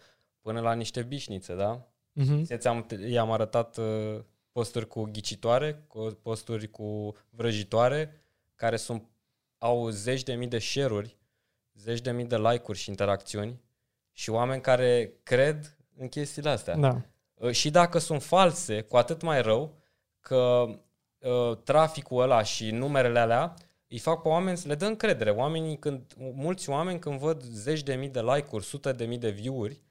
[0.41, 1.87] până la niște bișnițe, da?
[2.21, 2.57] Uh-huh.
[2.57, 4.21] Ți-am, i-am arătat uh,
[4.53, 8.25] posturi cu ghicitoare, cu posturi cu vrăjitoare,
[8.55, 9.09] care sunt,
[9.59, 11.17] au zeci de mii de share-uri,
[11.75, 13.61] zeci de mii de like-uri și interacțiuni
[14.13, 16.77] și oameni care cred în chestiile astea.
[16.77, 17.03] Da.
[17.43, 19.75] Uh, și dacă sunt false, cu atât mai rău
[20.21, 20.65] că
[21.19, 23.55] uh, traficul ăla și numerele alea
[23.89, 25.31] îi fac pe oameni să le dă încredere.
[25.31, 29.31] Oamenii când, mulți oameni când văd zeci de mii de like-uri, sute de mii de
[29.31, 29.83] view-uri,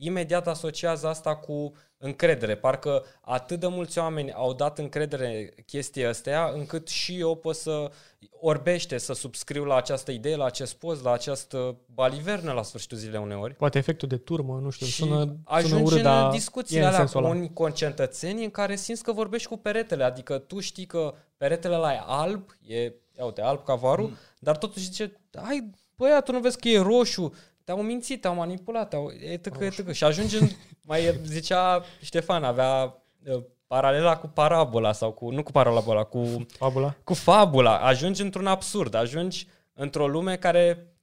[0.00, 2.56] imediat asociază asta cu încredere.
[2.56, 7.90] Parcă atât de mulți oameni au dat încredere chestia astea, încât și eu pot să
[8.30, 13.20] orbește să subscriu la această idee, la acest post, la această balivernă la sfârșitul zilei
[13.20, 13.54] uneori.
[13.54, 17.52] Poate efectul de turmă, nu știu, și sună, sună urât, în discuțiile alea cu unii
[17.52, 22.02] concentățeni în care simți că vorbești cu peretele, adică tu știi că peretele ăla e
[22.06, 24.16] alb, e, ia uite, alb ca varul, mm.
[24.38, 27.34] dar totuși zice, hai, băia, tu nu vezi că e roșu,
[27.70, 29.92] te-au mințit, te-au manipulat, te-au, e tăcă, e tăcă.
[29.92, 30.48] Și ajungi în,
[30.82, 36.94] mai zicea Ștefan, avea uh, paralela cu parabola sau cu, nu cu parabola, cu fabula.
[37.04, 37.78] Cu fabula.
[37.78, 40.94] Ajungi într-un absurd, ajungi într-o lume care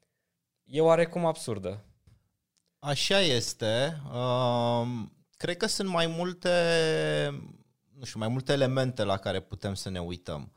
[0.63, 1.83] e oarecum absurdă.
[2.79, 4.01] Așa este.
[4.13, 4.87] Uh,
[5.37, 6.49] cred că sunt mai multe,
[7.97, 10.51] nu știu, mai multe elemente la care putem să ne uităm.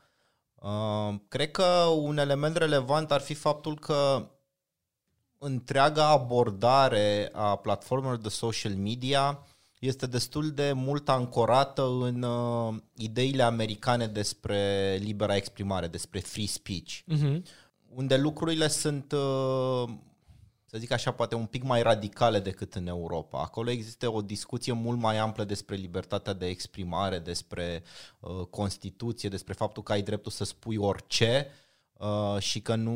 [0.55, 1.63] Uh, cred că
[2.01, 4.29] un element relevant ar fi faptul că
[5.43, 9.39] întreaga abordare a platformelor de social media
[9.79, 16.99] este destul de mult ancorată în uh, ideile americane despre libera exprimare, despre free speech,
[17.07, 17.41] Uh-huh.
[17.95, 19.89] unde lucrurile sunt, uh,
[20.65, 23.41] să zic așa, poate un pic mai radicale decât în Europa.
[23.41, 27.83] Acolo există o discuție mult mai amplă despre libertatea de exprimare, despre
[28.19, 31.47] uh, Constituție, despre faptul că ai dreptul să spui orice
[31.93, 32.91] uh, și că nu,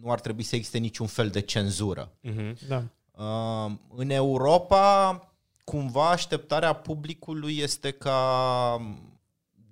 [0.00, 2.12] nu ar trebui să existe niciun fel de cenzură.
[2.20, 2.56] Mhm.
[2.68, 2.84] Da.
[3.16, 5.20] Uh, în Europa,
[5.64, 8.80] cumva așteptarea publicului este ca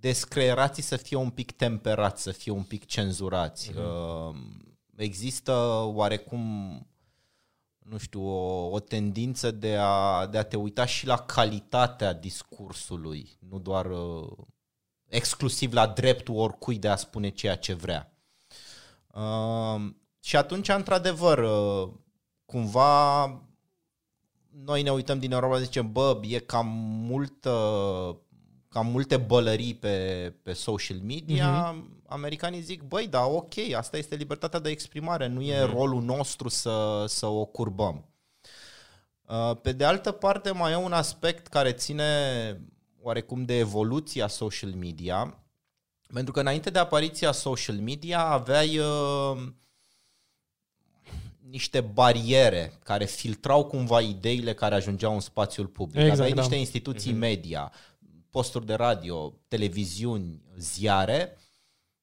[0.01, 3.73] descreerații să fie un pic temperați, să fie un pic cenzurați.
[3.77, 4.37] Uh,
[4.97, 5.53] există
[5.95, 6.41] oarecum,
[7.79, 13.39] nu știu, o, o tendință de a, de a te uita și la calitatea discursului,
[13.49, 14.33] nu doar uh,
[15.09, 18.13] exclusiv la dreptul oricui de a spune ceea ce vrea.
[19.15, 19.93] Uh,
[20.23, 21.89] și atunci, într-adevăr, uh,
[22.45, 23.25] cumva
[24.65, 26.67] noi ne uităm din Europa și zicem, bă, e cam
[27.07, 27.51] multă
[28.69, 32.05] cam multe bălării pe, pe social media, uh-huh.
[32.07, 37.05] americanii zic, băi, da, ok, asta este libertatea de exprimare, nu e rolul nostru să,
[37.09, 38.05] să o curbăm.
[39.23, 42.05] Uh, Pe de altă parte, mai e un aspect care ține
[43.01, 45.39] oarecum de evoluția social media,
[46.13, 49.43] pentru că înainte de apariția social media aveai uh,
[51.53, 56.01] niște bariere care filtrau cumva ideile care ajungeau în spațiul public.
[56.01, 56.41] Exact, aveai da.
[56.41, 57.73] niște instituții media,
[58.31, 61.37] posturi de radio, televiziuni, ziare,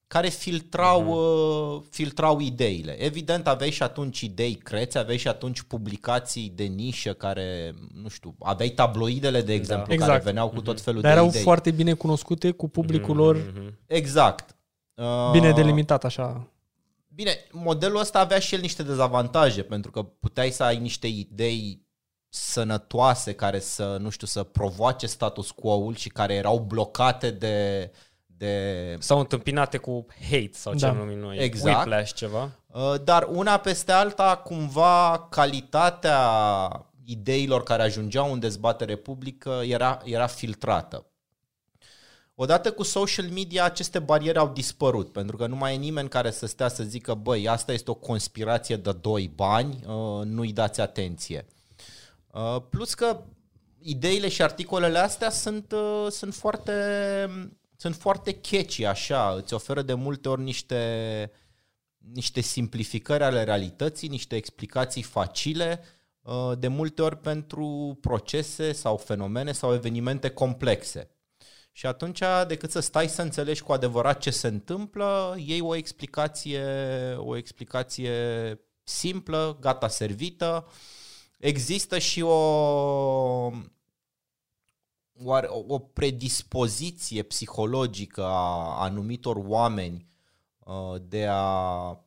[0.08, 2.92] care filtrau, uh, filtrau ideile.
[3.04, 8.36] Evident, aveai și atunci idei creți, aveai și atunci publicații de nișă care, nu știu,
[8.40, 10.12] aveai tabloidele, de exemplu, Exact.
[10.12, 11.42] care veneau cu tot felul Dar de erau idei.
[11.42, 13.78] foarte bine cunoscute cu publicul lor Mhm.
[13.86, 14.56] Exact.
[14.94, 16.48] Uh, bine delimitat așa.
[17.20, 21.88] Bine, modelul ăsta avea și el niște dezavantaje, pentru că puteai să ai niște idei
[22.30, 27.92] sănătoase care să, nu știu, să provoace status quo-ul și care erau blocate de,
[28.26, 30.90] de Sau întâmpinate cu hate sau ce Da.
[30.90, 31.38] am numit noi.
[31.38, 31.78] Exact.
[31.78, 32.52] Whiplash ceva.
[32.66, 36.22] Uh, Dar una peste alta, cumva, calitatea
[37.04, 41.06] ideilor care ajungeau în dezbatere publică era, era filtrată.
[42.42, 46.32] Odată cu social media, aceste bariere au dispărut, pentru că nu mai e nimeni care
[46.32, 50.82] să stea să zică, băi, asta este o conspirație de doi bani, uh, nu-i dați
[50.82, 51.46] atenție.
[52.32, 53.24] Uh, Plus că
[53.80, 56.74] ideile și articolele astea sunt, uh, sunt foarte
[57.76, 61.32] sunt foarte catchy, așa, îți oferă de multe ori niște,
[62.14, 65.84] niște simplificări ale realității, niște explicații facile,
[66.22, 71.10] uh, de multe ori pentru procese sau fenomene sau evenimente complexe.
[71.80, 76.64] Și atunci, decât să stai să înțelegi cu adevărat ce se întâmplă, iei o explicație,
[77.18, 78.12] o explicație
[78.84, 80.68] simplă, gata servită.
[81.38, 82.36] Există și o,
[85.24, 90.08] oare, o predispoziție psihologică a anumitor oameni
[90.60, 91.98] uh, de a,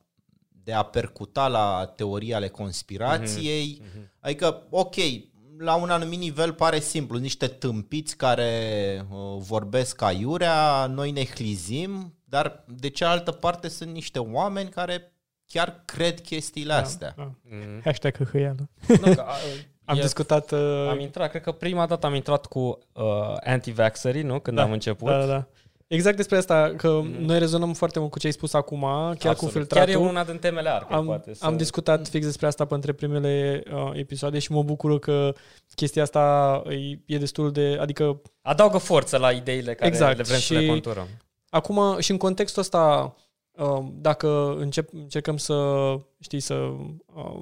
[0.49, 3.81] de a percuta la teorii ale conspirației.
[3.81, 4.19] Mm-hmm.
[4.19, 4.95] Adică, ok,
[5.57, 8.51] la un anumit nivel pare simplu, niște tâmpiți care
[9.09, 15.13] uh, vorbesc aiurea, noi ne hlizim, dar de cealaltă parte sunt niște oameni care
[15.45, 17.13] chiar cred chestiile astea.
[17.17, 17.31] Da.
[17.41, 17.81] Mhm.
[17.83, 18.69] Hashtag hâhâială.
[18.87, 19.33] Nu, că, a,
[19.85, 20.51] Am e- discutat...
[20.51, 22.59] Uh, Am intrat, cred că prima dată am intrat cu
[22.93, 23.03] uh,
[23.43, 24.39] anti-vaxxerii, nu?
[24.39, 25.07] Când Da, am început.
[25.07, 25.47] Da, da, da.
[25.93, 29.17] Exact despre asta, că noi rezonăm foarte mult cu ce ai spus acum, chiar cu
[29.19, 29.27] Mhm.
[29.29, 29.51] Absolut.
[29.53, 29.93] filtratul.
[29.93, 31.33] Chiar e una din temele arcade, am, poate.
[31.33, 31.45] Să...
[31.45, 35.33] am discutat fix despre asta pe între primele uh, episoade și mă bucur că
[35.75, 37.77] chestia asta e, e destul de...
[37.79, 40.17] Adică Adaugă forță la ideile care Exact.
[40.17, 41.07] le vrem să le Și- conturăm.
[41.49, 43.15] acum și în contextul ăsta,
[43.51, 45.55] uh, dacă încep, încercăm să,
[46.19, 47.39] știi, să uh,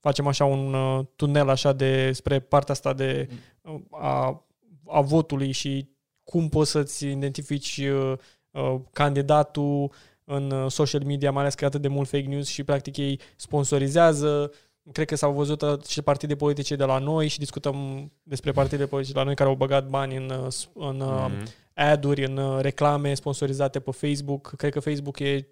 [0.00, 3.28] facem așa un uh, tunel așa de spre partea asta de
[3.62, 4.44] uh, a,
[4.86, 5.88] a votului și
[6.30, 8.12] cum poți să-ți identifici uh,
[8.50, 9.92] uh, candidatul
[10.24, 12.96] în uh, social media, mai ales că e atât de mult fake news și practic
[12.96, 14.50] ei sponsorizează.
[14.92, 18.86] Cred că s-au văzut uh, și partide politice de la noi și discutăm despre partide
[18.86, 21.46] politice de la noi care au băgat bani în, uh, s- în uh, Mhm.
[21.74, 24.52] ad-uri, în uh, reclame sponsorizate pe Facebook.
[24.56, 25.46] Cred că Facebook e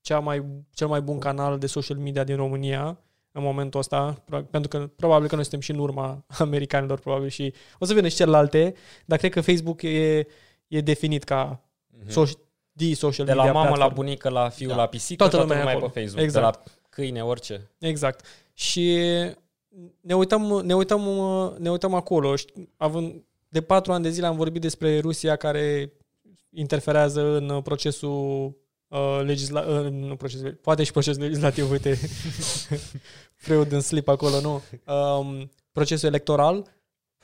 [0.00, 2.98] cea mai, cel mai bun canal de social media din România
[3.36, 7.28] în momentul ăsta, pro- pentru că probabil că noi suntem și în urma americanilor, probabil
[7.28, 8.74] și o să vină și celelalte,
[9.06, 10.26] dar cred că Facebook e,
[10.68, 11.60] e definit ca
[12.08, 12.40] social,
[12.76, 13.34] the social Mhm.
[13.34, 13.94] De la media mamă la platform.
[13.94, 14.76] bunică, la fiu, Da.
[14.76, 15.92] la pisică, Toată toată, lumea e lumea, e acolo.
[15.94, 16.24] pe Facebook.
[16.24, 16.54] Exact.
[16.64, 17.70] De la câine, orice.
[17.78, 18.24] Exact.
[18.54, 18.96] Și
[20.00, 21.00] ne uităm, ne uităm,
[21.58, 25.92] ne uităm acolo, ști- având de patru ani de zile am vorbit despre Rusia care
[26.50, 28.54] interferează în procesul
[28.88, 31.98] uh, legisla- uh, nu procesul, poate și procesul legislativ, uite,
[33.44, 34.62] Freud în slip acolo, nu?
[34.92, 36.74] Um, procesul electoral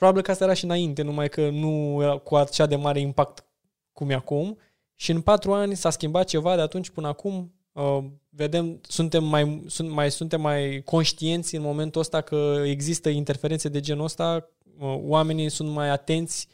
[0.03, 3.45] Probabil că asta era și înainte, numai că nu era cu așa de mare impact
[3.91, 4.57] cum e acum.
[4.95, 7.53] Și în patru ani s-a schimbat ceva de atunci până acum.
[7.71, 13.69] Uh, vedem, suntem mai, sunt, mai, suntem mai conștienți în momentul ăsta că există interferențe
[13.69, 14.49] de genul ăsta,
[14.79, 16.47] uh, oamenii sunt mai atenți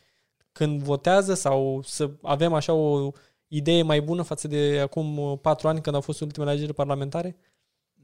[0.52, 3.12] când votează sau să avem așa o
[3.50, 7.38] idee mai bună față de acum uh, patru ani când au fost ultimele alegeri parlamentare?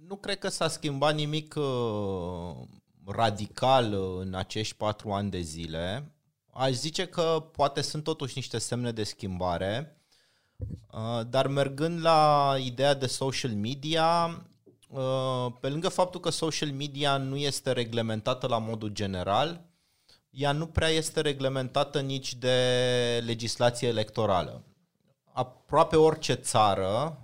[0.08, 2.56] Nu cred că s-a schimbat nimic uh,
[3.06, 6.12] radical uh, în acești patru ani de zile.
[6.52, 10.02] Aș zice că poate sunt totuși niște semne de schimbare,
[10.92, 14.42] uh, dar mergând la ideea de social media,
[14.90, 19.66] uh, pe lângă faptul că social media nu este reglementată la modul general,
[20.30, 22.58] ea nu prea este reglementată nici de
[23.26, 24.64] legislație electorală.
[25.36, 27.22] Aproape orice țară,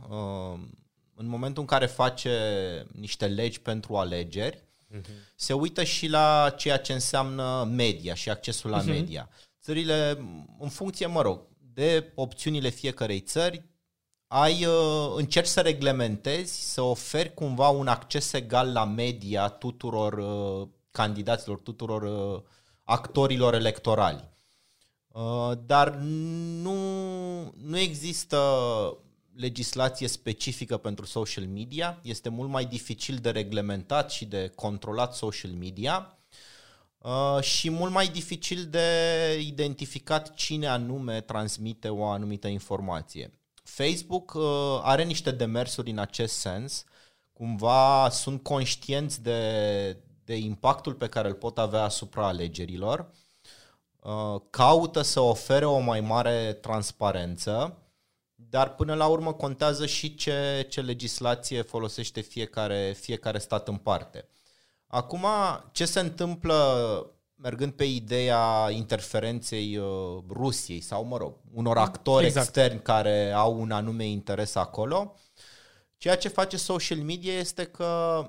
[1.16, 2.32] în momentul în care face
[2.92, 4.64] niște legi pentru alegeri,
[4.98, 5.34] uh-huh.
[5.36, 8.86] se uită și la ceea ce înseamnă media și accesul la uh-huh.
[8.86, 9.30] media.
[9.62, 10.18] Țările,
[10.60, 11.42] în funcție, mă rog,
[11.74, 13.64] de opțiunile fiecarei țări,
[14.28, 20.68] ai, uh, încerci să reglementezi, să oferi cumva un acces egal la media tuturor uh,
[20.92, 22.42] candidaților, tuturor uh,
[22.84, 24.31] actorilor electorali.
[25.12, 26.74] Uh, dar nu,
[27.64, 28.38] nu există
[29.36, 35.52] legislație specifică pentru social media, este mult mai dificil de reglementat și de controlat social
[35.52, 36.18] media.
[36.98, 38.88] Uh, și mult mai dificil de
[39.40, 43.34] identificat cine anume transmite o anumită informație.
[43.64, 44.44] Facebook uh,
[44.82, 46.84] are niște demersuri în acest sens,
[47.34, 53.06] cumva sunt conștienți de, de impactul pe care îl pot avea asupra alegerilor, uh,
[54.50, 57.82] caută să ofere o mai mare transparență
[58.50, 64.28] dar până la urmă contează și ce, ce legislație folosește fiecare, fiecare stat în parte.
[64.88, 65.26] Acum,
[65.72, 66.56] ce se întâmplă
[67.36, 72.46] mergând pe ideea interferenței uh, Rusiei sau, mă rog, unor actori exact.
[72.46, 75.16] externi care au un anume interes acolo,
[75.98, 78.24] ceea ce face social media este că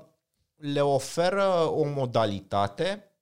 [0.55, 3.12] le oferă o modalitate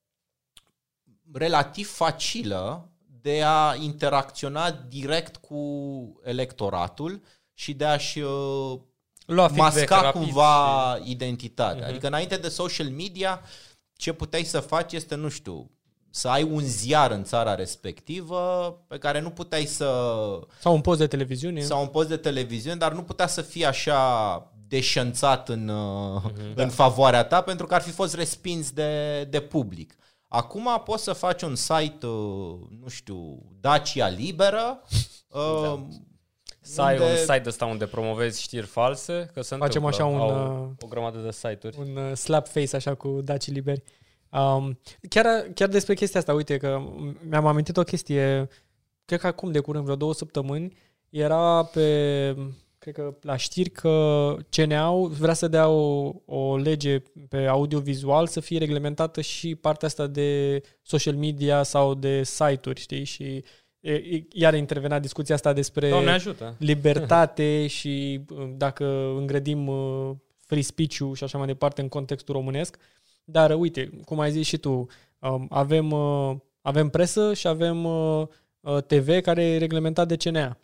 [1.33, 2.89] relativ facilă
[3.21, 5.61] de a interacționa direct cu
[6.23, 7.21] electoratul
[7.53, 8.79] și de a-și uh,
[9.25, 11.11] Lua masca cumva și...
[11.11, 11.85] identitatea.
[11.85, 11.89] Uh-huh.
[11.89, 13.41] Adică înainte de social media,
[13.93, 15.71] ce puteai să faci este, nu știu,
[16.09, 18.37] să ai un ziar în țara respectivă
[18.87, 19.85] pe care nu puteai să...
[20.59, 21.61] Sau un post de televiziune.
[21.61, 26.53] Sau un post de televiziune, dar nu putea să fie așa deșanțat în, uh-huh, în
[26.55, 26.67] da.
[26.67, 29.95] favoarea ta pentru că ar fi fost respins de, de public.
[30.33, 34.83] Acum poți să faci un site, uh, nu știu, Dacia Liberă,
[35.31, 35.39] da.
[35.39, 35.79] Uh,
[36.61, 40.67] să ai un site ăsta unde promovezi știri false, că se Facem așa un, uh,
[40.79, 41.77] o grămadă de site-uri.
[41.79, 43.83] Un slap face așa cu Daci liberi.
[44.29, 44.79] Um,
[45.09, 46.81] chiar, chiar despre chestia asta, uite că
[47.29, 48.49] mi-am amintit o chestie,
[49.05, 50.77] cred că acum de curând, vreo două săptămâni,
[51.09, 52.35] era pe
[52.81, 58.39] cred că la știri că CNA vrea să dea o, o lege pe audiovizual să
[58.39, 63.03] fie reglementată și partea asta de social media sau de site-uri, știi?
[63.03, 63.43] Și
[64.31, 66.55] iar intervena discuția asta despre Doamne ajută.
[66.59, 72.77] libertate și uh, dacă îngrădim uh, free speech-ul și așa mai departe în contextul românesc.
[73.23, 74.87] Dar uite, cum ai zis și tu,
[75.19, 77.87] um, avem, uh, avem presă și avem
[78.87, 80.57] TV care e reglementat de CNA.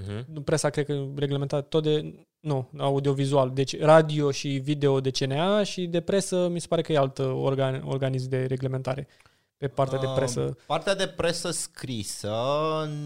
[0.00, 0.44] Uh-huh.
[0.44, 3.50] Presa cred că reglementat tot de, nu, audiovizual.
[3.50, 7.18] Deci radio și video de CNA și de presă mi se pare că e alt
[7.18, 9.08] organ, organism de reglementare
[9.56, 10.40] pe partea de presă.
[10.40, 12.36] Uh, partea de presă scrisă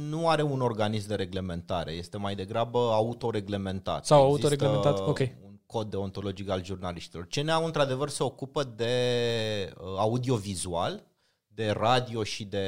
[0.09, 4.07] nu are un organism de reglementare, este mai degrabă autoreglementat.
[4.07, 5.19] Sau autoreglementat, ok.
[5.19, 7.27] un cod deontologic al jurnaliștilor.
[7.31, 8.95] CNA într-adevăr se ocupă de
[9.79, 11.07] uh, audiovizual,
[11.47, 12.67] de radio și de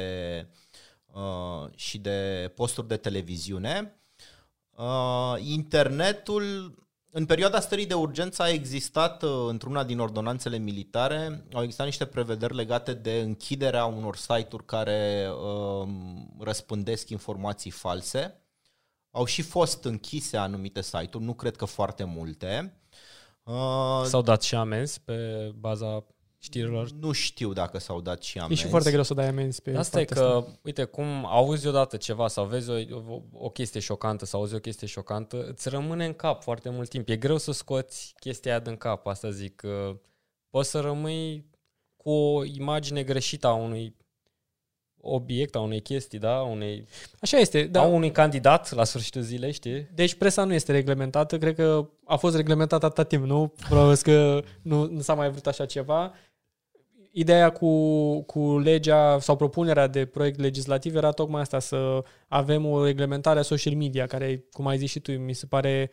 [1.13, 3.98] uh, și de posturi de televiziune
[4.79, 6.75] Uh, internetul,
[7.11, 12.05] în perioada stării de urgență a existat, uh, într-una din ordonanțele militare, au existat niște
[12.05, 15.87] prevederi legate de închiderea unor site-uri care uh,
[16.39, 18.41] răspândesc informații false.
[19.11, 22.79] Au și fost închise anumite site-uri, nu cred că foarte multe.
[23.43, 26.05] Uh, S-au dat și amenzi pe baza
[26.39, 26.89] știrilor?
[26.91, 28.61] Nu știu dacă s-au dat și amenzi.
[28.61, 30.59] E și foarte greu să dai amenzi pe Asta e că, asta.
[30.61, 34.59] uite, cum auzi odată ceva sau vezi o, o, o chestie șocantă sau auzi o
[34.59, 37.09] chestie șocantă, îți rămâne în cap foarte mult timp.
[37.09, 39.63] E greu să scoți chestia aia din cap, asta zic.
[40.49, 41.45] Poți să rămâi
[41.95, 43.95] cu o imagine greșită a unui
[45.01, 46.41] obiect, a unei chestii, da?
[46.41, 46.85] Unei,
[47.21, 47.63] Așa este.
[47.63, 47.81] Da.
[47.81, 49.87] A unui candidat la sfârșitul zilei, știi?
[49.93, 53.53] Deci presa nu este reglementată, cred că a fost reglementată atâta timp, nu?
[53.69, 56.13] Probabil că nu, nu s-a mai vrut așa ceva
[57.19, 62.85] ideea cu, cu legea sau propunerea de proiect legislativ era tocmai asta, să avem o
[62.85, 65.91] reglementare a social media, care, cum ai zis și tu, mi se pare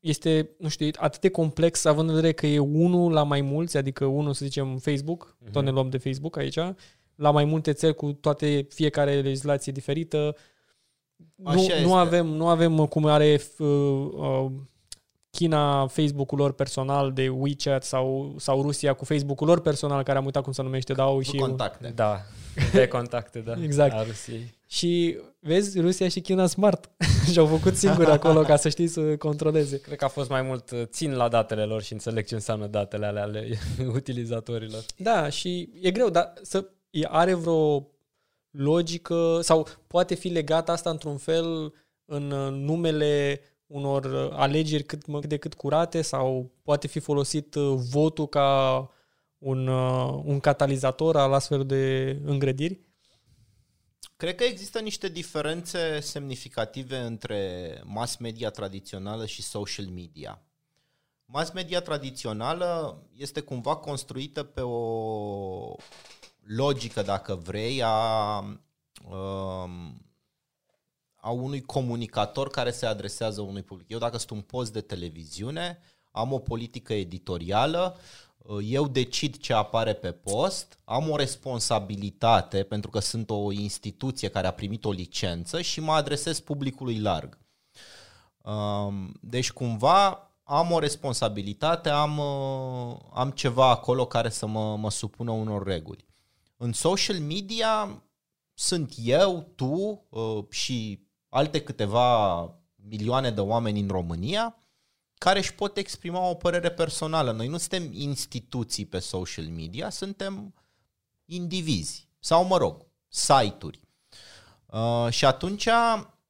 [0.00, 3.76] este, nu știu, atât de complex, având în vedere că e unul la mai mulți,
[3.76, 5.50] adică unul, să zicem, Facebook, uh-huh.
[5.50, 6.58] tot ne luăm de Facebook aici,
[7.14, 10.36] la mai multe țări cu toate, fiecare legislație diferită.
[11.34, 13.68] nu, nu, avem, nu avem cum are uh,
[14.12, 14.46] uh,
[15.34, 20.24] China Facebook-ul lor personal de WeChat sau, sau Rusia cu Facebook-ul lor personal, care am
[20.24, 21.36] uitat cum se numește, da, au și...
[21.36, 21.92] contacte.
[21.94, 22.20] Da,
[22.72, 23.54] de contacte, da.
[23.62, 23.94] exact.
[23.94, 24.54] A Rusiei.
[24.66, 26.90] Și vezi, Rusia și China smart
[27.32, 29.80] și-au făcut singuri acolo ca să știi să controleze.
[29.80, 32.66] Cred că a fost mai mult uh, țin la datele lor și înțeleg ce înseamnă
[32.66, 33.58] datele ale, ale
[33.98, 34.84] utilizatorilor.
[34.96, 36.68] Da, și e greu, dar să
[37.02, 37.88] are vreo
[38.50, 41.72] logică sau poate fi legată asta într-un fel
[42.04, 43.40] în uh, numele
[43.74, 47.54] unor uh, alegeri cât de cât curate sau poate fi folosit
[47.90, 48.90] votul ca
[49.38, 49.66] un,
[50.24, 52.80] un catalizator al astfel de îngrădiri?
[54.16, 60.42] Cred că există niște diferențe semnificative între mass media tradițională și social media.
[61.24, 65.74] Mass media tradițională este cumva construită pe o
[66.46, 68.38] logică, dacă vrei, a,
[69.10, 70.04] um,
[71.24, 73.90] a unui comunicator care se adresează unui public.
[73.90, 75.78] Eu dacă sunt un post de televiziune,
[76.10, 77.98] am o politică editorială,
[78.62, 84.46] eu decid ce apare pe post, am o responsabilitate pentru că sunt o instituție care
[84.46, 87.38] a primit o licență și mă adresez publicului larg.
[88.42, 94.90] Um, deci cumva am o responsabilitate, am, uh, am ceva acolo care să mă, mă
[94.90, 96.06] supună unor reguli.
[96.56, 98.02] În social media
[98.54, 101.03] sunt eu, tu uh, și
[101.34, 102.42] alte câteva
[102.88, 104.58] milioane de oameni în România
[105.14, 107.32] care își pot exprima o părere personală.
[107.32, 110.54] Noi nu suntem instituții pe social media, suntem
[111.24, 113.80] indivizi sau, mă rog, site-uri.
[114.66, 115.68] Uh, și atunci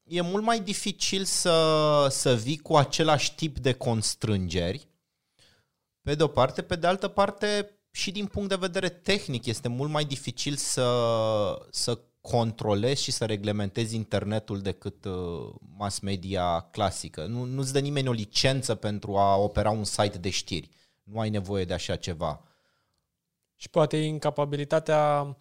[0.02, 4.89] e mult mai dificil să, să vii cu același tip de constrângeri,
[6.02, 9.68] pe de o parte, pe de altă parte, și din punct de vedere tehnic este
[9.68, 17.26] mult mai dificil să, să controlezi și să reglementezi internetul decât uh, mass media clasică.
[17.26, 20.70] Nu, nu-ți dă nimeni o licență pentru a opera un site de știri.
[21.02, 22.42] Nu ai nevoie de așa ceva.
[23.56, 25.36] Și poate incapabilitatea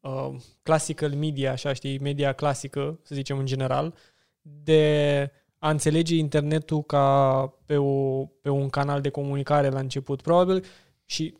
[0.00, 3.94] uh, classical media, așa știi, media clasică, să zicem în general,
[4.42, 10.22] de a înțelege internetul ca pe, o, pe un canal de comunicare la început.
[10.22, 10.64] Probabil
[11.04, 11.34] și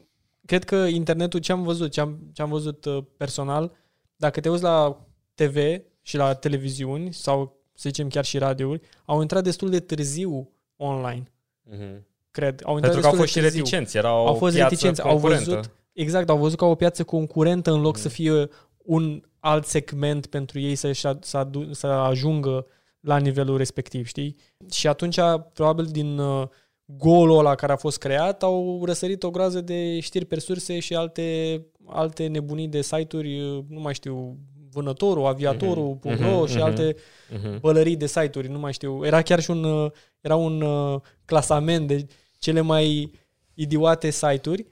[0.47, 3.83] cred că internetul, ce am văzut, ce am, ce am văzut uh, personal,
[4.25, 5.57] dacă te uiți la TV
[6.03, 11.23] și la televiziuni sau să zicem chiar și radiouri, au intrat destul de târziu online.
[11.71, 12.03] Mm-hmm.
[12.31, 12.61] Cred.
[12.65, 16.29] Au intrat Pentru că au fost și reticenți, erau au fost reticenți, au văzut, exact,
[16.29, 18.01] au văzut ca o piață concurentă în loc mm-hmm.
[18.01, 22.67] să fie un alt segment pentru ei să, să, adu- să ajungă
[23.01, 24.37] la nivelul respectiv, știi?
[24.71, 25.19] Și atunci,
[25.53, 26.49] probabil din uh,
[26.85, 30.95] golul ăla care a fost creat, au răsărit o groază de știri pe surse și
[30.95, 34.39] alte alte nebunii de site-uri, nu mai știu,
[34.71, 37.61] vânătorul, aviatorul, uh-huh, uh-huh, și uh-huh, alte uh-huh.
[37.61, 39.05] pălării de site-uri, nu mai știu.
[39.05, 39.91] Era chiar și un,
[40.21, 42.07] era un uh, clasament de
[42.39, 43.11] cele mai
[43.55, 44.67] idiote site-uri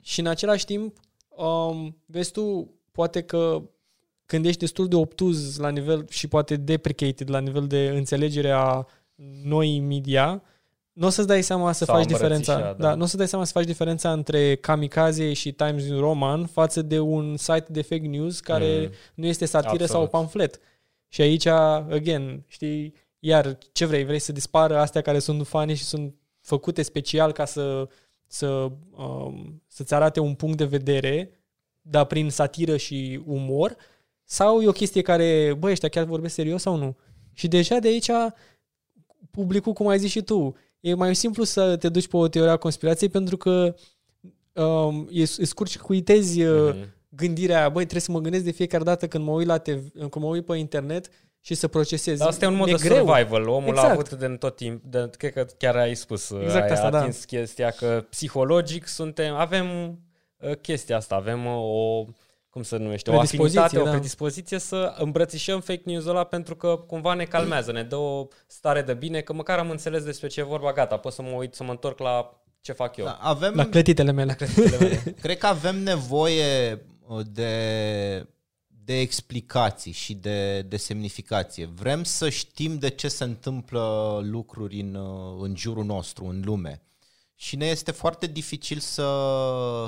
[0.00, 0.96] și în același timp,
[1.28, 3.62] um, vezi tu, poate că
[4.26, 8.86] când ești destul de obtuz la nivel și poate deprecated la nivel de înțelegere a
[9.42, 10.42] noi media,
[10.98, 12.60] nu o să-ți dai seama să faci diferența.
[12.60, 12.72] Da.
[12.72, 16.46] da, nu o să dai seama să faci diferența între Kamikaze și Times New Roman
[16.46, 18.92] față de un site de fake news care mm.
[19.14, 19.90] nu este satiră Absolut.
[19.90, 20.60] sau pamflet.
[21.08, 24.04] Și aici, again, știi, iar ce vrei?
[24.04, 27.88] Vrei să dispară astea care sunt fani și sunt făcute special ca să,
[28.26, 31.30] să, um, să-ți arate un punct de vedere,
[31.80, 33.76] dar prin satiră și umor,
[34.24, 36.96] sau e o chestie care, băi, ăștia chiar vorbesc serios sau nu?
[37.32, 38.10] Și deja de aici
[39.30, 42.52] publicul, cum ai zis și tu, e mai simplu să te duci pe o teorie
[42.52, 43.74] a conspirației pentru că
[44.52, 46.88] um, e, e scurt și cuitezi mm-hmm.
[47.08, 49.90] gândirea aia, băi, trebuie să mă gândesc de fiecare dată când mă uit la TV,
[49.92, 51.10] când mă uit pe internet
[51.40, 52.18] și să procesez.
[52.18, 53.06] Dar asta e un mod de greu.
[53.06, 53.48] survival.
[53.48, 53.88] Omul exact.
[53.88, 56.98] a avut de tot timp, de, cred că chiar ai spus, exact ai asta, da.
[56.98, 57.36] atins da.
[57.38, 59.98] chestia că psihologic suntem, avem
[60.36, 62.04] uh, chestia asta, avem uh, o
[62.50, 63.82] cum să numește, o afinitate, da.
[63.82, 68.26] o predispoziție să îmbrățișăm fake news-ul ăla pentru că cumva ne calmează, ne dă o
[68.46, 71.30] stare de bine, că măcar am înțeles despre ce e vorba, gata, pot să mă
[71.30, 73.04] uit, să mă întorc la ce fac eu.
[73.04, 74.36] Da, avem, la clătitele mele.
[74.38, 75.14] La clătitele mele.
[75.22, 78.26] Cred că avem nevoie uh, de,
[78.84, 81.70] de explicații și de, de semnificație.
[81.74, 86.82] Vrem să știm de ce se întâmplă lucruri în, uh, în jurul nostru, în lume.
[87.34, 89.06] și ne este foarte dificil să,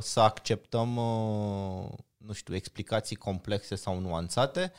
[0.00, 1.88] să acceptăm, uh,
[2.26, 4.72] nu știu, explicații complexe sau nuanțate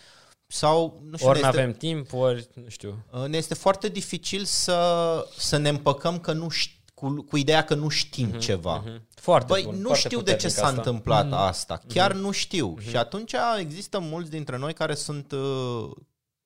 [0.48, 3.06] sau, nu știu, ori ne nu este, avem timp, ori, nu știu.
[3.12, 7.64] uh, ne este foarte dificil să, să ne împăcăm că nu ști, cu, cu ideea
[7.64, 8.78] că nu știm uh-huh, ceva.
[8.86, 9.08] Mhm.
[9.16, 10.78] Foarte Băi, bun, nu foarte știu de ce puternic s-a asta.
[10.78, 11.34] întâmplat Mhm.
[11.34, 11.82] asta.
[11.88, 12.76] Chiar nu știu.
[12.80, 15.90] Și atunci există mulți dintre noi care sunt uh,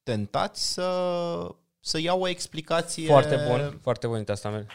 [0.04, 0.90] tentați să,
[1.80, 3.08] să iau o explicație.
[3.08, 4.66] Foarte bun, foarte bun asta mea.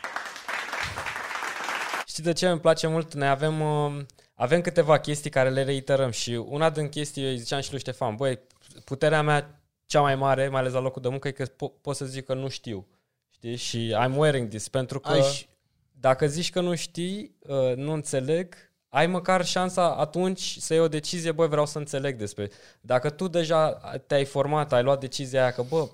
[2.07, 3.15] Știi de ce îmi place mult?
[3.15, 4.03] Noi avem, uh,
[4.41, 7.81] avem câteva chestii care le reiterăm și una din chestii, eu îi ziceam și lui
[7.81, 8.39] Ștefan, băi,
[8.85, 11.97] puterea mea cea mai mare, mai ales la locul de muncă, e că po- pot
[11.97, 12.87] să zic că nu știu.
[13.31, 13.57] Știi?
[13.57, 15.45] Și I'm wearing this, pentru că Aș,
[15.93, 18.55] dacă zici că nu știi, uh, nu înțeleg,
[18.89, 22.51] ai măcar șansa atunci să iei o decizie, băi, vreau să înțeleg despre.
[22.81, 23.71] Dacă tu deja
[24.07, 25.89] te-ai format, ai luat decizia aia că, bă,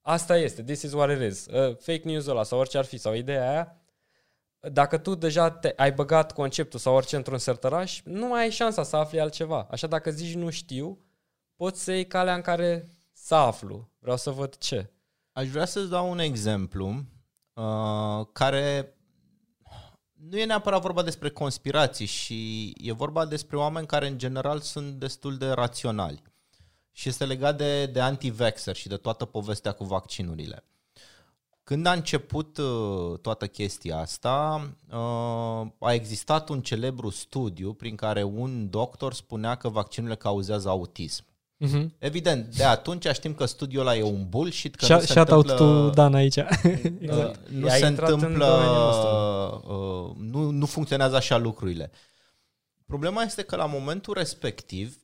[0.00, 2.96] asta este, this is what it is, uh, fake news ăla sau orice ar fi,
[2.96, 3.76] sau ideea aia,
[4.72, 8.82] dacă tu deja te, ai băgat conceptul sau orice într-un sertăraș, nu mai ai șansa
[8.82, 9.66] să afli altceva.
[9.70, 10.98] Așa dacă zici nu știu,
[11.56, 13.90] poți să iei calea în care să aflu.
[13.98, 14.90] Vreau să văd ce.
[15.32, 17.04] aș vrea să-ți dau un exemplu
[17.52, 18.96] uh, care
[20.12, 24.94] nu e neapărat vorba despre conspirații și e vorba despre oameni care în general sunt
[24.94, 26.22] destul de raționali.
[26.92, 30.64] Și este legat de, de anti-vaxxer și de toată povestea cu vaccinurile.
[31.64, 38.22] Când a început uh, toată chestia asta, uh, a existat un celebru studiu prin care
[38.22, 41.24] un doctor spunea că vaccinurile cauzează autism.
[41.66, 41.86] Uh-huh.
[41.98, 45.50] Evident, de atunci știm că studiul ăla e un bullshit, că nu se Shout out
[45.50, 46.36] întâmplă, to Dan aici.
[46.36, 49.08] uh, nu Ai se intrat în întâmplă, domeniul nostru.
[49.72, 51.90] uh, nu, nu funcționează așa lucrurile.
[52.86, 54.98] Problema este că la momentul respectiv,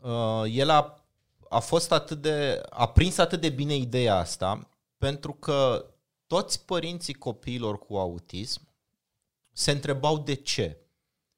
[0.00, 1.04] uh, el a,
[1.48, 4.68] a fost atât de, a prins atât de bine ideea asta,
[4.98, 5.88] pentru că
[6.26, 8.68] toți părinții copiilor cu autism
[9.52, 10.78] se întrebau de ce.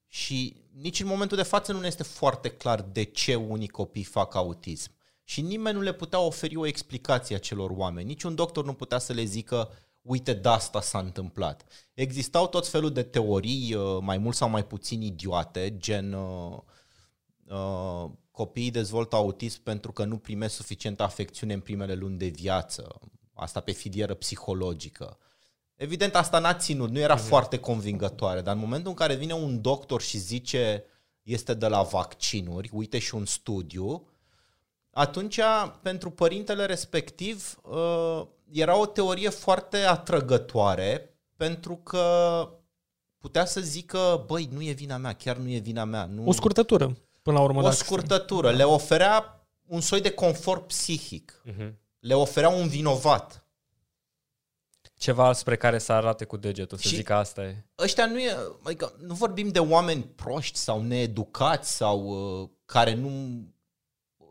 [0.07, 4.05] Și nici în momentul de față nu ne este foarte clar de ce unii copii
[4.05, 4.91] fac autism.
[5.24, 8.07] Și nimeni nu le putea oferi o explicație acelor oameni.
[8.07, 9.70] Niciun doctor nu putea să le zică,
[10.03, 11.65] uite, de asta s-a întâmplat.
[11.95, 16.59] Existau tot felul de teorii, uh, mai mult sau mai puțin idiote, gen uh,
[17.47, 23.01] uh, copiii dezvoltă autism pentru că nu primesc suficientă afecțiune în primele luni de viață.
[23.36, 25.18] Asta pe filieră psihologică.
[25.74, 29.60] Evident, asta n-a ținut, nu era foarte convingătoare, dar în momentul în care vine un
[29.60, 30.84] doctor și zice
[31.22, 34.08] este de la vaccinuri, uite și un studiu,
[34.90, 35.40] atunci
[35.82, 38.22] pentru părintele respectiv uh,
[38.52, 42.48] era o teorie foarte atrăgătoare pentru că
[43.18, 46.04] putea să zică, băi, nu e vina mea, chiar nu e vina mea.
[46.04, 46.26] Nu...
[46.26, 47.58] O scurtătură, până la urmă.
[47.58, 48.50] o dacă- scurtătură.
[48.50, 51.42] Le oferea un soi de confort psihic.
[51.50, 51.72] Uh-huh.
[52.07, 53.41] Le oferea un vinovat.
[54.99, 57.65] Ceva spre care să arate cu degetul, să Și- zic că asta e.
[57.78, 62.05] ăștia nu e, adică nu vorbim de oameni proști sau needucați sau
[62.43, 63.41] uh, care nu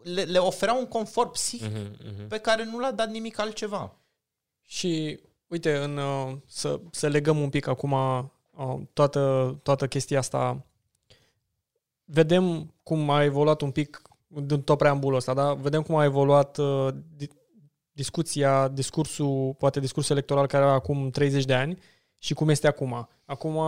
[0.04, 2.28] le, le oferea un confort psihic Uh-huh, uh-huh.
[2.28, 3.96] pe care nu l-a dat nimic altceva.
[4.62, 10.66] Și uite, în, uh, să, să legăm un pic acum uh, toată, toată chestia asta.
[12.04, 15.54] Vedem cum a evoluat un pic din tot preambulul ăsta, da?
[15.54, 17.30] Vedem cum a evoluat uh, di-
[17.96, 21.78] discuția, discursul, poate discursul electoral care era acum 30 de ani
[22.18, 23.10] și cum este acum.
[23.26, 23.60] Acum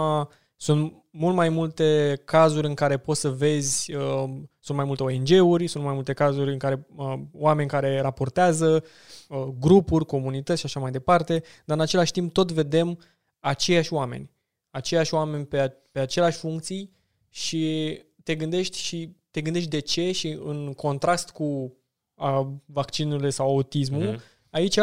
[0.55, 4.23] sunt mult mai multe cazuri în care poți să vezi, uh,
[4.59, 8.83] sunt mai multe ONG-uri, sunt mai multe cazuri în care uh, oameni care raportează,
[9.29, 12.99] uh, grupuri, comunități și așa mai departe, dar în același timp tot vedem
[13.39, 14.31] aceiași oameni,
[14.69, 16.91] aceiași oameni pe, pe aceleași funcții
[17.29, 21.77] și te gândești și te gândești de ce și în contrast cu
[22.17, 24.15] a, vaccinurile sau autismul, Mhm.
[24.15, 24.49] mm-hmm.
[24.49, 24.79] aici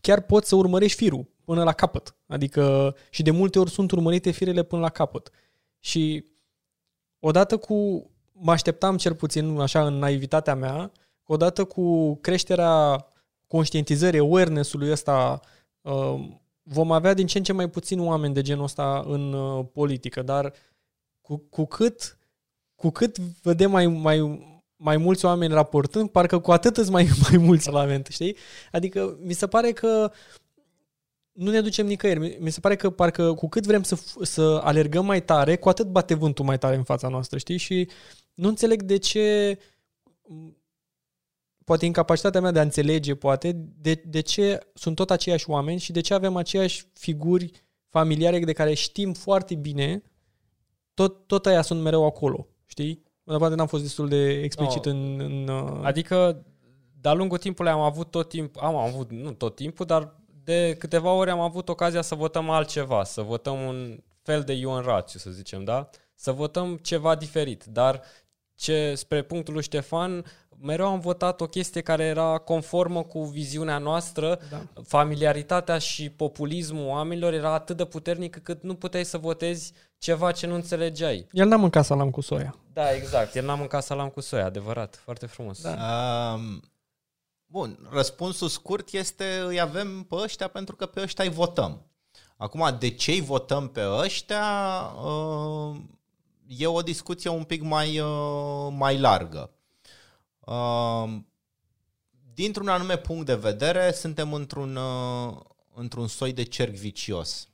[0.00, 2.14] chiar poți să urmărești firul până la capăt.
[2.26, 5.30] Adică și de multe ori sunt urmărite firele până la capăt.
[5.78, 6.24] Și
[7.18, 10.92] odată cu, mă așteptam cel puțin așa în naivitatea mea,
[11.24, 13.06] odată cu creșterea
[13.46, 15.40] conștientizării, awareness-ului ăsta,
[15.80, 16.28] uh,
[16.62, 20.22] vom avea din ce în ce mai puțin oameni de genul ăsta în uh, politică,
[20.22, 20.52] dar
[21.20, 22.18] cu, cu cât
[22.74, 24.48] cu cât vedem mai, mai,
[24.82, 28.36] mai mulți oameni raportând, parcă cu atât îți mai, mai mulți în parlament, știi?
[28.72, 30.12] Adică mi se pare că
[31.32, 32.18] nu ne ducem nicăieri.
[32.18, 35.56] Mi- Mi se pare că parcă cu cât vrem să, f- să alergăm mai tare,
[35.56, 37.56] cu atât bate vântul mai tare în fața noastră, știi?
[37.56, 37.88] Și
[38.34, 39.58] nu înțeleg de ce
[40.22, 40.56] m,
[41.64, 45.92] poate incapacitatea mea de a înțelege, poate, de, de ce sunt tot aceiași oameni și
[45.92, 47.50] de ce avem aceiași figuri
[47.88, 50.02] familiare de care știm foarte bine,
[50.94, 53.02] tot, tot aia sunt mereu acolo, știi?
[53.30, 54.90] Dar poate n-am fost destul de explicit No.
[54.90, 55.20] în...
[55.20, 56.44] în uh, Adică,
[57.00, 61.12] de-a lungul timpului am avut tot timpul, am avut, nu tot timpul, dar de câteva
[61.12, 65.30] ori am avut ocazia să votăm altceva, să votăm un fel de Ion Rațiu, să
[65.30, 65.88] zicem, da?
[66.14, 68.02] Să votăm ceva diferit, dar
[68.54, 70.24] ce, spre punctul lui Ștefan,
[70.62, 74.62] mereu am votat o chestie care era conformă cu viziunea noastră, da.
[74.82, 80.46] familiaritatea și populismul oamenilor era atât de puternic cât nu puteai să votezi ceva ce
[80.46, 81.26] nu înțelegeai.
[81.32, 82.54] El n-a mâncat salam cu soia.
[82.72, 83.34] Da, exact.
[83.34, 84.96] El n-a mâncat salam cu soia, adevărat.
[84.96, 85.62] Foarte frumos.
[85.62, 85.76] Da.
[86.34, 86.62] Um,
[87.46, 91.84] bun, răspunsul scurt este îi avem pe ăștia pentru că pe ăștia îi votăm.
[92.36, 94.44] Acum, de ce îi votăm pe ăștia?
[95.04, 95.76] Uh,
[96.46, 99.50] e o discuție un pic mai, uh, mai largă.
[100.50, 101.20] Uh,
[102.34, 105.40] dintr-un anume punct de vedere, suntem într-un, uh,
[105.74, 107.48] într-un soi de cerc vicios.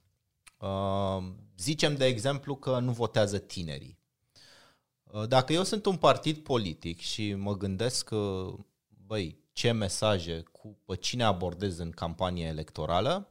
[1.59, 3.99] Zicem, de exemplu, că nu votează tinerii.
[5.29, 8.53] Dacă eu sunt un partid politic și mă gândesc că,
[9.07, 13.31] băi, ce mesaje, cu pe cine abordez în campanie electorală,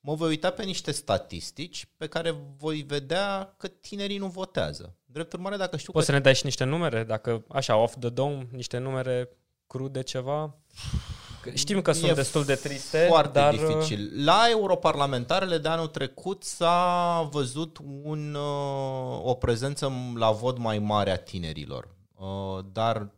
[0.00, 4.96] mă voi uita pe niște statistici pe care voi vedea că tinerii nu votează.
[5.12, 6.10] Drept urmare, dacă știu Poți că...
[6.10, 7.04] să ne dai și niște numere?
[7.04, 9.28] Dacă, așa, off the dome, niște numere
[9.66, 10.54] crude ceva?
[11.54, 13.54] Știm că sunt e destul de triste, foarte dar...
[13.54, 14.24] dificil.
[14.24, 21.10] La europarlamentarele de anul trecut s-a văzut un, uh, o prezență la vot mai mare
[21.10, 21.88] a tinerilor.
[22.14, 23.10] Uh, dar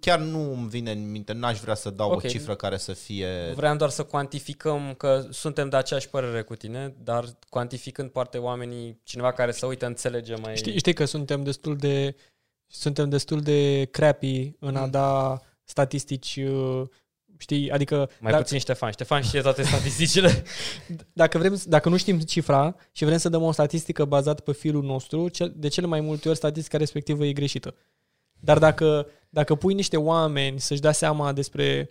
[0.00, 2.20] chiar nu îmi vine în minte, n-aș vrea să dau okay.
[2.24, 3.52] o cifră care să fie...
[3.54, 9.00] Vreau doar să cuantificăm că suntem de aceeași părere cu tine, dar cuantificând poate oamenii,
[9.04, 10.56] cineva care să uită, înțelege mai...
[10.56, 12.16] Știi, știi că suntem destul de
[12.66, 14.90] suntem destul de crappy în a mm.
[14.90, 16.82] da statistici uh,
[17.40, 18.10] Știi, adică...
[18.20, 18.90] Mai dacă, puțin Ștefan.
[18.90, 20.42] Ștefan știe toate statisticile.
[21.12, 24.82] dacă, vrem, dacă nu știm cifra și vrem să dăm o statistică bazată pe filul
[24.82, 27.74] nostru, de cele mai multe ori statistica respectivă e greșită.
[28.40, 31.90] Dar dacă, dacă pui niște oameni să-și dea seama despre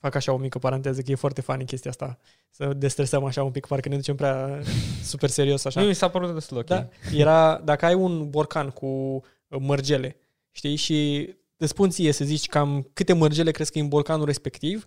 [0.00, 2.18] fac așa o mică paranteză, că e foarte funny chestia asta.
[2.50, 4.60] Să destresăm așa un pic, parcă ne ducem prea
[5.10, 5.80] super serios așa.
[5.80, 6.66] Nu, mi s-a părut destul ok.
[6.66, 10.16] Da, era, dacă ai un borcan cu uh, mărgele,
[10.50, 14.24] știi, și îți spun ție să zici cam câte mărgele crezi că e în borcanul
[14.24, 14.84] respectiv,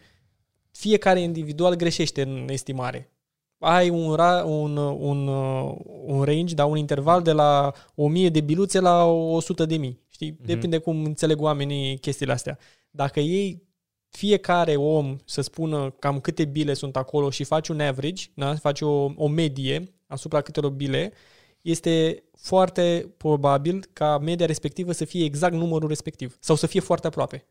[0.72, 3.12] fiecare individual greșește în estimare.
[3.58, 5.76] Ai un, ra, un, un, uh,
[6.06, 10.00] un range, da, un interval de la 1000 de biluțe la 100 de mii.
[10.22, 10.36] Știi?
[10.36, 10.46] Mm-hmm.
[10.46, 12.58] Depinde cum înțeleg oamenii chestiile astea.
[12.90, 13.64] Dacă ei
[14.10, 18.56] fiecare om să spună cam câte bile sunt acolo și faci un average, da?
[18.56, 21.14] faci o, o medie asupra câtelor bile,
[21.62, 27.08] este foarte probabil ca media respectivă să fie exact numărul respectiv sau să fie foarte
[27.08, 27.46] aproape.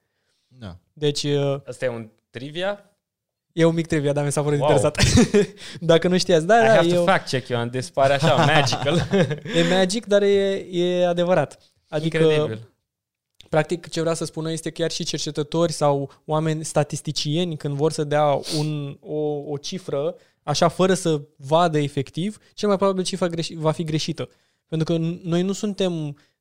[0.49, 0.79] Da.
[0.93, 1.23] Deci...
[1.23, 2.85] Uh, Asta e un trivia?
[3.53, 4.69] E un mic trivia, dar mi s-a părut wow.
[4.69, 5.03] interesat.
[5.93, 8.35] Dacă nu știați, da, I da, have to fact check you on this, pare așa
[8.55, 9.09] magical.
[9.55, 11.59] e magic, dar e, e adevărat.
[11.91, 12.69] Adică, Incredibil.
[13.49, 17.93] Practic, ce vreau să spună este că chiar și cercetători sau oameni statisticieni, când vor
[17.93, 23.27] să dea un, o, o cifră, așa, fără să vadă efectiv, cel mai probabil cifra
[23.27, 24.29] greși, va fi greșită.
[24.67, 25.93] Pentru că noi nu suntem,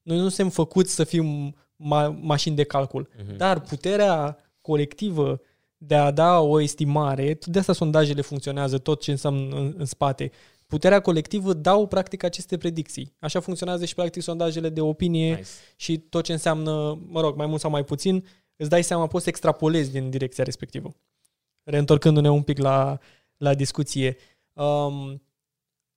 [0.01, 3.09] noi nu suntem făcuți să fim ma- mașini de calcul.
[3.09, 3.35] Uh-huh.
[3.37, 5.41] Dar puterea colectivă
[5.77, 10.31] de a da o estimare, de asta sondajele funcționează, tot ce înseamnă în, în spate
[10.69, 13.15] puterea colectivă dau practic aceste predicții.
[13.19, 15.47] Așa funcționează și practic sondajele de opinie nice.
[15.75, 18.25] și tot ce înseamnă, mă rog, mai mult sau mai puțin,
[18.55, 20.91] îți dai seama, poți să extrapolezi din direcția respectivă.
[21.63, 22.99] Reîntorcându-ne un pic la,
[23.37, 24.17] la discuție.
[24.53, 25.21] Um,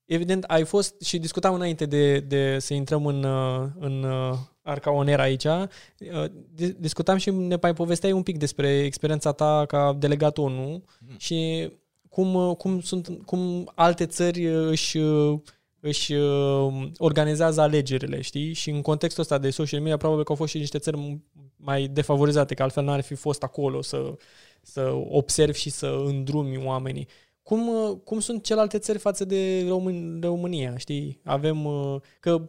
[0.04, 3.24] evident, ai fost și discutam înainte de, de să intrăm în,
[3.78, 4.04] în
[4.62, 5.68] Arca Onera aici, uh,
[6.78, 11.16] discutam și ne mai povesteai un pic despre experiența ta ca delegat ONU mm.
[11.18, 11.70] și
[12.12, 15.38] cum, uh, cum, sunt, cum alte țări uh, își, uh,
[15.80, 16.14] își
[16.96, 18.52] organizează alegerile, știi?
[18.52, 21.20] Și în contextul ăsta de social media, probabil că au fost și niște țări
[21.56, 24.16] mai defavorizate, că altfel n-ar fi fost acolo să,
[24.62, 27.08] să observi și să îndrumi oamenii.
[27.42, 31.20] Cum, cum sunt celelalte țări față de Român, România, știi?
[31.24, 31.68] Avem,
[32.20, 32.48] că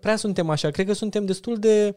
[0.00, 1.96] prea suntem așa, cred că suntem destul de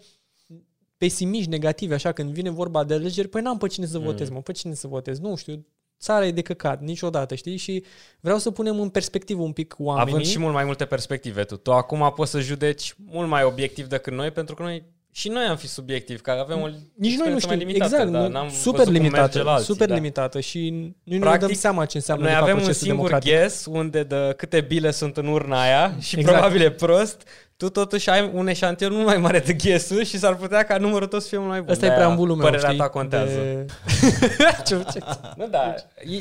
[0.98, 4.36] pesimiști, negativi, așa, când vine vorba de alegeri, păi n-am pe cine să votez, mm.
[4.36, 5.66] mă, pe cine să votez, nu știu,
[6.04, 7.58] țara e de căcat, niciodată, știi?
[7.58, 7.84] Și
[8.20, 10.12] vreau să punem în perspectivă un pic oamenii.
[10.12, 11.58] Având și mult mai multe perspective tu.
[11.58, 14.84] Tu acum poți să judeci mult mai obiectiv decât noi, pentru că noi
[15.16, 18.28] și noi am fi subiectiv, că avem o Nici noi nu știm, limitată, exact, dar
[18.28, 19.94] n-am super limitată, alții, super da.
[19.94, 20.70] limitată și
[21.04, 23.32] noi Practic, nu dăm seama ce înseamnă Noi de avem un singur democratic.
[23.32, 26.38] guess unde de câte bile sunt în urna aia și exact.
[26.38, 27.28] probabil e prost,
[27.58, 31.08] tu totuși ai un eșantion mult mai mare de guess și s-ar putea ca numărul
[31.08, 31.72] tău să fie mult mai bun.
[31.72, 32.80] Asta e preambulul meu, Părerea știi?
[32.80, 33.36] ta contează.
[33.36, 33.66] De...
[34.66, 35.00] ce, ce?
[35.36, 35.76] Nu, da,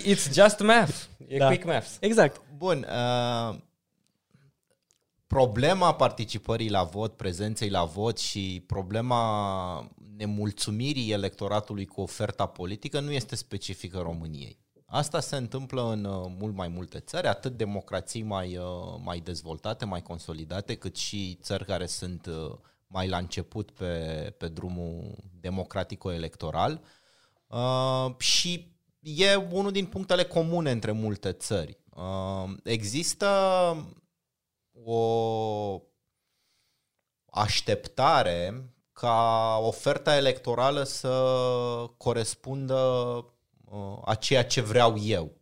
[0.08, 0.94] it's just math.
[1.28, 1.46] E da.
[1.46, 1.88] quick math.
[2.00, 2.40] Exact.
[2.56, 3.54] Bun, uh,
[5.32, 13.10] problema participării la vot, prezenței la vot și problema nemulțumirii electoratului cu oferta politică nu
[13.10, 14.58] este specifică României.
[14.86, 19.84] Asta se întâmplă în uh, mult mai multe țări, atât democrații mai, uh, mai dezvoltate,
[19.84, 22.56] mai consolidate, cât și țări care sunt uh,
[22.86, 23.86] mai la început pe,
[24.38, 26.80] pe drumul democratico-electoral.
[27.46, 31.78] Uh, și e unul din punctele comune între multe țări.
[31.94, 33.26] Uh, există
[34.84, 35.80] o
[37.30, 41.10] așteptare ca oferta electorală să
[41.96, 42.74] corespundă
[43.64, 45.32] uh, a ceea ce vreau eu.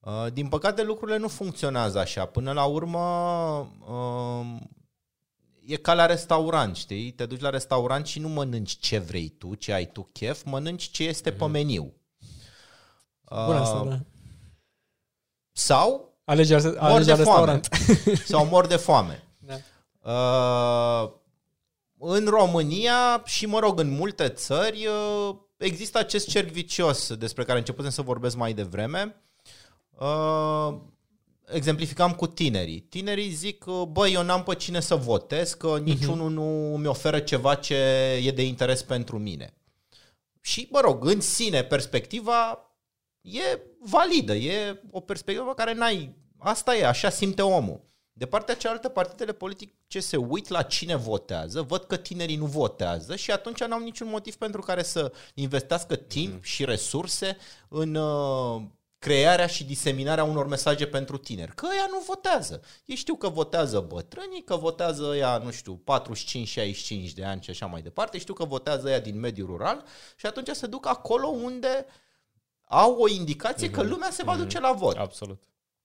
[0.00, 2.26] Uh, din păcate lucrurile nu funcționează așa.
[2.26, 2.98] Până la urmă
[3.88, 4.60] uh,
[5.66, 7.12] e ca la restaurant, știi?
[7.12, 10.90] Te duci la restaurant și nu mănânci ce vrei tu, ce ai tu chef, mănânci
[10.90, 11.94] ce este pe meniu.
[13.30, 14.00] Bun asta, da.
[15.52, 17.68] Sau Alege, mor alege de la restaurant.
[17.70, 18.18] foame.
[18.32, 19.22] sau mor de foame.
[19.38, 19.54] Da.
[20.12, 21.10] Uh,
[21.98, 27.58] în România și, mă rog, în multe țări uh, există acest cerc vicios despre care
[27.58, 29.22] începusem să vorbesc mai devreme.
[29.90, 30.74] Uh,
[31.46, 32.80] exemplificam cu tinerii.
[32.80, 37.18] Tinerii zic, uh, băi, eu n-am pe cine să votez, că niciunul nu mi oferă
[37.18, 37.74] ceva ce
[38.24, 39.54] e de interes pentru mine.
[40.40, 42.67] Și, mă rog, în sine, perspectiva
[43.20, 46.14] e validă, e o perspectivă care n-ai...
[46.38, 47.88] Asta e, așa simte omul.
[48.12, 53.16] De partea cealaltă, partidele politice se uit la cine votează, văd că tinerii nu votează
[53.16, 57.36] și atunci n-au niciun motiv pentru care să investească timp și resurse
[57.68, 58.62] în uh,
[58.98, 61.54] crearea și diseminarea unor mesaje pentru tineri.
[61.54, 62.62] Că ea nu votează.
[62.84, 65.82] Ei știu că votează bătrânii, că votează ea, nu știu,
[67.10, 69.84] 45-65 de ani și așa mai departe, știu că votează ea din mediul rural
[70.16, 71.86] și atunci se duc acolo unde
[72.68, 74.96] au o indicație că lumea se va duce la vot.
[74.96, 75.42] Absolut.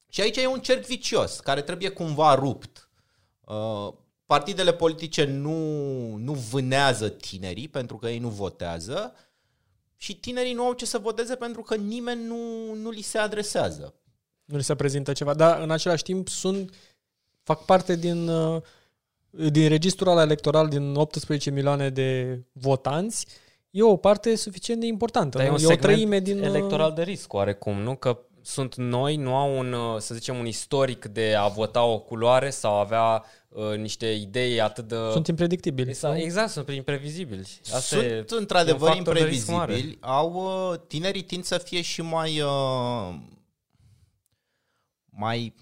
[0.09, 2.89] Și aici e un cerc vicios care trebuie cumva rupt.
[3.45, 3.93] Uh,
[4.25, 5.57] partidele politice nu,
[6.15, 9.15] nu vânează tinerii pentru că ei nu votează
[9.95, 13.93] și tinerii nu au ce să voteze pentru că nimeni nu, nu li se adresează.
[14.45, 16.73] Nu li se prezintă ceva, dar în același timp sunt
[17.43, 18.61] fac parte din uh,
[19.29, 23.27] din registrul ăla electoral din 18 milioane de votanți,
[23.73, 25.37] e o parte suficient de importantă.
[25.37, 25.55] Dar e nu?
[25.55, 27.95] un e o segment treime din uh, electoral de risc, oarecum, nu?
[27.95, 31.99] Că sunt noi, nu au un, uh, să zicem, un istoric de a vota o
[31.99, 34.95] culoare sau avea uh, niște idei atât de...
[35.11, 35.89] sunt impredictibili.
[35.89, 36.21] exact, nu?
[36.21, 37.47] exact, sunt imprevizibili.
[37.73, 39.97] Asta e Sunt într-adevăr un factor de risc imprevizibili.
[40.01, 40.33] Au,
[40.71, 42.41] uh, tinerii tind să fie și mai...
[42.41, 43.15] Uh,
[45.09, 45.53] mai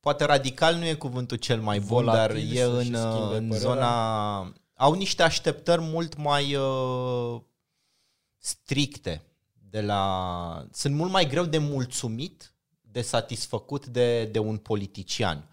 [0.00, 3.34] poate radical nu e cuvântul cel mai bun, dar Volatil e să în, și schimbe
[3.34, 3.58] uh, în părerea.
[3.58, 4.52] zona...
[4.82, 7.40] Au niște așteptări mult mai uh,
[8.38, 9.22] stricte.
[9.70, 15.48] De la, sunt mult mai greu de mulțumit, de satisfăcut de, de un politician.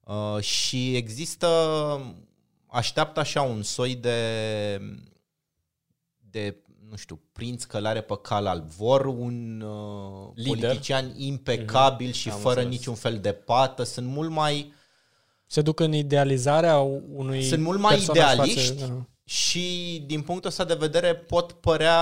[0.00, 1.46] Uh, și există,
[2.66, 4.80] așteaptă așa un soi de,
[6.30, 6.56] de
[6.88, 8.64] nu știu, prinț călare pe cal alb.
[8.68, 10.52] Vor un uh, Lider.
[10.52, 12.78] politician impecabil și Am fără înțeles.
[12.78, 13.82] niciun fel de pată.
[13.82, 14.72] Sunt mult mai
[15.50, 16.78] Se duc în idealizarea
[17.12, 18.72] unui Sunt mult mai personaj idealiști.
[18.72, 19.06] Față, da.
[19.24, 22.00] și din punctul ăsta de vedere pot părea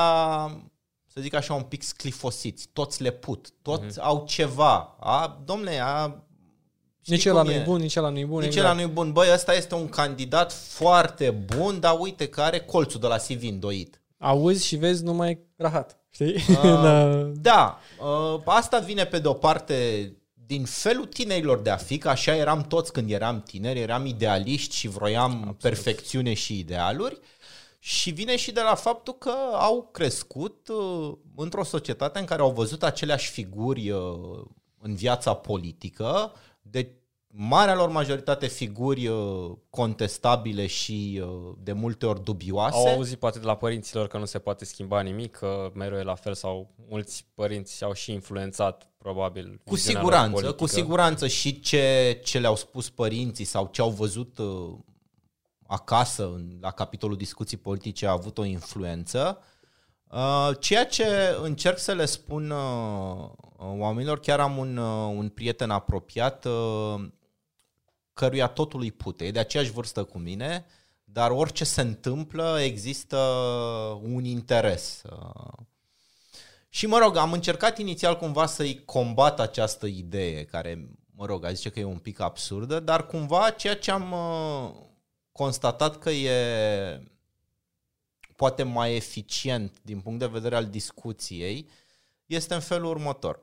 [1.06, 2.68] să zic așa un pic sclifosiți.
[2.72, 3.48] Toți le put.
[3.62, 4.96] Toți au ceva.
[5.00, 6.24] A, domne, a,
[7.00, 7.60] știi Nici ăla cum nu e?
[7.60, 8.38] e bun, nici ăla nu e bun.
[8.38, 8.66] Nici exact.
[8.66, 9.12] ăla nu e bun.
[9.12, 13.42] Băi, ăsta este un candidat foarte bun, dar uite că are colțul de la CV
[13.42, 14.00] îndoit.
[14.18, 16.00] Auzi și vezi numai rahat.
[16.10, 16.34] Știi?
[16.34, 17.22] Uh, da.
[17.34, 17.78] Da,
[18.34, 20.12] uh, asta vine pe de-o parte
[20.46, 24.76] din felul tinerilor de a fi, că așa eram toți când eram tineri, eram idealiști
[24.76, 25.58] și vroiam Absolut.
[25.58, 27.18] perfecțiune și idealuri.
[27.78, 32.50] Și vine și de la faptul că au crescut uh, într-o societate în care au
[32.50, 34.44] văzut aceleași figuri uh,
[34.78, 36.32] în viața politică,
[36.62, 36.90] de
[37.26, 42.76] marea lor majoritate figuri uh, contestabile și uh, de multe ori dubioase.
[42.76, 46.02] Au auzit poate de la părinților că nu se poate schimba nimic, că mereu e
[46.02, 50.64] la fel sau mulți părinți au și influențat probabil Cu viziunea lor siguranță, politică.
[50.64, 54.72] cu siguranță și ce, ce le-au spus părinții sau ce au văzut uh,
[55.66, 59.38] acasă în, la capitolul discuții politice a avut o influență.
[60.10, 65.70] Uh, ceea ce încerc să le spun uh, oamenilor, chiar am un, uh, un prieten
[65.70, 67.08] apropiat uh,
[68.12, 70.66] căruia totul îi pute, e de aceeași vârstă cu mine,
[71.04, 73.16] dar orice se întâmplă există
[74.02, 75.02] un interes.
[76.76, 81.44] Uh, și mă rog, am încercat inițial cumva să-i combat această idee, care, mă rog,
[81.44, 84.74] a zice că e un pic absurdă, dar cumva ceea ce am uh,
[85.32, 87.02] constatat că e
[88.36, 91.68] poate mai eficient din punct de vedere al discuției
[92.26, 93.40] este în felul următor.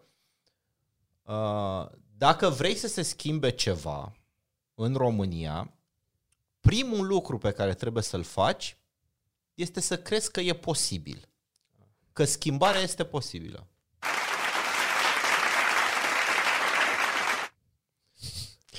[1.24, 1.86] Uh,
[2.18, 4.12] Dacă vrei să se schimbe ceva
[4.76, 5.74] în România,
[6.60, 8.78] primul lucru pe care trebuie să-l faci
[9.54, 11.33] este să crezi că e posibil
[12.14, 13.68] că schimbarea este posibilă.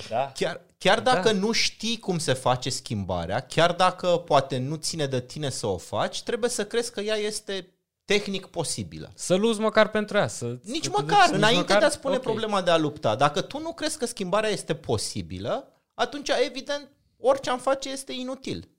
[0.09, 0.31] Da.
[0.35, 1.13] Chiar, chiar da.
[1.13, 1.39] dacă da.
[1.39, 5.77] nu știi cum se face schimbarea, chiar dacă poate nu ține de tine să o
[5.77, 7.69] faci, trebuie să crezi că ea este
[8.05, 9.11] tehnic posibilă.
[9.15, 10.27] Să luzi măcar pentru ea.
[10.27, 12.25] Să nici măcar, duci, înainte măcar, de a spune okay.
[12.25, 13.15] problema de a lupta.
[13.15, 18.69] Dacă tu nu crezi că schimbarea este posibilă, atunci, evident, orice am face este inutil.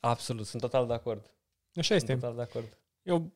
[0.00, 1.34] Absolut, sunt total de acord.
[1.74, 2.10] Așa este.
[2.10, 2.78] Sunt total de acord.
[3.02, 3.32] Eu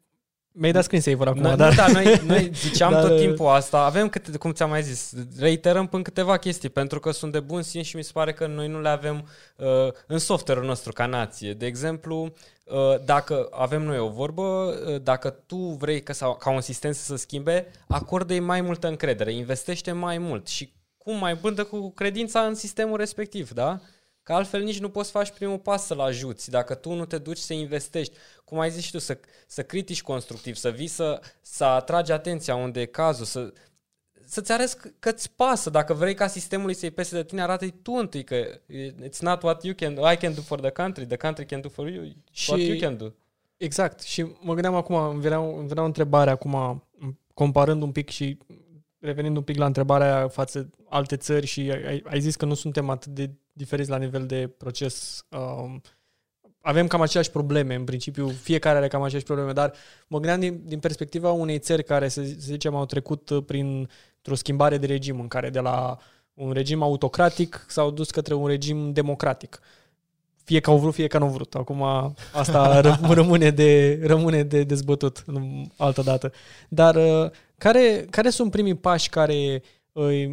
[0.57, 1.71] mi-ai dat screensaver acum, Noi, dar...
[1.71, 5.13] nu, da, noi, noi ziceam Dar- tot timpul asta, avem, câte, cum ți-am mai zis,
[5.39, 8.47] reiterăm până câteva chestii, pentru că sunt de bun simț și mi se pare că
[8.47, 9.67] noi nu le avem uh,
[10.07, 11.53] în software-ul nostru ca nație.
[11.53, 12.33] De exemplu,
[12.65, 16.93] uh, dacă avem noi o vorbă, uh, dacă tu vrei ca, sau, ca un sistem
[16.93, 21.91] să se schimbe, acordă-i mai multă încredere, investește mai mult și cum mai bândă cu
[21.91, 23.81] credința în sistemul respectiv, da?
[24.25, 26.51] Că altfel nici nu poți să faci primul pas să-l ajuți.
[26.51, 30.03] Dacă tu nu te duci să investești, cum ai zis și tu, să, să critici
[30.03, 33.53] constructiv, să vii să, să atragi atenția unde e cazul, să,
[34.25, 35.71] să-ți arăți că- că-ți pasă.
[35.71, 38.61] Dacă vrei ca sistemului să-i pese de tine, arată-i tu întâi că
[39.09, 41.69] it's not what you can, I can do for the country, the country can do
[41.69, 43.07] for you, Și- what you can do.
[43.57, 44.01] Exact.
[44.01, 46.85] Și mă gândeam acum, îmi venea, îmi venea o întrebare acum,
[47.35, 48.39] comparând un pic și
[48.99, 52.55] revenind un pic la întrebarea aia față alte țări și ai, ai zis că nu
[52.55, 55.25] suntem atât de diferiți la nivel de proces.
[55.29, 55.81] Um,
[56.61, 59.73] avem cam aceleași probleme, în principiu, fiecare are cam aceleași probleme, dar
[60.07, 63.91] mă gândeam din, din perspectiva unei țări care, să zi- să zicem, au trecut prin
[64.31, 65.99] o schimbare de regim, în care de la
[66.35, 69.61] un regim autocratic s-au dus către un regim democratic
[70.45, 71.55] fie că au vrut, fie că nu au vrut.
[71.55, 71.83] Acum
[72.33, 76.33] asta ră- rămâne de, rămâne de dezbătut în altă dată.
[76.69, 79.69] Dar uh, care, care sunt primii pași care, uh,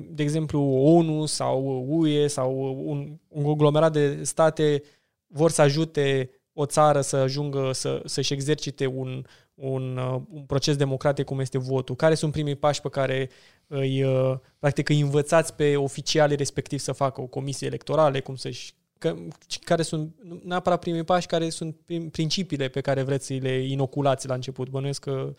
[0.10, 4.84] de exemplu, ONU sau UE sau un, un conglomerat de state
[5.28, 10.76] vor să ajute o țară să ajungă să, să-și exercite un, un, uh, un proces
[10.76, 11.96] democratic cum este votul?
[11.96, 13.30] Care sunt primii pași pe care
[13.68, 18.74] îi, uh, practic, îi învățați pe oficialii respectiv să facă o comisie electorale, cum să-și
[18.98, 19.16] că,
[19.64, 23.66] care sunt nu neapărat primii pași, care sunt prim- principiile pe care vreți să le
[23.66, 24.70] inoculați la început.
[24.70, 25.34] Bănuiesc că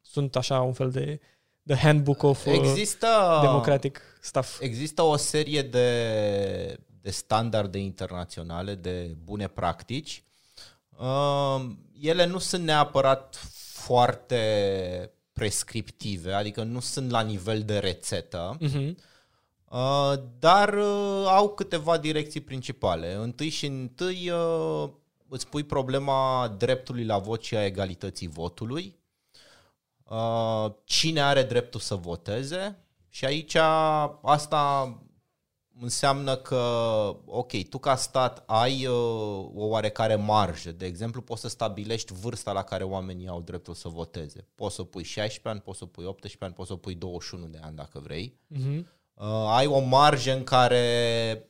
[0.00, 1.20] sunt așa un fel de
[1.66, 4.60] the handbook of uh, Există, democratic stuff.
[4.60, 10.24] există o serie de, de standarde internaționale, de bune practici.
[10.98, 11.64] Uh,
[12.00, 13.36] ele nu sunt neapărat
[13.72, 18.56] foarte prescriptive, adică nu sunt la nivel de rețetă.
[18.60, 18.94] Uh-huh.
[19.68, 23.14] Uh, dar uh, au câteva direcții principale.
[23.14, 24.88] Întâi și întâi uh,
[25.28, 28.98] îți pui problema dreptului la vot și a egalității votului.
[30.04, 32.78] Uh, cine are dreptul să voteze?
[33.08, 33.54] Și aici
[34.22, 34.94] asta
[35.80, 36.56] înseamnă că,
[37.26, 38.94] ok, tu ca stat ai uh,
[39.54, 40.72] o oarecare marjă.
[40.72, 44.48] De exemplu, poți să stabilești vârsta la care oamenii au dreptul să voteze.
[44.54, 47.58] Poți să pui 16 ani, poți să pui 18 ani, poți să pui 21 de
[47.62, 48.78] ani dacă vrei Uh-huh.
[49.14, 51.48] uh, ai o marjă în care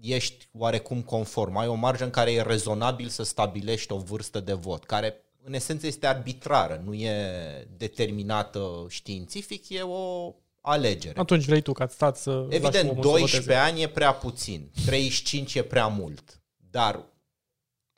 [0.00, 4.52] ești oarecum conform, ai o marjă în care e rezonabil să stabilești o vârstă de
[4.52, 11.20] vot, care în esență este arbitrară, nu e determinată științific, e o alegere.
[11.20, 13.58] Atunci vrei tu ca stat să lași Evident, omul să 12 voteze.
[13.58, 16.40] ani e prea puțin, 35 e prea mult,
[16.70, 17.04] dar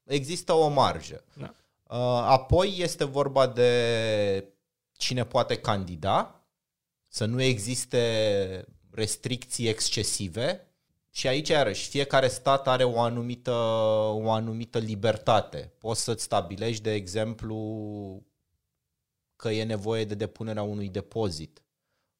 [0.04, 1.24] există o marjă.
[1.38, 1.54] Da.
[1.82, 4.44] Uh, Apoi este vorba de
[4.96, 6.44] cine poate candida,
[7.08, 10.73] să nu existe restricții excesive
[11.16, 13.52] și aici, iarăși, fiecare stat are o anumită,
[14.12, 15.72] o anumită libertate.
[15.78, 17.56] Poți să-ți stabilești, de exemplu,
[19.36, 21.64] că e nevoie de depunerea unui depozit,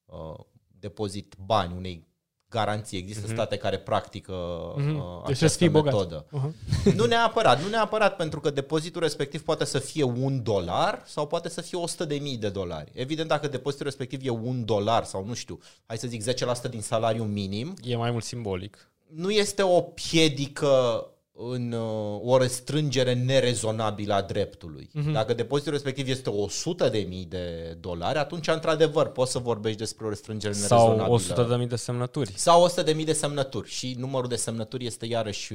[0.05, 2.09] uh, depozit bani, unei
[2.55, 2.99] garanții.
[2.99, 3.35] Există Mhm.
[3.35, 4.33] state care practică
[4.77, 4.89] Mhm.
[4.89, 5.93] uh, Deci trebuie să această fii bogat.
[5.93, 6.25] metodă.
[6.27, 6.95] Uh-huh.
[6.99, 11.49] Nu neapărat, nu neapărat, pentru că depozitul respectiv poate să fie un dolar sau poate
[11.49, 12.91] să fie 100 de mii de dolari.
[12.95, 16.81] Evident, dacă depozitul respectiv e un dolar sau nu știu, hai să zic 10% din
[16.81, 18.89] salariu minim, E mai mult simbolic.
[19.15, 24.91] nu este o piedică în uh, o restrângere nerezonabilă a dreptului.
[24.93, 25.13] Mhm.
[25.13, 30.07] Dacă depozitul respectiv este 100 de mii de dolari, atunci, într-adevăr, poți să vorbești despre
[30.07, 30.97] o restrângere nerezonabilă.
[30.97, 32.33] Sau 100 de mii de semnături.
[32.37, 35.55] Sau 100 de mii de semnături și numărul de semnături este iarăși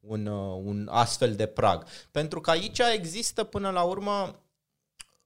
[0.00, 1.86] un, uh, un astfel de prag.
[2.10, 4.42] Pentru că aici există până la urmă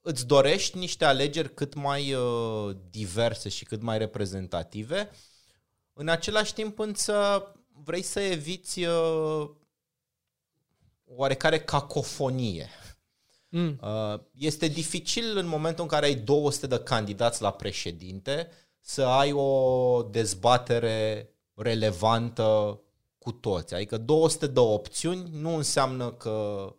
[0.00, 5.10] îți dorești niște alegeri cât mai uh, diverse și cât mai reprezentative.
[5.92, 7.46] În același timp însă
[7.84, 9.48] vrei să eviți uh,
[11.06, 12.68] oarecare cacofonie.
[13.48, 13.78] Mm.
[13.82, 18.48] Uh, Este dificil în momentul în care ai 200 de candidați la președinte
[18.80, 22.80] să ai o dezbatere relevantă
[23.18, 23.74] cu toți.
[23.74, 26.74] Adică 200 de opțiuni nu înseamnă că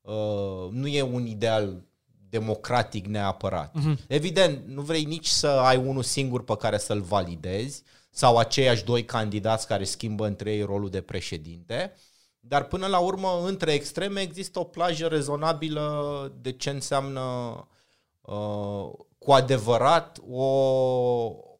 [0.00, 1.84] uh, nu e un ideal
[2.28, 3.74] democratic neapărat.
[3.74, 3.98] Mhm.
[4.08, 9.04] Evident, nu vrei nici să ai unul singur pe care să-l validezi, sau aceiași doi
[9.04, 11.92] candidați care schimbă între ei rolul de președinte.
[12.44, 17.20] Dar până la urmă, între extreme există o plajă rezonabilă de ce înseamnă
[18.20, 20.44] uh, cu adevărat o,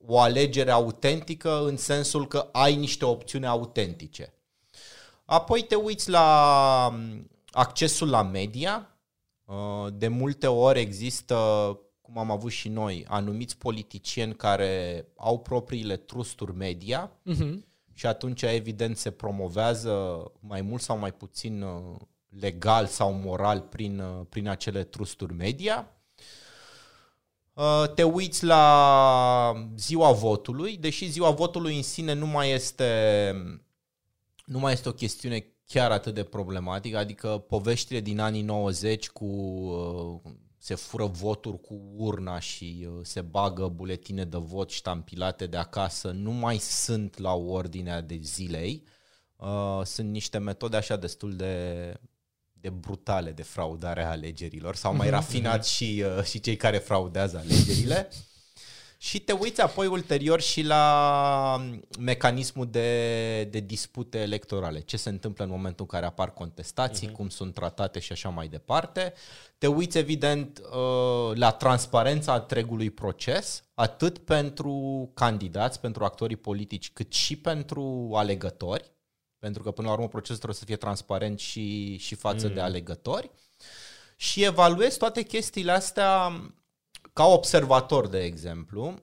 [0.07, 4.35] o alegere autentică în sensul că ai niște opțiuni autentice.
[5.25, 8.97] Apoi te uiți la um, accesul la media.
[9.45, 11.37] Uh, de multe ori există,
[12.01, 17.55] cum am avut și noi, anumiți politicieni care au propriile trusturi media uh-huh.
[17.93, 21.97] Și atunci evident se promovează mai mult sau mai puțin uh,
[22.41, 25.87] legal sau moral prin, uh, prin acele trusturi media.
[27.95, 33.33] Te uiți la ziua votului, deși ziua votului în sine nu mai este,
[34.45, 39.25] nu mai este o chestiune chiar atât de problematic, adică poveștile din anii 90 cu
[39.25, 40.33] uh,
[40.65, 46.11] se fură voturi cu urna și uh, se bagă buletine de vot ștampilate de acasă
[46.11, 48.85] nu mai sunt la ordinea de zilei.
[49.37, 51.95] Uh, sunt niște metode așa destul de,
[52.53, 54.77] de brutale de fraudare a alegerilor.
[54.77, 55.15] S-au mai mhm.
[55.19, 58.09] rafinat și, și cei care fraudează alegerile.
[58.99, 64.81] Și te uiți apoi ulterior și la mecanismul de, de dispute electorale.
[64.81, 67.13] Ce se întâmplă în momentul în care apar contestații, uh-huh.
[67.13, 69.15] cum sunt tratate și așa mai departe.
[69.63, 77.13] Te uiți evident uh, la transparența întregului proces, atât pentru candidați, pentru actorii politici, cât
[77.13, 78.93] și pentru alegători.
[79.39, 82.55] Pentru că până la urmă procesul trebuie să fie transparent și, și față mm.
[82.55, 83.31] de alegători.
[84.17, 86.41] Și evaluezi toate chestiile astea
[87.13, 88.95] ca observator, de exemplu,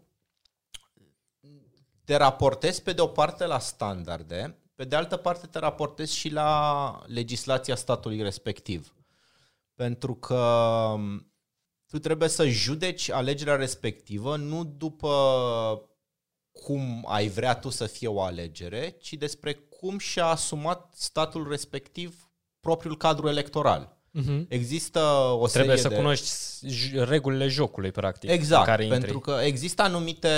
[2.04, 6.30] te raportezi pe de o parte la standarde, pe de altă parte te raportezi și
[6.30, 8.94] la legislația statului respectiv.
[9.80, 10.36] Pentru că
[10.94, 11.32] um,
[11.88, 15.10] tu trebuie să judeci alegerea respectivă nu după
[16.52, 22.30] cum ai vrea tu să fie o alegere, ci despre cum și-a asumat statul respectiv
[22.60, 23.98] propriul cadru electoral.
[24.20, 24.46] Uh-huh.
[24.48, 25.00] Există
[25.40, 25.96] o Trebuie serie să de...
[25.96, 26.30] cunoști
[27.04, 28.30] regulile jocului, practic.
[28.30, 29.32] Exact, care pentru intri.
[29.32, 30.30] că există anumite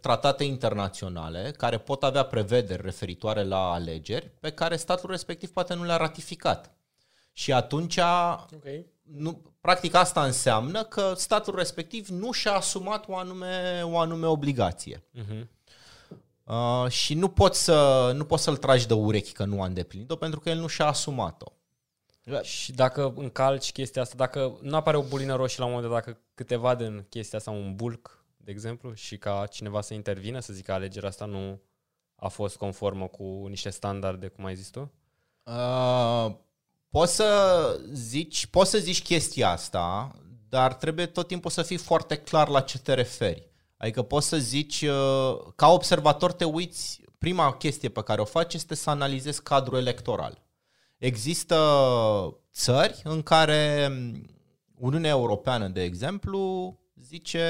[0.00, 5.84] tratate internaționale care pot avea prevederi referitoare la alegeri pe care statul respectiv poate nu
[5.84, 6.76] le-a ratificat.
[7.32, 7.98] Și atunci,
[8.54, 8.86] okay.
[9.02, 15.04] nu, practic asta înseamnă că statul respectiv nu și-a asumat o anume, o anume obligație.
[15.14, 15.46] Uh-huh.
[16.44, 20.16] Uh, și nu poți, să, nu poți să-l tragi de urechi că nu a îndeplinit-o
[20.16, 21.52] pentru că el nu și-a asumat-o.
[22.42, 26.04] Și dacă încalci chestia asta, dacă nu apare o bulină roșie la un moment dat,
[26.04, 30.52] dacă câteva din chestia asta, un bulk, de exemplu, și ca cineva să intervină, să
[30.52, 31.60] zică alegerea asta nu
[32.16, 34.92] a fost conformă cu niște standarde, cum ai zis tu?
[35.42, 36.34] Uh,
[36.92, 40.10] poți să zici, poți să zici chestia asta,
[40.48, 43.50] dar trebuie tot timpul să fii foarte clar la ce te referi.
[43.76, 48.54] Adică poți să zici, uh, ca observator te uiți, prima chestie pe care o faci
[48.54, 50.42] este să analizezi cadrul electoral.
[50.98, 51.56] Există
[52.52, 53.92] țări în care
[54.74, 57.46] Uniunea Europeană, de exemplu, zice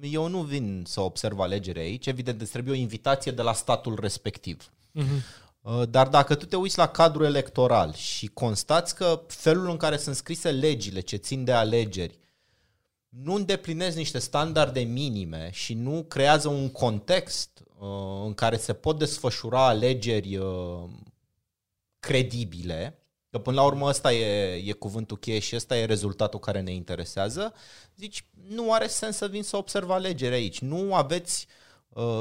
[0.00, 3.98] eu nu vin să observ alegeri aici, evident îți trebuie o invitație de la statul
[4.00, 4.70] respectiv.
[4.94, 5.46] Uh-huh.
[5.88, 10.16] Dar dacă tu te uiți la cadrul electoral și constați că felul în care sunt
[10.16, 12.18] scrise legile ce țin de alegeri
[13.08, 17.88] nu îndeplinesc niște standarde minime și nu creează un context uh,
[18.24, 20.84] în care se pot desfășura alegeri uh,
[21.98, 26.60] credibile, că până la urmă ăsta e, e cuvântul cheie și ăsta e rezultatul care
[26.60, 27.54] ne interesează,
[27.96, 30.58] zici, nu are sens să vin să observ alegeri aici.
[30.58, 31.57] Nu aveți uh,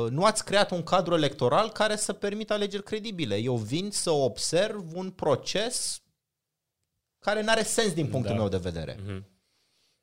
[0.10, 3.36] nu ați creat un cadru electoral care să permită alegeri credibile.
[3.36, 6.02] Eu vin să observ un proces
[7.20, 8.40] care nu are sens din punctul da.
[8.40, 8.96] meu de vedere.
[8.96, 9.24] Mm-hmm.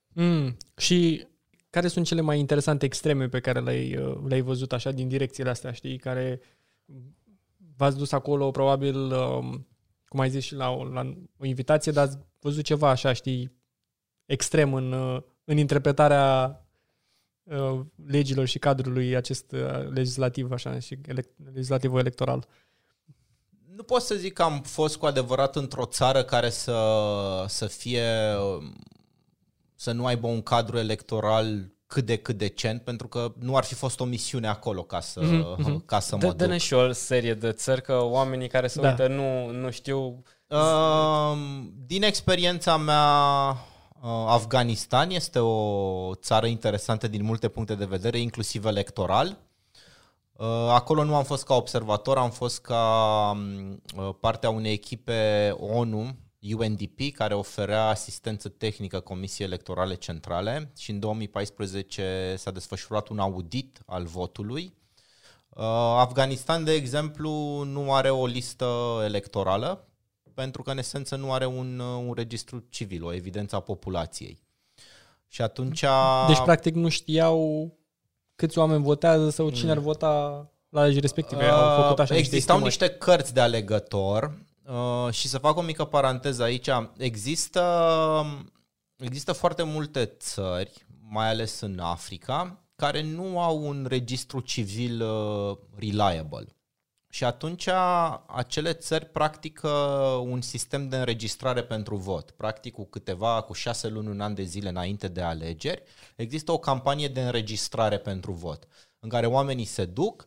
[0.09, 0.57] Mm.
[0.77, 1.27] Și
[1.71, 5.51] care sunt cele mai interesante extreme pe care le-ai, uh, le-ai văzut așa din direcțiile
[5.51, 6.41] astea, știi, care
[7.77, 9.67] v-ați dus acolo probabil, um,
[10.09, 13.53] cum ai zis și la, la o invitație, dar ați văzut ceva așa, știi,
[14.25, 16.64] extrem în, uh, în interpretarea uh,
[18.07, 22.47] legilor și cadrului acest uh, legislativ așa și elect- legislativul electoral.
[23.77, 26.75] Nu pot să zic că am fost cu adevărat într-o țară care să,
[27.49, 28.05] să fie
[29.75, 33.75] să nu aibă un cadru electoral cât de cât decent, pentru că nu ar fi
[33.75, 35.85] fost o misiune acolo ca să, mm-hmm.
[35.87, 36.37] ca să mă duc.
[36.37, 38.89] Dă-ne și o serie de țări, că oamenii care se da.
[38.89, 40.23] uită nu, nu știu...
[40.49, 41.37] Uh,
[41.87, 43.74] din experiența mea, uh,
[44.07, 49.39] Afganistan este o țară interesantă din multe puncte de vedere, inclusiv electoral.
[50.33, 53.31] Uh, acolo nu am fost ca observator, am fost ca
[53.97, 56.17] uh, partea unei echipe ONU
[56.57, 63.83] UNDP, care oferea asistență tehnică Comisiei Electorale Centrale și în 2014 s-a desfășurat un audit
[63.87, 64.75] al votului.
[65.49, 65.65] Uh,
[65.99, 69.89] Afganistan, de exemplu, nu are o listă electorală
[70.35, 74.43] pentru că, în esență, nu are un, uh, un registru civil, o evidență a populației.
[75.29, 75.85] Și atunci...
[76.27, 77.73] Deci, practic, nu știau
[78.35, 81.45] câți oameni votează sau cine ar vota la legii respective.
[81.45, 82.65] Au făcut așa niște Existau estimări.
[82.65, 86.69] niște cărți de alegător uh, și să fac o mică paranteză aici.
[86.97, 88.27] Există,
[88.97, 95.57] există foarte multe țări, mai ales în Africa, care nu au un registru civil uh,
[95.77, 96.47] reliable.
[97.15, 97.69] Și atunci
[98.27, 99.69] acele țări practică
[100.23, 102.31] un sistem de înregistrare pentru vot.
[102.31, 105.83] Practic cu câteva, cu șase luni, un an de zile înainte de alegeri,
[106.17, 108.69] există o campanie de înregistrare pentru vot,
[109.01, 110.27] în care oamenii se duc,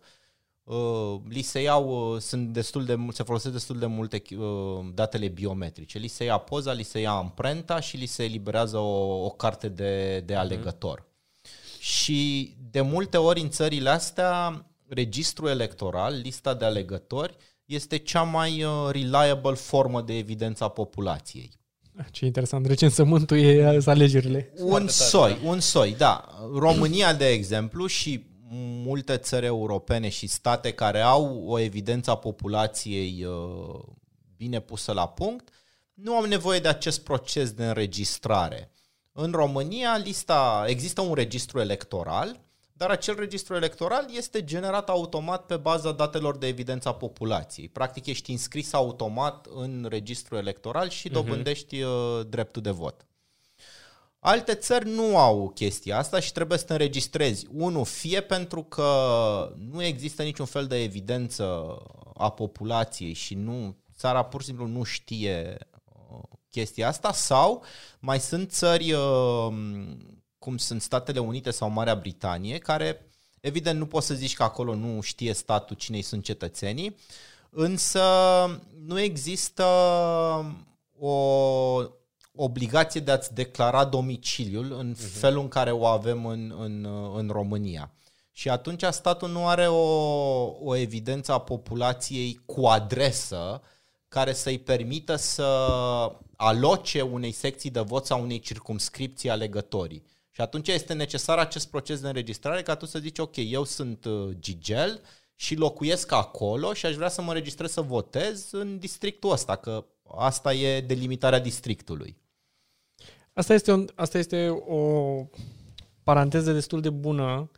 [0.63, 4.85] uh, li se iau, uh, sunt destul de, mul- se folosesc destul de multe uh,
[4.93, 5.97] datele biometrice.
[5.97, 9.69] Li se ia poza, li se ia amprenta și li se eliberează o, o carte
[9.69, 11.05] de, de alegător.
[11.79, 17.35] Și de multe ori în țările astea, registrul electoral, lista de alegători,
[17.65, 21.51] este cea mai uh, reliable formă de evidență a populației.
[22.11, 22.65] Ce interesant.
[22.65, 24.53] Recensământul e sunt alegerile.
[24.57, 26.25] Un soi, un soi, da.
[26.53, 28.25] România, de exemplu, și
[28.83, 33.79] multe țări europene și state care au o evidență a populației uh,
[34.37, 35.49] bine pusă la punct,
[35.93, 38.71] nu au nevoie de acest proces de înregistrare.
[39.11, 42.39] În România lista, există un registru electoral,
[42.77, 47.69] dar acel registru electoral este generat automat pe baza datelor de evidență a populației.
[47.69, 51.91] Practic ești înscris automat în registru electoral și dobândești uh,
[52.29, 53.05] dreptul de vot.
[54.19, 57.47] Alte țări nu au chestia asta și trebuie să te înregistrezi.
[57.51, 58.91] Unu, fie pentru că
[59.71, 61.77] nu există niciun fel de evidență
[62.13, 65.57] a populației și nu țara pur și simplu nu știe
[66.09, 67.63] uh, chestia asta sau
[67.99, 69.47] mai sunt țări uh,
[70.47, 73.09] cum sunt Statele Unite sau Marea Britanie care
[73.39, 76.97] evident nu poți să zici că acolo nu știe statul cine sunt cetățenii,
[77.49, 78.01] însă
[78.85, 79.65] nu există
[80.99, 81.15] o
[82.35, 85.19] obligație de a-ți declara domiciliul în uh-huh.
[85.19, 87.91] felul în care o avem în, în, în România.
[88.31, 89.85] Și atunci statul nu are o,
[90.63, 93.61] o evidență a populației cu adresă
[94.07, 95.45] care să-i permită să
[96.35, 100.03] aloce unei secții de vot sau unei circumscripții alegătorii.
[100.37, 104.05] Și atunci este necesar acest proces de înregistrare ca tu să zici, ok, eu sunt
[104.05, 105.01] uh, Gigel
[105.35, 109.85] și locuiesc acolo și aș vrea să mă înregistrez să votez în districtul ăsta, că
[110.17, 112.17] asta e delimitarea districtului.
[113.33, 115.13] Asta este, un, asta este o
[116.03, 117.51] paranteză destul de bună,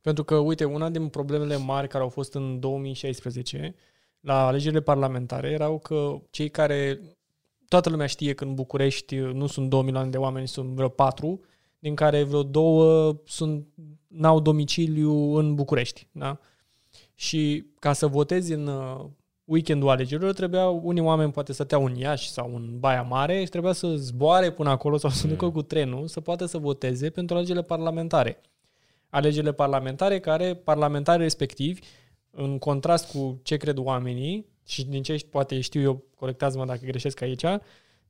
[0.00, 3.74] pentru că, uite, una din problemele mari care au fost în 2016
[4.20, 7.00] la alegerile parlamentare erau că cei care,
[7.68, 11.40] toată lumea știe că în București nu sunt 2 milioane de oameni, sunt vreo 4,
[11.80, 13.66] din care vreo două sunt,
[14.06, 16.06] n-au domiciliu în București.
[16.12, 16.38] Da?
[17.14, 19.04] Și ca să votezi în uh,
[19.44, 23.50] weekendul alegerilor, trebuia unii oameni poate să teau în Iași sau în Baia Mare și
[23.50, 27.36] trebuia să zboare până acolo sau să ducă cu trenul să poată să voteze pentru
[27.36, 28.40] alegerile parlamentare.
[29.08, 31.80] Alegerile parlamentare care, parlamentari respectivi,
[32.30, 37.20] în contrast cu ce cred oamenii, și din ce poate știu eu, corectează-mă dacă greșesc
[37.20, 37.44] aici,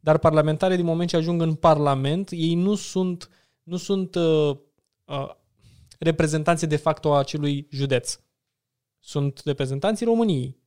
[0.01, 3.29] dar parlamentare din moment ce ajung în Parlament, ei nu sunt,
[3.71, 4.57] nu sunt uh,
[5.05, 5.31] uh,
[5.99, 8.19] reprezentanții de facto a acelui județ.
[8.99, 10.59] Sunt reprezentanții României.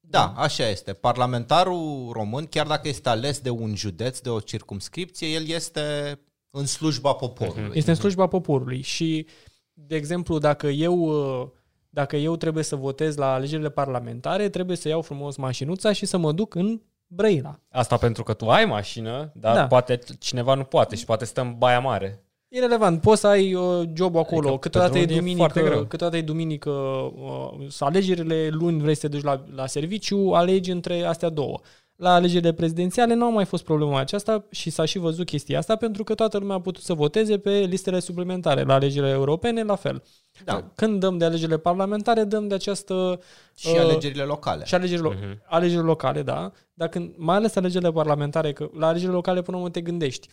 [0.00, 0.92] Da, așa este.
[0.92, 6.18] Parlamentarul român, chiar dacă este ales de un județ, de o circumscripție, el este
[6.50, 7.76] în slujba poporului.
[7.76, 9.26] Este în slujba poporului și,
[9.72, 11.48] de exemplu, dacă eu, uh,
[11.90, 16.16] dacă eu trebuie să votez la alegerile parlamentare, trebuie să iau frumos mașinuța și să
[16.16, 17.60] mă duc în Brăila.
[17.70, 19.60] Asta pentru că tu ai mașină, dar Da.
[19.60, 19.66] da.
[19.66, 22.20] poate cineva nu poate și poate stă în Baia Mare.
[22.48, 25.76] Irelevant, poți să ai uh, job acolo, Adică câteodată e pentru unii e foarte duminică,
[25.76, 25.88] greu.
[25.88, 30.70] câteodată e duminică, uh, să alegerile, luni vrei să te duci la, la serviciu, alegi
[30.70, 31.60] între astea două.
[31.96, 35.76] La alegerile prezidențiale nu a mai fost problema aceasta și s-a și văzut chestia asta
[35.76, 38.62] pentru că toată lumea a putut să voteze pe listele suplimentare.
[38.62, 40.02] La alegerile europene, la fel.
[40.44, 40.70] Da.
[40.74, 43.20] Când dăm de alegerile parlamentare, dăm de această...
[43.54, 44.64] Și uh, alegerile locale.
[44.64, 45.44] Și alegerile, uh-huh.
[45.44, 46.52] alegerile locale, da.
[46.74, 50.28] Dar când, mai ales alegerile parlamentare, că la alegerile locale până mă te gândești.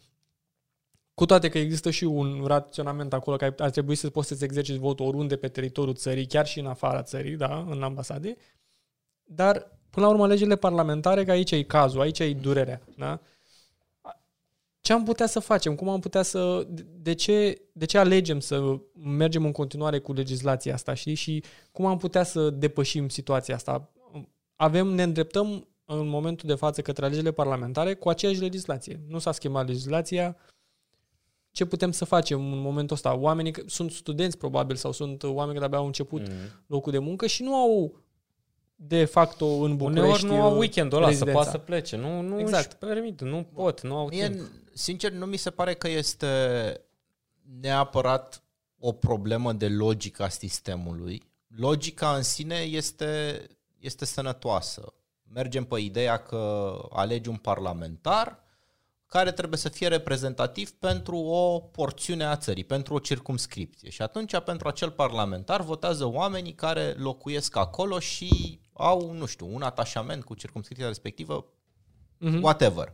[1.13, 4.79] Cu toate că există și un raționament acolo că ar trebui să poți să-ți exerciți
[4.79, 8.35] votul oriunde pe teritoriul țării, chiar și în afara țării, da, în ambasade.
[9.23, 13.19] Dar, până la urmă, alegerile parlamentare, că aici e cazul, aici e durerea, da?
[14.83, 15.75] Ce am putea să facem?
[15.75, 16.67] Cum am putea să...
[16.97, 21.13] De ce, de ce alegem să mergem în continuare cu legislația asta, știi?
[21.13, 23.91] Și cum am putea să depășim situația asta?
[24.55, 28.99] Avem, ne îndreptăm în momentul de față către alegerile parlamentare cu aceeași legislație.
[29.07, 30.37] Nu s-a schimbat legislația,
[31.51, 33.15] ce putem să facem în momentul ăsta.
[33.17, 36.33] Oamenii că- sunt studenți probabil sau sunt oameni care abia au început Mm.
[36.67, 37.99] locul de muncă și nu au
[38.75, 41.39] de facto în București Uneori nu au uh, weekendul ăla rezidența.
[41.41, 41.95] să poată să plece.
[41.97, 42.63] Nu, nu Exact.
[42.65, 42.83] exact.
[42.83, 44.41] își permit, nu pot, nu au Mie, timp.
[44.73, 46.81] Sincer, nu mi se pare că este
[47.59, 48.43] neapărat
[48.79, 51.23] o problemă de logică a sistemului.
[51.47, 53.41] Logica în sine este,
[53.79, 54.93] este sănătoasă.
[55.33, 58.41] Mergem pe ideea că alegi un parlamentar
[59.05, 63.89] care trebuie să fie reprezentativ pentru o porțiune a țării, pentru o circumscripție.
[63.89, 69.61] Și atunci, pentru acel parlamentar, votează oamenii care locuiesc acolo și au, nu știu, un
[69.61, 71.45] atașament cu circumscripția respectivă,
[72.17, 72.41] Mhm.
[72.41, 72.93] whatever.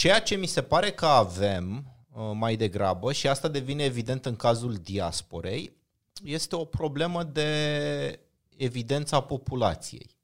[0.00, 4.36] Ceea ce mi se pare că avem uh, mai degrabă, și asta devine evident în
[4.36, 5.76] cazul diasporei,
[6.24, 8.20] este o problemă de
[8.56, 10.16] evidența populației.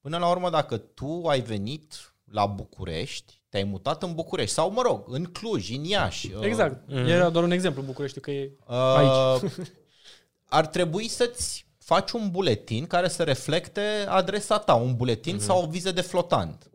[0.00, 4.82] Până la urmă, dacă tu ai venit la București, te-ai mutat în București, sau mă
[4.82, 6.32] rog, în Cluj, în Iași.
[6.32, 6.88] uh, Exact.
[6.88, 7.06] Mhm.
[7.06, 9.52] Era doar un exemplu București că e Uh, Aici.
[10.58, 15.44] ar trebui să-ți faci un buletin care să reflecte adresa ta, un buletin mm-hmm.
[15.44, 16.69] sau o viză de flotant.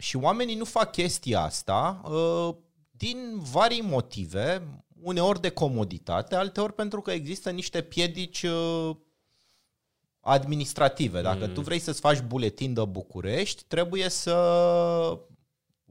[0.00, 2.54] Și oamenii nu fac chestia asta uh,
[2.90, 4.62] din vari motive,
[5.00, 8.96] uneori de comoditate, alteori pentru că există niște piedici uh,
[10.20, 11.20] administrative.
[11.20, 11.52] Dacă Mm.
[11.52, 14.34] tu vrei să-ți faci buletin de București, trebuie să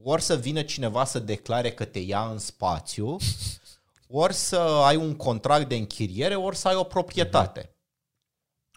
[0.04, 3.18] ori să vină cineva să declare că te ia în spațiu,
[4.08, 7.76] ori să ai un contract de închiriere, ori să ai o proprietate.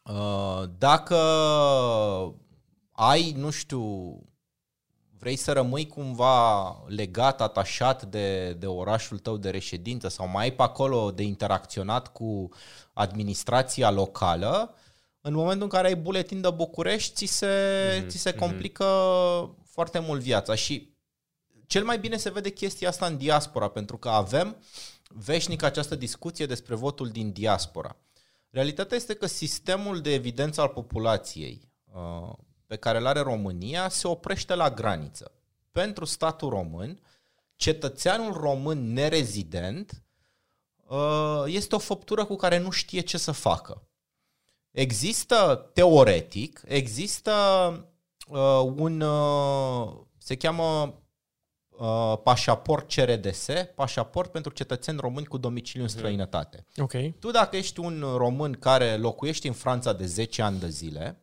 [0.04, 1.16] Uh, Dacă
[2.92, 4.16] ai, nu știu,
[5.22, 10.52] vrei să rămâi cumva legat, atașat de, de orașul tău de reședință sau mai ai
[10.52, 12.48] pe acolo de interacționat cu
[12.92, 14.74] administrația locală,
[15.20, 17.46] în momentul în care ai buletin de București, ți se,
[17.98, 18.38] Mhm, ți se mhm.
[18.38, 18.84] complică
[19.64, 20.94] foarte mult viața și
[21.66, 24.56] cel mai bine se vede chestia asta în diaspora, pentru că avem
[25.08, 27.96] veșnic această discuție despre votul din diaspora.
[28.50, 32.32] Realitatea este că sistemul de evidență al populației uh,
[32.72, 35.32] pe care îl are România se oprește la graniță.
[35.70, 37.00] Pentru statul român,
[37.56, 40.02] cetățeanul român nerezident
[40.86, 43.82] uh, este o făptură cu care nu știe ce să facă.
[44.70, 47.32] Există, teoretic, există
[48.28, 50.94] uh, un, uh, se cheamă
[51.68, 56.66] uh, pașaport CRDS, pașaport pentru cetățeni români cu domiciliu în străinătate.
[56.76, 56.92] ok.
[57.18, 61.21] Tu dacă ești un român care locuiești în Franța de 10 ani de zile,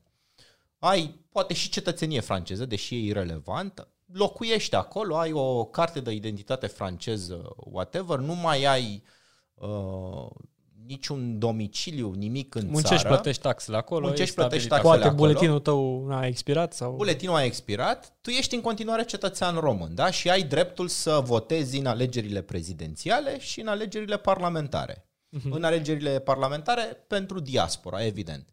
[0.80, 6.68] ai poate și cetățenie franceză, deși e irrelevant, locuiești acolo, ai o carte de identitate
[6.68, 9.03] franceză, whatever, nu mai ai
[9.53, 10.30] uh,
[10.85, 13.07] niciun domiciliu, nimic în Muncești, țară.
[13.07, 14.06] plătești taxele acolo.
[14.07, 15.34] Muncești, e plătești stabilit taxele Poate acolo.
[15.34, 16.95] buletinul tău a expirat sau...
[16.95, 20.11] Buletinul a expirat, tu ești în continuare cetățean român, da?
[20.11, 25.10] Și ai dreptul să votezi în alegerile prezidențiale și în alegerile parlamentare.
[25.30, 25.51] Mhm.
[25.51, 28.47] În alegerile parlamentare pentru diaspora, evident.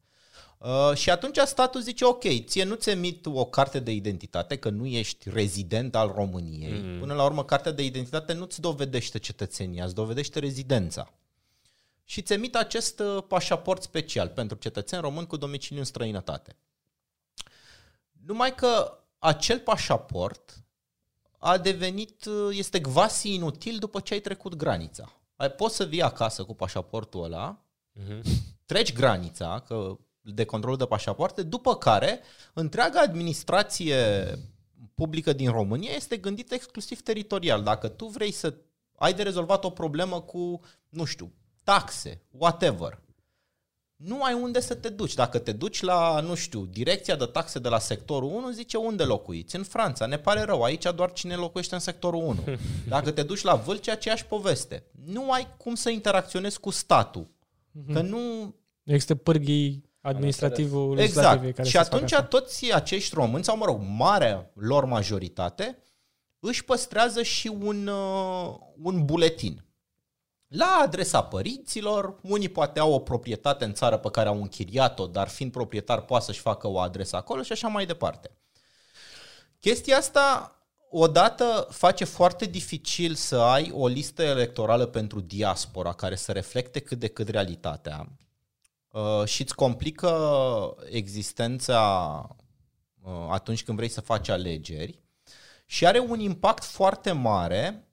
[0.59, 4.87] Uh, și atunci statul zice, ok, ție nu-ți emit o carte de identitate, că nu
[4.87, 6.73] ești rezident al României.
[6.73, 6.99] Mhm.
[6.99, 11.12] Până la urmă, cartea de identitate nu-ți dovedește cetățenia, îți dovedește rezidența.
[12.05, 16.57] Și îți emit acest uh, pașaport special pentru cetățeni români cu domiciliu în străinătate.
[18.27, 20.65] Numai că acel pașaport
[21.39, 25.12] a devenit, uh, este quasi inutil după ce ai trecut granița.
[25.37, 27.61] Ai, poți să vii acasă cu pașaportul ăla,
[27.93, 28.23] Mhm.
[28.66, 29.99] treci granița că
[30.35, 32.20] de control de pașapoarte, după care
[32.53, 33.97] întreaga administrație
[34.94, 37.62] publică din România este gândită exclusiv teritorial.
[37.62, 38.55] Dacă tu vrei să
[38.97, 41.32] ai de rezolvat o problemă cu, nu știu,
[41.62, 43.01] taxe, whatever,
[43.97, 45.15] nu ai unde să te duci.
[45.15, 49.03] Dacă te duci la, nu știu, direcția de taxe de la sectorul 1, zice unde
[49.03, 49.57] locuiți?
[49.57, 50.07] În Franța.
[50.07, 52.44] Ne pare rău, aici doar cine locuiește în sectorul 1.
[52.89, 54.85] Dacă te duci la Vâlcea, aceeași poveste.
[55.05, 57.28] Nu ai cum să interacționezi cu statul.
[57.93, 61.57] Că nu, Există pârghii administrativul legislative Exact.
[61.57, 62.27] care și să facă atunci asta.
[62.27, 65.78] toți acești români, sau mă rog, marea lor majoritate,
[66.41, 69.65] își păstrează și un, uh, un buletin.
[70.47, 75.28] La adresa părinților, unii poate au o proprietate în țară pe care au închiriat-o, dar
[75.28, 78.31] fiind proprietar poate să-și facă o adresă acolo și așa mai departe.
[79.61, 80.51] Chestia asta
[80.91, 86.99] odată face foarte dificil să ai o listă electorală pentru diaspora care să reflecte cât
[86.99, 88.26] de cât realitatea uh,
[89.24, 92.28] și îți complică existența
[93.02, 95.01] uh, atunci când vrei să faci alegeri
[95.66, 97.89] și are un impact foarte mare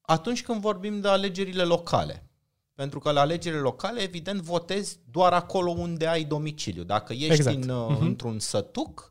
[0.00, 2.26] atunci când vorbim de alegerile locale.
[2.74, 6.82] Pentru că la alegerile locale, evident, votezi doar acolo unde ai domiciliu.
[6.82, 7.62] Dacă ești Exact.
[7.62, 8.02] în, uh, Mhm.
[8.04, 9.10] într-un sătuc,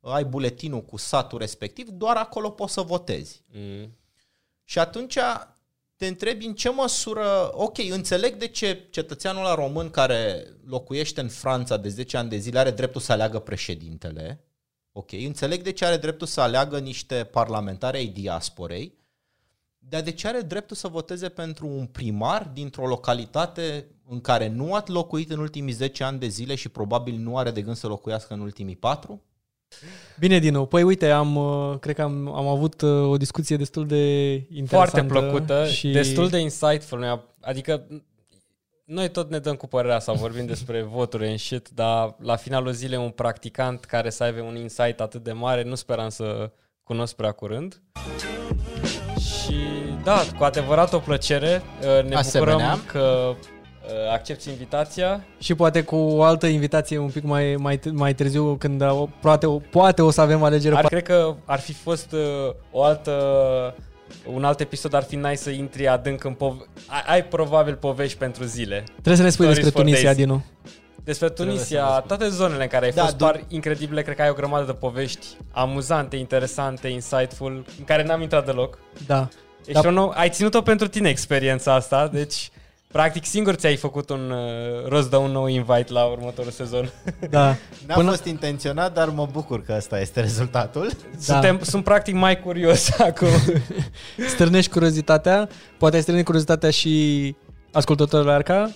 [0.00, 3.42] ai buletinul cu satul respectiv, doar acolo poți să votezi.
[3.52, 3.96] Mm.
[4.64, 5.18] Și atunci
[6.02, 11.28] te întrebi în ce măsură, ok, înțeleg de ce cetățeanul la român care locuiește în
[11.28, 14.44] Franța de 10 ani de zile are dreptul să aleagă președintele,
[14.92, 18.98] ok, înțeleg de ce are dreptul să aleagă niște parlamentari ai diasporei,
[19.78, 24.74] dar de ce are dreptul să voteze pentru un primar dintr-o localitate în care nu
[24.74, 27.86] a locuit în ultimii 10 ani de zile și probabil nu are de gând să
[27.86, 29.22] locuiască în ultimii 4?
[30.18, 30.66] Bine, Dinu.
[30.66, 34.90] Păi uite, am, uh, cred că am, am avut uh, o discuție destul de interesantă.
[34.90, 35.90] Foarte plăcută, și...
[35.90, 37.28] destul de insightful.
[37.40, 37.86] Adică
[38.84, 42.72] noi tot ne dăm cu părerea să vorbim despre voturi în shit, dar la finalul
[42.72, 46.50] zilei un practicant care să aibă un insight atât de mare, nu speram să
[46.82, 47.82] cunosc prea curând.
[49.16, 49.54] Și
[50.04, 51.62] da, cu adevărat o plăcere.
[51.80, 52.54] Uh, ne Asemenea.
[52.54, 53.36] bucurăm că Uh,
[54.12, 55.24] accepti invitația.
[55.38, 58.82] Și poate cu o altă invitație un pic mai, mai, mai târziu, când
[59.20, 60.76] poate, poate o să avem alegere.
[60.76, 63.12] Ar, cred că ar fi fost uh, o altă
[64.32, 68.18] un alt episod ar fi nice să intri adânc în pove- ai, ai probabil povești
[68.18, 68.84] pentru zile.
[68.92, 70.44] Trebuie să ne spui despre Tunisia, Dinu.
[71.04, 74.34] Despre Tunisia, toate zonele în care ai da, fost par incredibile, cred că ai o
[74.34, 78.78] grămadă de povești amuzante, interesante, insightful, în care n-am intrat deloc.
[79.06, 79.28] Da.
[79.64, 79.90] Deci, da.
[79.90, 82.50] Nou, ai ținut-o pentru tine experiența asta, deci
[82.92, 86.90] Practic singur ți-ai făcut un uh, rost de un nou invite la următorul sezon.
[87.30, 87.46] Da.
[87.86, 88.10] N-a Până...
[88.10, 90.88] fost intenționat, dar mă bucur că ăsta este rezultatul.
[91.12, 91.18] Da.
[91.18, 93.28] Suntem, sunt practic mai curios acum.
[94.28, 95.48] Stârnești curiozitatea,
[95.78, 97.36] poate ai stârnit curiozitatea și
[97.72, 98.70] ascultătorul Arca.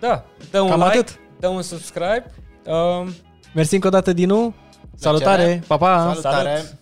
[0.00, 1.18] Da, dă un Cam like, atât.
[1.38, 2.24] dă un subscribe.
[2.66, 3.14] Um,
[3.54, 4.54] Mersi încă o dată, Dinu.
[4.96, 5.98] Salutare, pa, pa!
[5.98, 6.56] Salutare!
[6.56, 6.78] Salut.